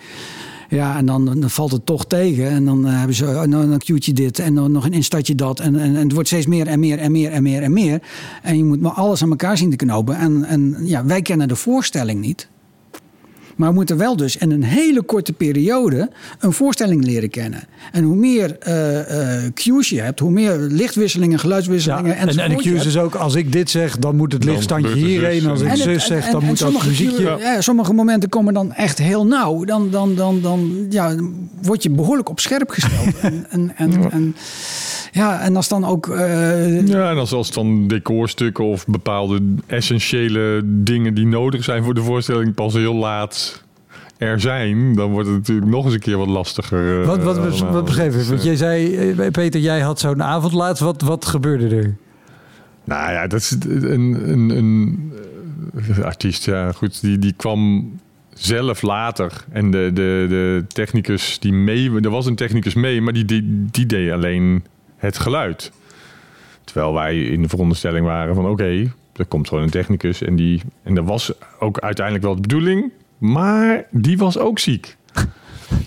Ja, 0.69 0.97
en 0.97 1.07
dan, 1.07 1.25
dan 1.25 1.51
valt 1.51 1.73
het 1.73 1.87
toch 1.87 2.07
tegen. 2.07 2.49
En 2.49 2.65
dan 2.65 2.87
eh, 2.87 2.99
hebben 2.99 3.17
ze, 3.17 3.25
oh, 3.25 3.43
nou, 3.43 3.69
dan 3.69 3.79
cue 3.79 3.99
je 4.01 4.13
dit 4.13 4.39
en 4.39 4.55
dan 4.55 4.73
nog 4.73 4.85
een 4.85 4.93
instartje 4.93 5.35
dat. 5.35 5.61
En, 5.61 5.77
en, 5.77 5.97
en 5.97 6.03
het 6.03 6.13
wordt 6.13 6.29
steeds 6.29 6.47
meer 6.47 6.67
en 6.67 6.81
meer 6.81 6.99
en 6.99 7.13
meer 7.13 7.31
en 7.31 7.43
meer 7.43 7.63
en 7.63 7.73
meer. 7.73 8.03
En 8.43 8.57
je 8.57 8.65
moet 8.65 8.81
maar 8.81 8.93
alles 8.93 9.23
aan 9.23 9.31
elkaar 9.31 9.57
zien 9.57 9.71
te 9.71 9.77
knopen. 9.77 10.17
En, 10.17 10.45
en 10.45 10.77
ja, 10.81 11.05
wij 11.05 11.23
kennen 11.23 11.49
de 11.49 11.57
voorstelling 11.57 12.21
niet. 12.21 12.49
Maar 13.57 13.69
we 13.69 13.75
moeten 13.75 13.97
wel 13.97 14.17
dus 14.17 14.37
in 14.37 14.51
een 14.51 14.63
hele 14.65 15.03
korte 15.03 15.33
periode 15.33 16.11
een 16.39 16.53
voorstelling 16.53 17.05
leren 17.05 17.31
kennen. 17.31 17.63
En 17.93 18.05
hoe 18.05 18.17
meer 18.17 18.59
eh, 18.59 19.45
eh, 19.45 19.53
cues 19.53 19.89
je 19.89 20.01
hebt, 20.01 20.21
hoe 20.21 20.31
meer 20.31 20.57
lichtwisselingen, 20.59 21.33
Ja, 21.35 21.39
geluidswisselingen 21.41 22.17
en, 22.17 22.29
en 22.29 22.49
de 22.49 22.57
cues 22.57 22.87
is 22.87 22.97
ook, 22.99 23.15
als 23.15 23.35
ik 23.35 23.53
dit 23.53 23.71
zeg, 23.71 23.99
dan 23.99 24.17
moet 24.17 24.33
het 24.33 24.45
lichtstandje 24.45 24.91
er 24.91 24.97
hierheen. 24.97 25.41
zus. 25.41 25.49
Als 25.51 25.61
ik 25.63 25.69
het- 25.69 25.79
zus 25.79 26.07
zeg, 26.07 26.31
dan 26.31 26.45
moet 26.45 26.59
dat 26.59 26.85
muziekje... 26.87 27.37
ja, 27.39 27.61
sommige 27.61 27.93
momenten 27.93 28.29
komen 28.29 28.55
dan 28.55 28.73
echt 28.73 28.99
heel 28.99 29.27
nauw. 29.27 29.65
Dan, 29.65 29.91
dan, 29.91 30.15
dan, 30.15 30.41
dan 30.41 30.87
ja, 30.91 31.15
word 31.63 31.83
je 31.83 31.91
behoorlijk 31.91 32.29
op 32.29 32.41
scherp 32.41 32.71
gesteld. 32.71 33.19
en, 33.23 33.47
en, 33.51 33.73
en, 33.77 34.11
en, 34.11 34.37
ja, 35.15 35.41
en 35.41 35.57
als 35.57 35.69
dan 35.69 35.85
ook... 35.85 36.09
eh, 36.09 36.87
Ja, 36.87 37.11
en 37.11 37.17
als, 37.17 37.33
als 37.33 37.51
dan 37.51 37.89
decorstukken 37.89 38.65
of 38.65 38.87
bepaalde 38.87 39.41
essentiële 39.67 40.63
dingen 40.65 41.15
die 41.15 41.27
nodig 41.27 41.65
zijn 41.65 41.85
voor 41.85 41.95
de 41.95 42.03
voorstelling 42.03 42.55
pas 42.55 42.75
heel 42.75 42.95
laat 42.95 43.63
er 44.19 44.41
zijn, 44.41 44.95
dan 44.95 45.11
wordt 45.11 45.29
het 45.29 45.37
natuurlijk 45.37 45.71
nog 45.71 45.85
eens 45.85 45.95
een 45.95 46.01
keer 46.01 46.17
wat 46.19 46.29
lastiger. 46.29 47.01
eh, 47.01 47.07
Wat, 47.07 47.23
wat, 47.23 47.37
wat? 47.39 47.87
Dus, 47.87 48.29
Want 48.29 48.43
jij 48.45 48.57
zei, 48.57 48.97
eh, 49.11 49.31
Peter, 49.31 49.61
jij 49.61 49.81
had 49.81 50.01
zo'n 50.01 50.23
avond 50.23 50.53
laatst. 50.53 50.83
Wat, 50.83 51.03
wat 51.03 51.25
gebeurde 51.27 51.77
er? 51.77 51.97
Nou 52.85 53.13
ja, 53.13 53.27
dat 53.27 53.41
is 53.41 53.57
een, 53.69 54.31
een, 54.31 54.51
een 54.51 55.13
artiest, 56.03 56.45
ja 56.45 56.73
goed, 56.73 57.01
die, 57.01 57.19
die 57.19 57.33
kwam 57.37 57.93
zelf 58.35 58.83
later. 58.83 59.45
En 59.53 59.71
de, 59.71 59.91
de, 59.95 60.27
de 60.29 60.65
technicus 60.69 61.39
die 61.39 61.53
mee, 61.53 61.91
er 62.01 62.11
was 62.11 62.27
een 62.27 62.35
technicus 62.35 62.75
mee, 62.75 63.01
maar 63.01 63.13
die, 63.13 63.25
die, 63.25 63.67
die 63.71 63.87
deed 63.87 64.11
alleen 64.13 64.65
het 64.97 65.19
geluid. 65.19 65.73
Terwijl 66.65 66.95
wij 66.95 67.23
in 67.23 67.43
de 67.43 67.49
veronderstelling 67.49 68.07
waren 68.07 68.35
van 68.35 68.49
oké, 68.49 68.93
er 69.17 69.27
komt 69.27 69.49
gewoon 69.49 69.65
een 69.65 69.71
technicus. 69.71 70.23
En, 70.23 70.37
die, 70.37 70.63
en 70.83 70.95
dat 70.95 71.05
was 71.05 71.33
ook 71.59 71.79
uiteindelijk 71.79 72.25
wel 72.25 72.35
de 72.35 72.41
bedoeling, 72.41 72.93
maar 73.19 73.87
die 73.91 74.19
was 74.19 74.39
ook 74.39 74.59
ziek. 74.59 74.97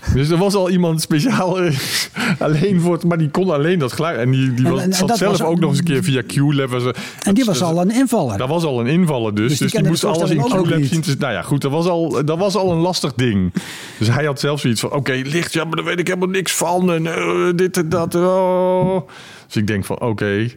Dus 0.13 0.29
er 0.29 0.37
was 0.37 0.55
al 0.55 0.69
iemand 0.69 1.01
speciaal 1.01 1.59
eh, 1.59 1.75
alleen 2.39 2.81
voor 2.81 2.93
het, 2.93 3.03
maar 3.03 3.17
die 3.17 3.29
kon 3.29 3.49
alleen 3.49 3.79
dat 3.79 3.93
geluid. 3.93 4.17
En 4.19 4.31
die, 4.31 4.53
die 4.53 4.67
was, 4.67 4.81
en- 4.81 4.85
en 4.91 4.93
zat 4.93 5.17
zelf 5.17 5.31
was 5.31 5.41
ook- 5.41 5.47
ook 5.51 5.59
nog 5.59 5.69
eens 5.69 5.79
een 5.79 5.85
keer 5.85 6.03
via 6.03 6.21
Q-Lab. 6.27 6.93
en 7.23 7.33
die 7.33 7.45
was 7.45 7.61
al 7.61 7.81
een 7.81 7.91
invaller. 7.91 8.37
dat 8.37 8.49
was 8.49 8.63
al 8.63 8.79
een 8.79 8.87
invaller 8.87 9.35
dus. 9.35 9.49
Dus 9.49 9.59
Dus 9.59 9.71
die 9.71 9.81
de 9.81 9.87
moest 9.89 10.03
alles 10.03 10.29
in 10.29 10.41
Q-Lab 10.41 10.83
zien. 10.83 11.01
te- 11.01 11.15
nou 11.19 11.33
ja, 11.33 11.41
goed, 11.41 11.61
dat 11.61 11.71
was, 11.71 11.85
al, 11.87 12.25
dat 12.25 12.37
was 12.37 12.55
al 12.55 12.71
een 12.71 12.79
lastig 12.79 13.13
ding. 13.13 13.53
Dus 13.99 14.07
hij 14.07 14.25
had 14.25 14.39
zelf 14.39 14.59
zoiets 14.59 14.79
van... 14.81 14.91
Oké, 14.91 15.21
licht, 15.25 15.53
ja, 15.53 15.63
maar 15.63 15.75
daar 15.75 15.85
weet 15.85 15.99
ik 15.99 16.07
helemaal 16.07 16.29
niks 16.29 16.51
van. 16.53 16.91
En 16.91 17.07
eh, 17.07 17.49
dit 17.55 17.77
en 17.77 17.89
dat. 17.89 18.15
oh. 18.15 19.07
Dus 19.45 19.55
ik 19.55 19.67
denk 19.67 19.85
van, 19.85 19.99
oké... 20.01 20.47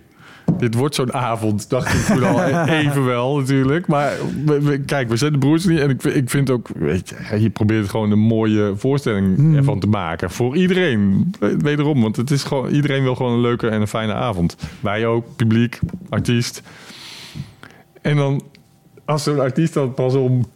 dit 0.58 0.74
wordt 0.74 0.94
zo'n 0.94 1.12
avond, 1.12 1.70
dacht 1.70 1.94
ik 1.94 2.00
toen 2.16 2.24
al 2.24 2.42
even 2.80 3.04
wel 3.04 3.36
natuurlijk. 3.38 3.86
Maar 3.86 4.12
we- 4.44 4.60
we- 4.62 4.78
kijk, 4.80 5.08
we 5.08 5.16
zijn 5.16 5.32
de 5.32 5.38
broers 5.38 5.64
niet. 5.64 5.78
En 5.78 5.90
ik, 5.90 6.00
vind- 6.00 6.16
ik 6.16 6.30
vind 6.30 6.50
ook, 6.50 6.68
weet 6.74 7.08
je, 7.30 7.40
je 7.40 7.50
probeert 7.50 7.88
gewoon 7.88 8.10
een 8.10 8.18
mooie 8.18 8.72
voorstelling 8.76 9.56
ervan 9.56 9.80
te 9.80 9.86
maken. 9.86 10.30
Voor 10.30 10.56
iedereen. 10.56 11.30
Wederom, 11.58 12.00
want 12.02 12.16
het 12.16 12.30
is 12.30 12.44
gewoon, 12.44 12.68
iedereen 12.68 13.02
wil 13.02 13.14
gewoon 13.14 13.32
een 13.32 13.40
leuke 13.40 13.68
en 13.68 13.80
een 13.80 13.86
fijne 13.88 14.14
avond. 14.14 14.56
Wij 14.80 15.06
ook, 15.06 15.24
publiek, 15.36 15.78
artiest. 16.08 16.62
En 18.02 18.16
dan 18.16 18.42
als 19.04 19.22
zo'n 19.22 19.40
artiest 19.40 19.74
dan 19.74 19.94
pas 19.94 20.14
om 20.14 20.46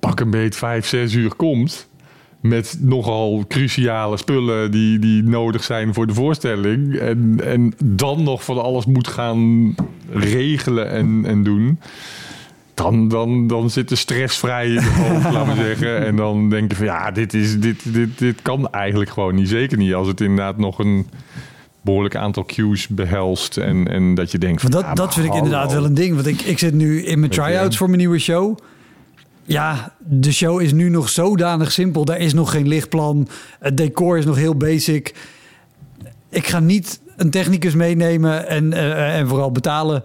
pak 0.00 0.20
een 0.20 0.30
beet 0.30 0.56
vijf, 0.56 0.86
zes 0.86 1.12
uur 1.14 1.34
komt... 1.34 1.88
met 2.48 2.76
nogal 2.80 3.44
cruciale 3.48 4.16
spullen 4.16 4.70
die, 4.70 4.98
die 4.98 5.22
nodig 5.22 5.64
zijn 5.64 5.94
voor 5.94 6.06
de 6.06 6.14
voorstelling... 6.14 6.96
en, 6.96 7.40
en 7.44 7.74
dan 7.84 8.22
nog 8.22 8.44
van 8.44 8.62
alles 8.62 8.86
moet 8.86 9.08
gaan 9.08 9.74
regelen 10.10 10.90
en, 10.90 11.22
en 11.26 11.42
doen... 11.42 11.78
Dan, 12.74 13.08
dan, 13.08 13.46
dan 13.46 13.70
zit 13.70 13.88
de 13.88 13.94
stress 13.94 14.38
vrij 14.38 14.66
in 14.66 14.72
je 14.72 14.80
hoofd, 14.80 15.30
laat 15.34 15.46
maar 15.46 15.56
zeggen. 15.56 16.06
En 16.06 16.16
dan 16.16 16.50
denk 16.50 16.70
je 16.70 16.76
van 16.76 16.86
ja, 16.86 17.10
dit, 17.10 17.34
is, 17.34 17.60
dit, 17.60 17.92
dit, 17.94 18.18
dit 18.18 18.42
kan 18.42 18.70
eigenlijk 18.70 19.10
gewoon 19.10 19.34
niet. 19.34 19.48
Zeker 19.48 19.78
niet 19.78 19.94
als 19.94 20.08
het 20.08 20.20
inderdaad 20.20 20.58
nog 20.58 20.78
een 20.78 21.06
behoorlijk 21.80 22.16
aantal 22.16 22.44
cues 22.44 22.88
behelst. 22.88 23.56
En, 23.56 23.88
en 23.88 24.14
dat 24.14 24.30
je 24.30 24.38
denkt 24.38 24.60
van... 24.60 24.70
Dat, 24.70 24.82
ja, 24.82 24.94
dat 24.94 25.14
vind 25.14 25.26
ik 25.26 25.34
inderdaad 25.34 25.72
wel 25.72 25.84
een 25.84 25.94
ding. 25.94 26.14
Want 26.14 26.26
ik, 26.26 26.40
ik 26.40 26.58
zit 26.58 26.74
nu 26.74 27.02
in 27.02 27.18
mijn 27.18 27.30
try-outs 27.30 27.76
voor 27.76 27.86
mijn 27.86 27.98
nieuwe 27.98 28.18
show. 28.18 28.58
Ja, 29.46 29.92
de 29.98 30.32
show 30.32 30.60
is 30.60 30.72
nu 30.72 30.88
nog 30.88 31.08
zodanig 31.08 31.72
simpel. 31.72 32.04
Daar 32.04 32.18
is 32.18 32.34
nog 32.34 32.50
geen 32.50 32.68
lichtplan. 32.68 33.28
Het 33.60 33.76
decor 33.76 34.18
is 34.18 34.24
nog 34.24 34.36
heel 34.36 34.56
basic. 34.56 35.14
Ik 36.28 36.46
ga 36.46 36.60
niet 36.60 37.00
een 37.16 37.30
technicus 37.30 37.74
meenemen 37.74 38.48
en, 38.48 38.72
eh, 38.72 39.18
en 39.18 39.28
vooral 39.28 39.52
betalen 39.52 40.02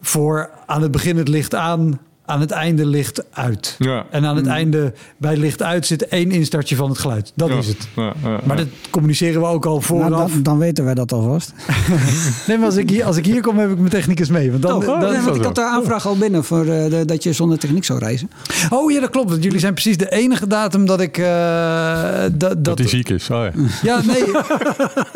voor 0.00 0.50
aan 0.66 0.82
het 0.82 0.90
begin 0.90 1.16
het 1.16 1.28
licht 1.28 1.54
aan, 1.54 2.00
aan 2.26 2.40
het 2.40 2.50
einde 2.50 2.86
licht 2.86 3.24
uit. 3.32 3.74
Ja. 3.78 4.04
En 4.10 4.24
aan 4.26 4.36
het 4.36 4.46
einde 4.46 4.92
bij 5.16 5.36
licht 5.36 5.62
uit 5.62 5.86
zit 5.86 6.08
één 6.08 6.30
instartje 6.30 6.76
van 6.76 6.88
het 6.88 6.98
geluid. 6.98 7.32
Dat 7.34 7.48
Ja, 7.48 7.56
is 7.56 7.66
het. 7.66 7.88
ja, 7.96 8.02
ja, 8.22 8.28
Maar 8.44 8.56
ja. 8.56 8.62
dat 8.64 8.66
communiceren 8.90 9.40
we 9.40 9.46
ook 9.46 9.64
al 9.66 9.72
Nou, 9.72 9.84
vooraf. 9.84 10.32
dan, 10.32 10.42
dan 10.42 10.58
weten 10.58 10.84
wij 10.84 10.94
dat 10.94 11.12
alvast. 11.12 11.52
Nee, 12.46 12.56
maar 12.56 12.66
als 12.66 12.76
ik, 12.76 12.90
hier, 12.90 13.04
als 13.04 13.16
ik 13.16 13.26
hier 13.26 13.40
kom, 13.40 13.58
heb 13.58 13.70
ik 13.70 13.78
mijn 13.78 13.90
technicus 13.90 14.28
mee. 14.28 14.50
Want 14.50 14.62
dan, 14.62 14.70
Toch? 14.80 14.84
dan- 15.00 15.12
Nee, 15.12 15.20
want 15.20 15.36
ik 15.36 15.42
had 15.42 15.54
de 15.54 15.64
aanvraag 15.64 16.06
al 16.06 16.16
binnen 16.16 16.44
voor 16.44 16.60
eh, 16.66 16.90
de- 16.90 17.04
dat 17.04 17.22
je 17.22 17.32
zonder 17.32 17.58
techniek 17.58 17.84
zou 17.84 17.98
reizen. 17.98 18.30
Oh 18.70 18.90
ja, 18.92 19.00
dat 19.00 19.10
klopt. 19.10 19.30
Want 19.30 19.42
jullie 19.44 19.58
zijn 19.58 19.72
precies 19.72 19.96
de 19.96 20.10
enige 20.12 20.46
datum 20.46 20.86
dat 20.86 21.00
ik... 21.00 21.18
eh, 21.18 22.20
dat, 22.22 22.38
Dat 22.38 22.64
dat, 22.64 22.78
hij 22.78 22.88
ziek 22.88 23.08
is. 23.08 23.30
Oh, 23.30 23.44
ja. 23.44 23.52
ja, 23.92 24.00
nee. 24.06 24.24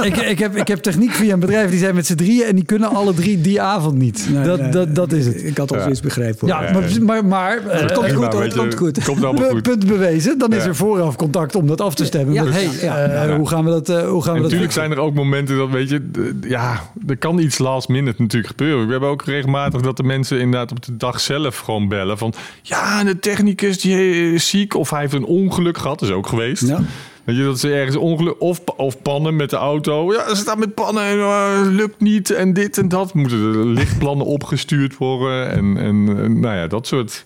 ik, 0.07 0.17
ik, 0.17 0.39
heb, 0.39 0.57
ik 0.57 0.69
heb 0.69 0.79
techniek 0.83 1.13
via 1.13 1.33
een 1.33 1.41
bedrijf. 1.41 1.71
Die 1.71 1.79
zijn 1.79 1.95
met 1.95 2.07
z'n 2.07 2.15
drieën 2.15 2.47
en 2.47 2.55
die 2.55 2.65
kunnen 2.65 2.89
alle 2.91 3.15
drie 3.15 3.41
die 3.41 3.61
avond 3.61 3.95
niet. 3.99 4.29
dat, 4.45 4.73
dat, 4.73 4.95
dat 4.95 5.13
is 5.13 5.27
het. 5.27 5.45
Ik 5.45 5.57
had 5.59 5.71
al 5.71 5.77
Ja. 5.77 5.83
zoiets 5.83 6.01
begrepen. 6.01 6.49
Ja, 6.49 6.61
maar, 6.73 6.83
maar, 7.01 7.25
maar 7.25 7.57
eh, 7.67 7.81
Het 7.81 7.93
komt 7.93 8.07
goed 8.13 8.21
Nou, 8.21 8.33
hoor, 8.35 8.43
het 8.43 8.57
komt 8.57 8.75
goed. 8.75 9.05
Komt 9.05 9.25
allemaal 9.25 9.43
pu- 9.49 9.51
goed. 9.55 9.63
punt 9.63 9.87
bewezen. 9.87 10.39
Dan 10.39 10.53
is 10.53 10.63
Ja. 10.63 10.69
er 10.69 10.77
vooraf 10.77 11.17
contact 11.17 11.55
om 11.55 11.67
dat 11.67 11.81
af 11.81 11.95
te 11.95 12.05
stemmen. 12.05 12.35
Ja, 12.35 12.45
hey, 12.47 12.69
ja, 12.81 12.99
eh, 12.99 13.29
ja. 13.29 13.37
hoe 13.37 13.49
gaan 13.49 13.65
we 13.65 13.71
dat, 13.71 13.89
eh, 13.89 14.09
hoe 14.09 14.23
gaan 14.23 14.33
we 14.33 14.39
dat 14.41 14.43
natuurlijk 14.43 14.73
zijn 14.73 14.91
er 14.91 14.99
ook 14.99 15.15
momenten 15.15 15.57
dat, 15.57 15.71
weet 15.71 15.89
je, 15.89 16.11
ja, 16.49 16.81
er 17.07 17.17
kan 17.17 17.39
iets 17.39 17.59
last 17.59 17.89
minute 17.89 18.23
natuurlijk 18.23 18.51
gebeuren. 18.57 18.85
We 18.85 18.91
hebben 18.91 19.09
ook 19.11 19.25
regelmatig 19.25 19.81
dat 19.81 19.97
de 19.97 20.03
mensen 20.03 20.41
inderdaad 20.41 20.71
op 20.71 20.85
de 20.85 20.97
dag 20.97 21.21
zelf 21.21 21.59
gewoon 21.59 21.89
bellen 21.89 22.19
van, 22.19 22.33
ja, 22.63 23.05
de 23.05 23.19
technicus 23.19 23.81
die 23.81 24.33
is 24.33 24.49
ziek 24.49 24.75
of 24.75 24.91
hij 24.91 25.01
heeft 25.01 25.13
een 25.13 25.25
ongeluk 25.25 25.79
gehad, 25.79 26.03
is 26.03 26.11
ook 26.11 26.27
geweest. 26.27 26.67
Ja. 26.69 26.81
Weet 27.27 27.37
je, 27.37 27.43
dat 27.45 27.59
ze 27.61 27.73
ergens 27.73 27.97
ongeluk 27.97 28.35
of, 28.41 28.61
of 28.77 29.03
pannen 29.03 29.37
met 29.37 29.51
de 29.51 29.57
auto. 29.57 30.13
Ja, 30.13 30.29
ze 30.29 30.37
staan 30.37 30.59
met 30.59 30.75
pannen 30.75 31.03
en 31.05 31.19
eh, 31.19 31.61
lukt 31.65 32.01
niet 32.01 32.31
en 32.31 32.53
dit 32.53 32.79
en 32.79 32.89
dat. 32.89 33.15
Moeten 33.15 33.53
de 33.53 33.59
lichtplannen 33.59 34.27
opgestuurd 34.37 34.97
worden 34.97 35.51
en, 35.51 35.77
en, 35.77 36.17
en, 36.23 36.41
nou 36.41 36.57
ja, 36.57 36.67
dat 36.67 36.87
soort 36.87 37.25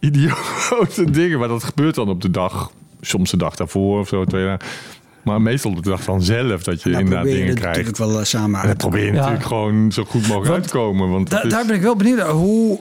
idiote 0.00 1.10
dingen. 1.10 1.38
Maar 1.38 1.48
dat 1.48 1.64
gebeurt 1.64 1.94
dan 1.94 2.08
op 2.08 2.20
de 2.22 2.30
dag, 2.30 2.70
soms 3.00 3.30
de 3.30 3.36
dag 3.36 3.54
daarvoor 3.56 3.98
of 4.00 4.08
zo, 4.08 4.24
twee 4.24 4.44
dagen. 4.44 4.66
Maar 5.22 5.42
meestal 5.42 5.70
op 5.70 5.82
de 5.82 5.90
dag 5.90 6.02
van 6.02 6.22
zelf 6.22 6.62
dat 6.62 6.82
je 6.82 6.90
Daar 6.90 7.00
inderdaad 7.00 7.22
probeer 7.24 7.38
je 7.40 7.46
dingen 7.46 7.60
krijgt. 7.60 7.78
natuurlijk 7.78 8.10
wel 8.12 8.20
eh, 8.20 8.24
samen 8.26 8.46
En 8.54 8.60
dan 8.60 8.68
uit. 8.68 8.76
probeer 8.78 9.00
je 9.04 9.06
Ja. 9.06 9.12
natuurlijk 9.14 9.44
gewoon 9.44 9.92
zo 9.92 10.04
goed 10.04 10.20
mogelijk 10.20 10.44
Want 10.46 10.54
uit 10.54 10.66
te 10.66 10.72
komen. 10.72 11.10
Want 11.10 11.30
Da- 11.30 11.36
het 11.36 11.44
is- 11.46 11.52
daar 11.52 11.66
ben 11.66 11.76
ik 11.76 11.82
wel 11.82 11.96
benieuwd 11.96 12.18
naar. 12.18 12.28
Hoe, 12.30 12.78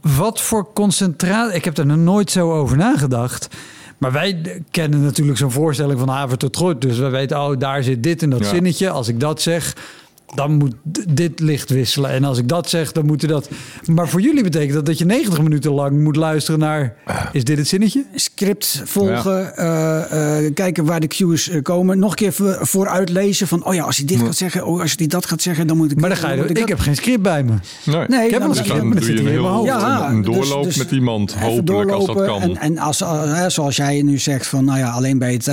wat 0.00 0.40
voor 0.40 0.72
concentratie... 0.72 1.56
Ik 1.56 1.64
heb 1.64 1.78
er 1.78 1.86
nog 1.86 1.96
nooit 1.96 2.30
zo 2.30 2.52
over 2.52 2.76
nagedacht. 2.76 3.48
Maar 3.98 4.12
wij 4.12 4.62
kennen 4.70 5.02
natuurlijk 5.02 5.38
zo'n 5.38 5.50
voorstelling 5.50 5.98
van 5.98 6.08
haver 6.08 6.38
tot 6.38 6.56
groot. 6.56 6.80
Dus 6.80 6.98
we 6.98 7.08
weten, 7.08 7.40
oh, 7.40 7.58
daar 7.58 7.82
zit 7.82 8.02
dit 8.02 8.22
in 8.22 8.30
dat 8.30 8.40
Ja. 8.40 8.48
zinnetje. 8.48 8.90
Als 8.90 9.08
ik 9.08 9.20
dat 9.20 9.42
zeg, 9.42 9.76
dan 10.34 10.52
moet 10.52 10.74
dit 11.08 11.40
licht 11.40 11.70
wisselen. 11.70 12.10
En 12.10 12.24
als 12.24 12.38
ik 12.38 12.48
dat 12.48 12.68
zeg, 12.70 12.92
dan 12.92 13.06
moet 13.06 13.28
dat... 13.28 13.48
Maar 13.84 14.08
voor 14.08 14.20
jullie 14.20 14.42
betekent 14.42 14.72
dat 14.72 14.86
dat 14.86 14.98
je 14.98 15.04
90 15.04 15.42
minuten 15.42 15.72
lang 15.72 16.00
moet 16.02 16.16
luisteren 16.16 16.60
naar... 16.60 16.94
Is 17.32 17.44
dit 17.44 17.58
het 17.58 17.68
zinnetje? 17.68 18.04
Script 18.14 18.82
volgen, 18.84 19.56
eh, 19.56 20.44
eh, 20.46 20.54
kijken 20.54 20.84
waar 20.84 21.00
de 21.00 21.06
cues 21.06 21.48
eh, 21.48 21.62
komen. 21.62 21.98
Nog 21.98 22.10
een 22.10 22.16
keer 22.16 22.32
voor- 22.32 22.58
vooruit 22.60 23.08
lezen 23.08 23.48
van, 23.48 23.64
oh 23.66 23.74
ja, 23.74 23.82
als 23.84 23.96
hij 23.96 24.06
dit 24.06 24.18
gaat 24.18 24.36
zeggen, 24.36 24.66
oh, 24.66 24.80
als 24.80 24.94
hij 24.96 25.06
dat 25.06 25.26
gaat 25.26 25.42
zeggen, 25.42 25.66
dan 25.66 25.76
moet 25.76 25.90
ik... 25.90 26.00
Maar 26.00 26.08
dan 26.08 26.18
ga 26.18 26.30
je... 26.30 26.36
moet 26.36 26.58
Ik 26.58 26.68
heb 26.68 26.78
geen 26.78 26.96
script 26.96 27.22
bij 27.22 27.42
me. 27.42 27.52
nee. 27.84 28.04
Nee, 28.08 28.24
Ik 28.24 28.30
heb 28.30 28.40
wel 28.40 28.40
dan- 28.40 28.48
een 28.48 28.48
Dus 28.48 28.58
script, 28.58 28.80
dan 28.80 28.90
doe 28.90 29.12
je 29.14 29.20
een 29.20 29.26
heel. 29.26 29.64
Ja, 29.64 30.10
een 30.10 30.22
dus- 30.22 30.34
doorloop 30.34 30.64
dus 30.64 30.76
met 30.76 30.90
iemand, 30.90 31.34
hopelijk 31.34 31.90
als 31.90 32.06
dat 32.06 32.16
doorlopen. 32.16 32.40
kan. 32.40 32.56
En, 32.56 32.56
en 32.56 32.78
als, 32.78 33.00
hè, 33.06 33.50
zoals 33.50 33.76
jij 33.76 34.02
nu 34.02 34.18
zegt, 34.18 34.46
van, 34.46 34.64
nou 34.64 34.78
ja, 34.78 34.90
alleen 34.90 35.18
bij 35.18 35.32
het, 35.32 35.46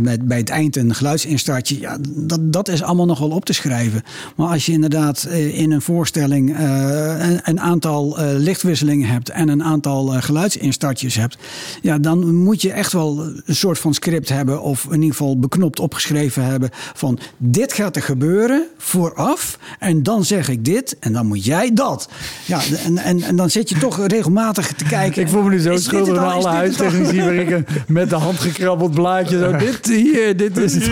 met, 0.00 0.26
bij 0.28 0.38
het 0.38 0.50
eind 0.50 0.76
een 0.76 0.94
geluidsinstartje, 0.94 1.80
ja, 1.80 1.98
dat, 2.08 2.52
dat 2.52 2.68
is 2.68 2.82
allemaal 2.82 3.06
nog 3.06 3.18
wel 3.18 3.28
op 3.30 3.44
te 3.44 3.52
schrijven. 3.52 4.02
Maar 4.36 4.48
als 4.48 4.66
je 4.66 4.72
inderdaad 4.72 5.24
eh, 5.24 5.58
in 5.58 5.72
een 5.72 5.82
voorstelling 5.82 6.56
eh, 6.56 7.28
een, 7.28 7.40
een 7.42 7.60
aantal 7.60 8.18
eh, 8.18 8.26
lichtwisselingen 8.32 9.08
hebt 9.08 9.28
en 9.28 9.48
een 9.48 9.62
aantal 9.64 10.14
eh, 10.14 10.22
geluidsinstartjes 10.22 11.14
hebt, 11.14 11.36
ja, 11.82 11.98
dan 11.98 12.34
moet 12.34 12.62
je 12.62 12.72
echt 12.72 12.92
wel 12.92 13.20
een 13.44 13.56
soort 13.56 13.78
van 13.78 13.94
script 13.94 14.28
hebben, 14.28 14.62
of 14.62 14.84
in 14.84 14.94
ieder 14.94 15.10
geval 15.10 15.38
beknopt 15.38 15.80
opgeschreven 15.80 16.44
hebben 16.44 16.70
van 16.94 17.18
dit 17.36 17.72
gaat 17.72 17.96
er 17.96 18.02
gebeuren 18.02 18.66
vooraf 18.78 19.58
en 19.78 20.02
dan 20.02 20.24
zeg 20.24 20.48
ik 20.48 20.64
dit 20.64 20.96
en 21.00 21.12
dan 21.12 21.26
moet 21.26 21.44
jij 21.44 21.70
dat. 21.74 22.08
Ja, 22.44 22.60
en, 22.84 22.98
en, 22.98 23.22
en 23.22 23.36
dan 23.36 23.50
zit 23.50 23.68
je 23.68 23.78
toch 23.78 24.06
regelmatig 24.06 24.72
te 24.72 24.84
kijken. 24.84 25.22
Ik 25.22 25.28
voel 25.28 25.42
me 25.42 25.50
nu 25.50 25.58
zo 25.58 25.76
schuldig 25.76 26.14
naar 26.14 26.24
alle 26.24 26.48
huistechnici... 26.48 27.20
waar 27.20 27.34
ik 27.34 27.50
een 27.50 27.66
met 27.86 28.10
de 28.10 28.16
hand 28.16 28.38
gekrabbeld 28.38 28.94
blaadje 28.94 29.38
zo... 29.38 29.56
Dit 29.66 29.86
hier, 29.86 30.36
dit 30.36 30.56
is 30.56 30.74
het. 30.74 30.84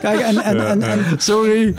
Kijk, 0.00 0.20
en, 0.20 0.38
en, 0.38 0.68
en, 0.68 0.82
en 0.82 1.00
Sorry. 1.18 1.74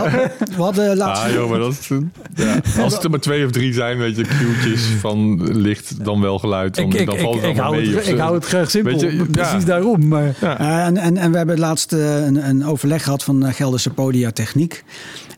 we 0.56 0.62
hadden- 0.62 0.96
laatst... 0.96 1.22
Ah 1.24 1.30
joh, 1.32 1.50
maar 1.50 1.58
dat 1.58 1.72
is, 1.72 1.88
ja. 2.34 2.60
Als 2.82 2.94
het 2.94 3.04
er 3.04 3.10
maar 3.10 3.20
twee 3.20 3.44
of 3.44 3.50
drie 3.50 3.72
zijn, 3.72 3.98
weet 3.98 4.16
je, 4.16 4.22
cue'tjes 4.22 4.82
van 5.00 5.42
licht 5.56 6.04
dan 6.04 6.20
wel 6.20 6.38
geluid, 6.38 6.74
dan, 6.74 6.84
Ik, 6.84 6.94
ik, 6.94 7.06
dan 7.06 7.14
ik, 7.14 7.20
valt 7.20 7.40
het 7.40 7.50
ik, 7.50 7.56
hou 7.56 7.76
mee. 7.76 7.94
het, 7.94 8.06
ik 8.08 8.18
hou 8.18 8.34
het 8.34 8.44
graag 8.44 8.70
simpel. 8.70 9.10
Ja. 9.10 9.24
Precies 9.30 9.64
daarom. 9.64 10.08
Maar 10.08 10.34
Ja. 10.40 10.60
Uh, 10.60 10.86
en, 10.86 10.96
en, 10.96 11.16
en 11.16 11.30
we 11.30 11.36
hebben 11.36 11.58
laatst 11.58 11.92
uh, 11.92 12.24
een, 12.24 12.48
een, 12.48 12.64
overleg 12.64 13.04
gehad 13.04 13.24
van 13.24 13.46
uh, 13.46 13.52
Gelderse 13.52 13.90
Podia 13.90 14.30
Techniek. 14.30 14.84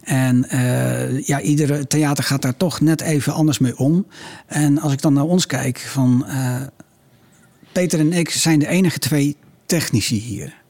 En 0.03 0.47
uh, 0.53 1.21
ja, 1.27 1.41
iedere 1.41 1.87
theater 1.87 2.25
gaat 2.25 2.43
daar 2.43 2.57
toch 2.57 2.81
net 2.81 3.01
even 3.01 3.33
anders 3.33 3.59
mee 3.59 3.79
om. 3.79 4.07
En 4.47 4.81
als 4.81 4.93
ik 4.93 5.03
dan 5.03 5.13
naar 5.13 5.25
ons 5.25 5.47
kijk, 5.47 5.79
van 5.79 6.25
uh, 6.29 6.57
Peter 7.73 7.99
en 7.99 8.13
ik 8.13 8.31
zijn 8.31 8.59
de 8.59 8.69
enige 8.69 8.99
twee 8.99 9.37
technici 9.67 10.19
hier. 10.21 10.63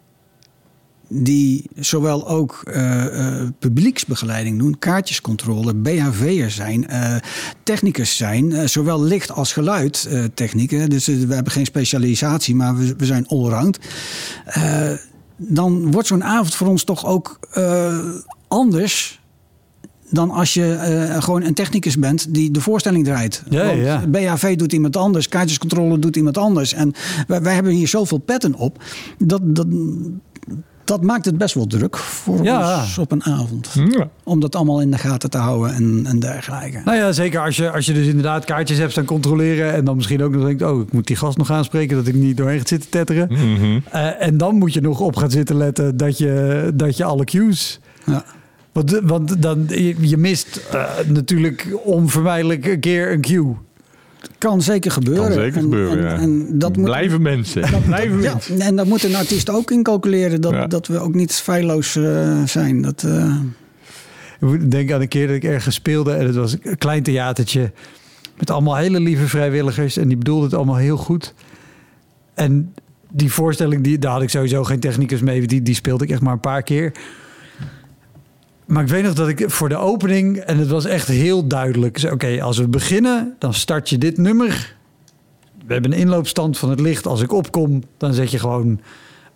Die 1.16 1.70
zowel 1.76 2.28
ook 2.28 2.62
uh, 2.64 3.42
publieksbegeleiding 3.58 4.58
doen, 4.58 4.78
kaartjescontrole, 4.78 5.74
BHV'er 5.74 6.50
zijn, 6.50 6.86
technicus 7.62 8.16
zijn, 8.16 8.68
zowel 8.68 9.02
licht 9.02 9.30
als 9.30 9.52
geluidtechnieken. 9.52 10.90
dus 10.90 11.06
we 11.06 11.34
hebben 11.34 11.52
geen 11.52 11.66
specialisatie, 11.66 12.54
maar 12.54 12.76
we, 12.76 12.94
we 12.96 13.06
zijn 13.06 13.26
allround. 13.26 13.78
dan 15.36 15.90
wordt 15.90 16.08
zo'n 16.08 16.24
avond 16.24 16.54
voor 16.54 16.66
ons 16.66 16.84
toch 16.84 17.06
ook 17.06 17.38
anders 18.48 19.18
dan 20.14 20.30
als 20.30 20.54
je 20.54 21.06
uh, 21.12 21.22
gewoon 21.22 21.42
een 21.42 21.54
technicus 21.54 21.98
bent 21.98 22.34
die 22.34 22.50
de 22.50 22.60
voorstelling 22.60 23.04
draait. 23.04 23.42
Ja, 23.50 23.66
Want 23.66 23.80
ja. 23.80 24.04
BHV 24.06 24.56
doet 24.56 24.72
iemand 24.72 24.96
anders, 24.96 25.28
kaartjescontrole 25.28 25.98
doet 25.98 26.16
iemand 26.16 26.38
anders. 26.38 26.72
En 26.72 26.92
wij, 27.26 27.42
wij 27.42 27.54
hebben 27.54 27.72
hier 27.72 27.88
zoveel 27.88 28.18
petten 28.18 28.54
op. 28.54 28.82
Dat, 29.18 29.40
dat, 29.44 29.66
dat 30.84 31.02
maakt 31.02 31.24
het 31.24 31.38
best 31.38 31.54
wel 31.54 31.66
druk 31.66 31.96
voor 31.96 32.44
Ja. 32.44 32.80
ons 32.80 32.98
op 32.98 33.12
een 33.12 33.24
avond. 33.24 33.70
Ja. 33.90 34.08
Om 34.22 34.40
dat 34.40 34.56
allemaal 34.56 34.80
in 34.80 34.90
de 34.90 34.98
gaten 34.98 35.30
te 35.30 35.38
houden 35.38 35.74
en, 35.74 36.02
en 36.06 36.18
dergelijke. 36.18 36.80
nou 36.84 36.96
ja, 36.96 37.12
zeker 37.12 37.40
als 37.40 37.56
je, 37.56 37.70
als 37.70 37.86
je 37.86 37.92
dus 37.92 38.06
inderdaad 38.06 38.44
kaartjes 38.44 38.78
hebt 38.78 38.90
staan 38.90 39.04
controleren... 39.04 39.72
en 39.72 39.84
dan 39.84 39.96
misschien 39.96 40.22
ook 40.22 40.32
nog 40.32 40.44
denkt... 40.44 40.62
oh, 40.62 40.80
ik 40.80 40.92
moet 40.92 41.06
die 41.06 41.16
gast 41.16 41.36
nog 41.38 41.50
aanspreken... 41.50 41.96
dat 41.96 42.06
ik 42.06 42.14
niet 42.14 42.36
doorheen 42.36 42.58
ga 42.58 42.66
zitten 42.66 42.90
tetteren. 42.90 43.28
Mhm. 43.32 43.64
Uh, 43.64 44.22
en 44.22 44.36
dan 44.36 44.54
moet 44.54 44.72
je 44.72 44.80
nog 44.80 45.00
op 45.00 45.16
gaan 45.16 45.30
zitten 45.30 45.56
letten... 45.56 45.96
dat 45.96 46.18
je, 46.18 46.70
dat 46.74 46.96
je 46.96 47.04
alle 47.04 47.24
cues... 47.24 47.80
Ja. 48.06 48.24
Want, 48.72 49.00
want 49.04 49.42
dan, 49.42 49.64
je, 49.68 49.94
je 50.00 50.16
mist 50.16 50.60
uh, 50.74 50.84
natuurlijk 51.06 51.68
onvermijdelijk 51.84 52.66
een 52.66 52.80
keer 52.80 53.12
een 53.12 53.20
cue. 53.20 53.54
Kan 54.38 54.62
zeker 54.62 54.90
gebeuren. 54.90 55.24
Kan 55.24 55.32
zeker 55.32 55.56
en, 55.56 55.62
gebeuren, 55.62 55.98
en, 55.98 56.04
ja. 56.04 56.18
en 56.18 56.58
dat 56.58 56.76
moet, 56.76 56.84
Blijven 56.84 57.22
mensen. 57.22 57.62
Blijven 57.86 58.22
ja, 58.22 58.32
mensen. 58.32 58.60
en 58.60 58.76
dat 58.76 58.86
moet 58.86 59.02
een 59.02 59.14
artiest 59.14 59.50
ook 59.50 59.70
incalculeren. 59.70 60.40
Dat, 60.40 60.52
Ja. 60.52 60.66
dat 60.66 60.86
we 60.86 60.98
ook 60.98 61.14
niet 61.14 61.32
feilloos 61.32 61.96
uh, 61.96 62.42
zijn. 62.44 62.82
Dat, 62.82 63.02
uh... 63.06 63.36
Ik 64.52 64.70
denk 64.70 64.92
aan 64.92 65.00
een 65.00 65.08
keer 65.08 65.26
dat 65.26 65.36
ik 65.36 65.44
ergens 65.44 65.74
speelde 65.74 66.12
en 66.12 66.26
het 66.26 66.34
was 66.34 66.56
een 66.62 66.78
klein 66.78 67.02
theatertje 67.02 67.72
met 68.38 68.50
allemaal 68.50 68.76
hele 68.76 69.00
lieve 69.00 69.28
vrijwilligers 69.28 69.96
en 69.96 70.08
die 70.08 70.16
bedoelden 70.16 70.44
het 70.44 70.54
allemaal 70.54 70.76
heel 70.76 70.96
goed. 70.96 71.34
En 72.34 72.74
die 73.10 73.32
voorstelling, 73.32 73.82
die, 73.82 73.98
daar 73.98 74.12
had 74.12 74.22
ik 74.22 74.30
sowieso 74.30 74.64
geen 74.64 74.80
technicus 74.80 75.20
mee, 75.20 75.46
die, 75.46 75.62
die 75.62 75.74
speelde 75.74 76.04
ik 76.04 76.10
echt 76.10 76.20
maar 76.20 76.32
een 76.32 76.40
paar 76.40 76.62
keer. 76.62 76.92
Maar 78.66 78.82
ik 78.82 78.88
weet 78.88 79.02
nog 79.02 79.14
dat 79.14 79.28
ik 79.28 79.50
voor 79.50 79.68
de 79.68 79.76
opening, 79.76 80.36
en 80.36 80.58
het 80.58 80.68
was 80.68 80.84
echt 80.84 81.08
heel 81.08 81.46
duidelijk. 81.46 82.08
Oké, 82.12 82.42
als 82.42 82.58
we 82.58 82.68
beginnen, 82.68 83.34
dan 83.38 83.54
start 83.54 83.88
je 83.88 83.98
dit 83.98 84.18
nummer. 84.18 84.76
We 85.66 85.72
hebben 85.72 85.92
een 85.92 85.98
inloopstand 85.98 86.58
van 86.58 86.70
het 86.70 86.80
licht. 86.80 87.06
Als 87.06 87.20
ik 87.20 87.32
opkom, 87.32 87.82
dan 87.96 88.14
zet 88.14 88.30
je 88.30 88.38
gewoon 88.38 88.80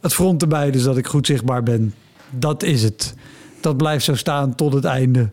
het 0.01 0.15
front 0.15 0.43
erbij, 0.43 0.71
dus 0.71 0.83
dat 0.83 0.97
ik 0.97 1.07
goed 1.07 1.27
zichtbaar 1.27 1.63
ben. 1.63 1.95
Dat 2.31 2.63
is 2.63 2.83
het. 2.83 3.15
Dat 3.61 3.77
blijft 3.77 4.05
zo 4.05 4.15
staan 4.15 4.55
tot 4.55 4.73
het 4.73 4.85
einde. 4.85 5.31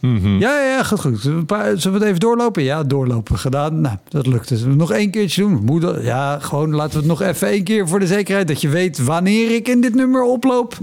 Mhm. 0.00 0.38
Ja, 0.38 0.60
ja, 0.60 0.66
ja, 0.66 0.82
gaat 0.82 1.00
goed. 1.00 1.20
Zullen 1.20 1.46
we 1.46 1.90
het 1.90 2.02
even 2.02 2.20
doorlopen? 2.20 2.62
Ja, 2.62 2.84
doorlopen. 2.84 3.38
Gedaan. 3.38 3.80
Nou, 3.80 3.96
dat 4.08 4.26
lukt. 4.26 4.48
Dus 4.48 4.64
nog 4.64 4.92
één 4.92 5.10
keertje 5.10 5.42
doen. 5.42 5.64
Moeder, 5.64 6.04
ja, 6.04 6.38
gewoon 6.38 6.74
laten 6.74 6.92
we 6.92 6.98
het 6.98 7.06
nog 7.06 7.22
even 7.22 7.48
één 7.48 7.64
keer 7.64 7.88
voor 7.88 8.00
de 8.00 8.06
zekerheid. 8.06 8.48
Dat 8.48 8.60
je 8.60 8.68
weet 8.68 9.04
wanneer 9.04 9.54
ik 9.54 9.68
in 9.68 9.80
dit 9.80 9.94
nummer 9.94 10.22
oploop. 10.22 10.78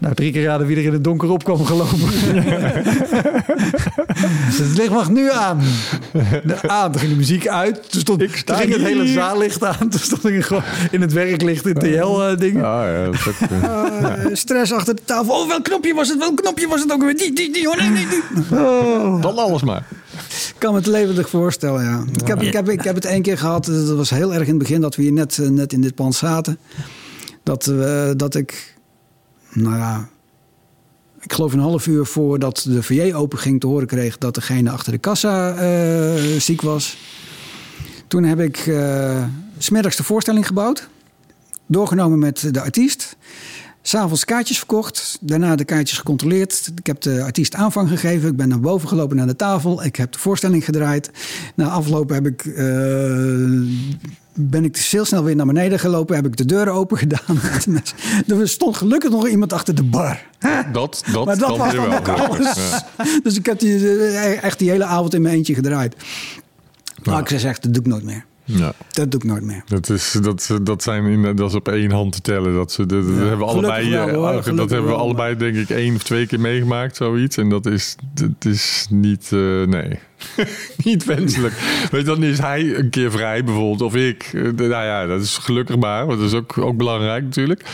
Nou, 0.00 0.14
drie 0.14 0.32
keer 0.32 0.44
raden 0.44 0.66
wie 0.66 0.76
er 0.76 0.84
in 0.84 0.92
het 0.92 1.04
donker 1.04 1.30
op 1.30 1.44
kwam 1.44 1.64
gelopen. 1.64 1.98
dus 4.48 4.58
het 4.58 4.76
licht 4.76 4.90
mag 4.90 5.10
nu 5.10 5.30
aan. 5.30 5.60
De, 6.44 6.68
aan, 6.68 6.90
toen 6.92 7.00
ging 7.00 7.12
de 7.12 7.18
muziek 7.18 7.48
uit. 7.48 7.90
Toen, 7.90 8.00
stond, 8.00 8.18
toen 8.18 8.56
ging 8.56 8.72
het 8.72 8.82
hele 8.82 9.06
zaallicht 9.06 9.64
aan. 9.64 9.88
Toen 9.88 10.00
stond 10.00 10.24
ik 10.24 10.42
gewoon 10.44 10.62
in 10.90 11.00
het 11.00 11.12
werklicht 11.12 11.66
in 11.66 11.74
TL-dingen. 11.74 12.64
Ah, 12.64 12.84
ja, 12.84 13.04
dat 13.04 13.14
is 13.14 13.26
ook, 13.28 13.48
eh, 13.50 13.98
Eh, 14.20 14.26
stress 14.32 14.72
achter 14.72 14.94
de 14.94 15.02
tafel. 15.04 15.34
Oh, 15.34 15.48
welk 15.48 15.64
knopje 15.64 15.94
was 15.94 16.08
het? 16.08 16.18
Welk 16.18 16.36
knopje 16.36 16.68
was 16.68 16.80
het 16.80 16.92
ook 16.92 17.02
weer? 17.02 17.16
Die, 17.16 17.32
die, 17.32 17.52
die. 17.52 17.70
Oh, 17.70 17.76
nee, 17.76 17.88
nee, 17.88 18.06
die. 18.06 18.48
Dan 19.20 19.38
alles 19.38 19.62
maar. 19.62 19.86
Ik 20.28 20.54
kan 20.58 20.72
me 20.72 20.78
het 20.78 20.86
levendig 20.86 21.28
voorstellen, 21.28 21.84
ja. 21.84 22.04
Ik 22.20 22.26
heb, 22.26 22.42
ik, 22.42 22.52
heb, 22.52 22.68
ik 22.68 22.82
heb 22.82 22.94
het 22.94 23.04
één 23.04 23.22
keer 23.22 23.38
gehad. 23.38 23.64
Dat 23.64 23.96
was 23.96 24.10
heel 24.10 24.34
erg 24.34 24.42
in 24.42 24.48
het 24.48 24.58
begin 24.58 24.80
dat 24.80 24.96
we 24.96 25.02
hier 25.02 25.12
net, 25.12 25.38
eh, 25.38 25.48
net 25.48 25.72
in 25.72 25.80
dit 25.80 25.94
pand 25.94 26.14
zaten. 26.14 26.58
Dat, 27.42 27.64
we 27.64 28.14
dat 28.16 28.34
ik, 28.34 28.74
nou 29.52 29.76
ja, 29.76 30.08
ik 31.20 31.32
geloof 31.32 31.52
een 31.52 31.58
half 31.58 31.86
uur 31.86 32.06
voordat 32.06 32.64
de 32.68 32.82
VJ 32.82 33.12
open 33.12 33.38
ging 33.38 33.60
te 33.60 33.66
horen 33.66 33.86
kreeg 33.86 34.18
dat 34.18 34.34
degene 34.34 34.70
achter 34.70 34.92
de 34.92 34.98
kassa 34.98 35.54
eh, 35.54 36.40
ziek 36.40 36.60
was. 36.60 36.96
Toen 38.06 38.24
heb 38.24 38.40
ik 38.40 38.56
's 39.58 39.64
smiddags 39.64 39.96
de 39.96 40.04
voorstelling 40.04 40.46
gebouwd. 40.46 40.88
Doorgenomen 41.66 42.18
met 42.18 42.54
de 42.54 42.60
artiest. 42.60 43.16
S'avonds 43.82 44.24
kaartjes 44.24 44.58
verkocht. 44.58 45.18
Daarna 45.20 45.56
de 45.56 45.64
kaartjes 45.64 45.98
gecontroleerd. 45.98 46.70
Ik 46.74 46.86
heb 46.86 47.00
de 47.00 47.22
artiest 47.22 47.54
aanvang 47.54 47.88
gegeven. 47.88 48.28
Ik 48.28 48.36
ben 48.36 48.48
naar 48.48 48.60
boven 48.60 48.88
gelopen 48.88 49.16
naar 49.16 49.26
de 49.26 49.36
tafel. 49.36 49.84
Ik 49.84 49.96
heb 49.96 50.12
de 50.12 50.18
voorstelling 50.18 50.64
gedraaid. 50.64 51.10
Na 51.54 51.68
afloop 51.68 52.08
heb 52.08 52.26
ik, 52.26 52.44
eh, 52.44 52.64
ben 54.34 54.64
ik 54.64 54.76
heel 54.76 55.04
snel 55.04 55.24
weer 55.24 55.36
naar 55.36 55.46
beneden 55.46 55.78
gelopen. 55.78 56.16
Heb 56.16 56.26
ik 56.26 56.36
de 56.36 56.44
deuren 56.44 56.72
open 56.72 56.98
gedaan. 56.98 57.40
er 58.40 58.48
stond 58.48 58.76
gelukkig 58.76 59.10
nog 59.10 59.28
iemand 59.28 59.52
achter 59.52 59.74
de 59.74 59.82
bar. 59.82 60.22
Dat, 60.72 61.02
dat, 61.12 61.24
Maar 61.24 61.38
dat 61.38 61.56
was 61.56 61.74
dan 61.74 61.88
wel. 61.88 61.98
ook 61.98 62.08
alles. 62.08 62.54
Dus 63.22 63.36
ik 63.36 63.46
heb 63.46 63.58
die, 63.58 63.76
eh, 63.76 64.42
echt 64.42 64.58
die 64.58 64.70
hele 64.70 64.84
avond 64.84 65.14
in 65.14 65.22
mijn 65.22 65.34
eentje 65.34 65.54
gedraaid. 65.54 65.96
Maar 67.02 67.20
ik 67.20 67.28
zeg 67.28 67.44
echt, 67.44 67.62
dat 67.62 67.74
doe 67.74 67.82
ik 67.82 67.88
nooit 67.88 68.04
meer. 68.04 68.24
Ja. 68.58 68.72
Dat 68.90 69.10
doe 69.10 69.20
ik 69.20 69.26
nooit 69.26 69.42
meer. 69.42 69.62
Dat 69.66 69.88
is, 69.88 70.18
dat, 70.22 70.58
dat, 70.62 70.82
zijn 70.82 71.04
in, 71.04 71.36
dat 71.36 71.48
is 71.48 71.54
op 71.54 71.68
één 71.68 71.90
hand 71.90 72.12
te 72.12 72.20
tellen. 72.20 72.54
Dat, 72.54 72.72
ze, 72.72 72.86
dat, 72.86 73.06
dat 73.06 73.16
hebben 73.16 73.38
we 73.38 73.44
allebei, 73.44 73.84
Gelukkig 73.84 74.12
wel, 74.12 74.28
eh, 74.28 74.44
hoor. 74.44 74.56
dat 74.56 74.70
hebben 74.70 74.82
we 74.82 74.96
wel. 74.96 74.96
allebei 74.96 75.36
denk 75.36 75.56
ik 75.56 75.70
één 75.70 75.94
of 75.94 76.02
twee 76.02 76.26
keer 76.26 76.40
meegemaakt, 76.40 76.96
zoiets. 76.96 77.36
En 77.36 77.48
dat 77.48 77.66
is, 77.66 77.96
dat 78.14 78.44
is 78.44 78.86
niet, 78.90 79.28
eh, 79.32 79.62
nee, 79.62 79.98
niet 80.84 81.04
wenselijk. 81.04 81.54
Weet 81.90 82.00
je, 82.00 82.06
dan 82.06 82.22
is 82.22 82.38
hij 82.38 82.76
een 82.76 82.90
keer 82.90 83.10
vrij 83.10 83.44
bijvoorbeeld, 83.44 83.82
of 83.82 83.94
ik. 83.94 84.30
Eh, 84.32 84.42
nou 84.42 84.68
ja, 84.68 85.06
dat 85.06 85.20
is 85.20 85.38
gelukkig 85.38 85.76
maar, 85.76 86.06
want 86.06 86.18
dat 86.18 86.28
is 86.28 86.34
ook, 86.34 86.58
ook 86.58 86.76
belangrijk 86.76 87.24
natuurlijk. 87.24 87.64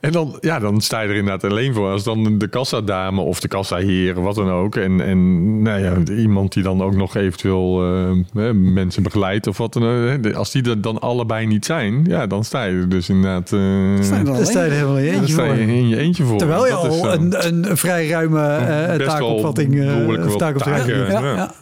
En 0.00 0.12
dan, 0.12 0.36
ja, 0.40 0.58
dan 0.58 0.80
sta 0.80 1.00
je 1.00 1.08
er 1.08 1.14
inderdaad 1.14 1.50
alleen 1.50 1.74
voor. 1.74 1.90
Als 1.90 2.04
dan 2.04 2.38
de 2.38 2.48
kassadame 2.48 3.20
of 3.20 3.40
de 3.40 3.48
kassaheer, 3.48 4.22
wat 4.22 4.34
dan 4.34 4.50
ook. 4.50 4.76
En, 4.76 5.00
en 5.00 5.62
nou 5.62 5.80
ja, 5.80 6.14
iemand 6.14 6.52
die 6.52 6.62
dan 6.62 6.82
ook 6.82 6.94
nog 6.94 7.14
eventueel 7.16 7.82
eh, 7.84 8.10
hè, 8.42 8.54
mensen 8.54 9.02
begeleidt 9.02 9.46
of 9.46 9.58
wat 9.58 9.72
dan 9.72 9.84
ook. 9.84 10.32
Als 10.34 10.50
die 10.50 10.62
er 10.62 10.80
dan 10.80 10.98
allebei 11.00 11.46
niet 11.46 11.64
zijn, 11.64 12.04
ja, 12.08 12.26
dan 12.26 12.44
sta 12.44 12.64
je 12.64 12.76
er 12.76 12.88
dus 12.88 13.08
inderdaad... 13.08 13.52
eh, 13.52 13.58
Sta 14.00 14.14
je 14.16 14.20
er 14.20 14.24
Daar 14.24 14.46
sta 14.46 14.64
je 14.64 14.70
er 14.70 14.74
helemaal 14.74 14.98
in 14.98 15.04
je 15.04 15.10
dan 15.12 15.20
eentje 15.20 15.32
sta 15.32 15.44
je 15.44 15.48
voor. 15.50 15.58
in 15.74 15.88
je 15.88 15.96
eentje 15.96 16.24
voor. 16.24 16.38
Terwijl 16.38 16.64
je 16.64 16.70
Dat 16.70 16.84
al 16.84 16.92
zo. 16.92 17.06
een, 17.08 17.46
een, 17.46 17.70
een 17.70 17.76
vrij 17.76 18.08
ruime 18.08 18.40
eh, 18.46 18.86
Best 18.96 18.98
wel 18.98 19.06
taakopvatting 19.08 19.80
eh, 19.80 19.86
behoorlijk 19.86 20.24
of 20.24 20.28
wat 20.30 20.38
taakopvatting. 20.38 20.96
Ja, 20.96 21.08
Ja. 21.20 21.34
ja. 21.34 21.52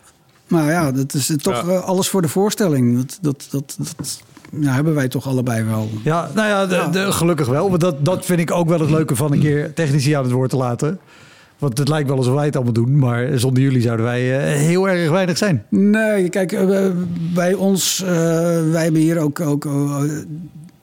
Maar 0.49 0.71
ja, 0.71 0.93
dat 0.93 1.15
is 1.15 1.33
toch 1.43 1.67
Ja. 1.67 1.73
eh, 1.73 1.85
alles 1.85 2.09
voor 2.09 2.23
de 2.23 2.29
voorstelling. 2.29 2.97
Dat, 2.97 3.19
dat, 3.21 3.49
dat, 3.51 3.77
dat 3.97 4.23
ja, 4.61 4.73
hebben 4.73 4.95
wij 4.95 5.09
toch 5.09 5.27
allebei 5.27 5.63
wel. 5.65 5.89
Ja, 6.05 6.31
nou 6.35 6.49
ja, 6.49 6.67
de, 6.67 6.75
Ja. 6.75 6.89
de- 6.89 7.13
gelukkig 7.13 7.47
wel. 7.49 7.69
Want 7.69 7.81
dat, 7.81 8.05
dat 8.05 8.25
vind 8.25 8.41
ik 8.41 8.51
ook 8.51 8.69
wel 8.69 8.81
het 8.81 8.91
leuke 8.91 9.17
van 9.17 9.33
een 9.33 9.41
keer 9.41 9.75
technici 9.75 10.13
aan 10.13 10.23
het 10.23 10.33
woord 10.33 10.51
te 10.51 10.57
laten. 10.57 10.99
Want 11.59 11.79
het 11.79 11.89
lijkt 11.89 12.09
wel 12.09 12.17
alsof 12.17 12.35
wij 12.35 12.45
het 12.45 12.55
allemaal 12.57 12.73
doen. 12.73 12.99
Maar 12.99 13.39
zonder 13.39 13.63
jullie 13.63 13.81
zouden 13.81 14.05
wij 14.07 14.39
eh, 14.53 14.55
heel 14.61 14.89
erg 14.89 15.11
weinig 15.11 15.39
zijn. 15.39 15.65
Nee, 15.69 16.29
kijk, 16.29 16.53
eh, 16.53 16.87
bij 17.35 17.55
ons, 17.55 18.03
eh, 18.03 18.09
wij 18.71 18.83
hebben 18.83 19.01
hier 19.01 19.19
ook, 19.19 19.41
ook 19.41 19.65
eh, 19.65 20.03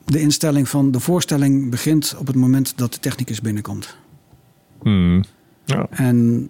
de 0.04 0.20
instelling 0.20 0.68
van 0.68 0.90
de 0.90 1.00
voorstelling 1.00 1.70
begint 1.70 2.14
op 2.18 2.26
het 2.26 2.36
moment 2.36 2.72
dat 2.76 2.92
de 2.92 3.00
technicus 3.00 3.40
binnenkomt. 3.40 3.96
Hmm. 4.82 5.24
Ja. 5.64 5.86
En 5.90 6.48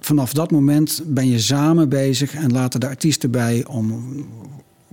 vanaf 0.00 0.32
dat 0.32 0.50
moment 0.50 1.02
ben 1.06 1.28
je 1.28 1.38
samen 1.38 1.88
bezig 1.88 2.34
en 2.34 2.52
laten 2.52 2.80
de 2.80 2.88
artiesten 2.88 3.30
bij 3.30 3.64
om 3.66 4.02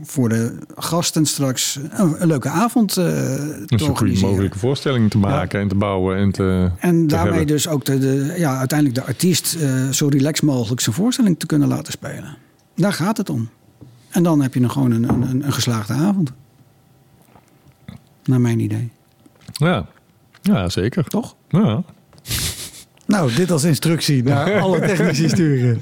voor 0.06 0.30
de 0.30 0.58
gasten 0.76 1.26
straks 1.26 1.80
een, 1.90 2.22
een 2.22 2.28
leuke 2.28 2.50
avond 2.50 2.98
eh, 2.98 3.06
Een 3.06 3.66
te 3.66 3.78
zo 3.78 3.86
goed 3.86 3.90
organiseren. 3.90 4.30
mogelijke 4.30 4.60
voorstelling 4.60 5.10
te 5.10 5.18
maken 5.18 5.60
en 5.60 5.68
te 5.68 5.76
bouwen 5.76 6.18
en 6.18 6.32
te... 6.32 6.72
En 6.80 7.08
te 7.08 7.16
daarmee 7.16 7.34
hebben. 7.34 7.48
dus 7.48 7.68
ook 7.68 7.86
de, 7.86 8.00
de, 8.00 8.34
ja, 8.38 8.58
uiteindelijk 8.58 9.00
de 9.00 9.06
artiest 9.06 9.56
eh, 9.56 9.90
zo 9.90 10.08
relaxed 10.08 10.46
mogelijk 10.46 10.82
zijn 10.82 10.96
voorstelling 10.96 11.40
te 11.40 11.46
kunnen 11.46 11.68
laten 11.68 11.92
spelen. 11.92 12.38
Daar 12.76 12.94
gaat 12.94 13.18
het 13.18 13.30
om. 13.30 13.50
En 14.10 14.24
dan 14.24 14.42
heb 14.42 14.54
je 14.54 14.60
nog 14.60 14.72
gewoon 14.72 14.92
een, 14.92 15.10
een, 15.10 15.46
een 15.46 15.54
geslaagde 15.54 15.94
avond. 15.94 16.32
Naar 18.24 18.42
mijn 18.42 18.60
idee. 18.60 18.92
Ja, 19.52 19.86
ja 20.42 20.70
zeker. 20.70 21.04
Toch? 21.04 21.36
Ja. 21.50 21.84
Nou, 23.06 23.34
dit 23.34 23.52
als 23.52 23.64
instructie 23.64 24.24
naar 24.24 24.60
alle 24.62 24.80
technici 24.80 25.30
sturen. 25.30 25.82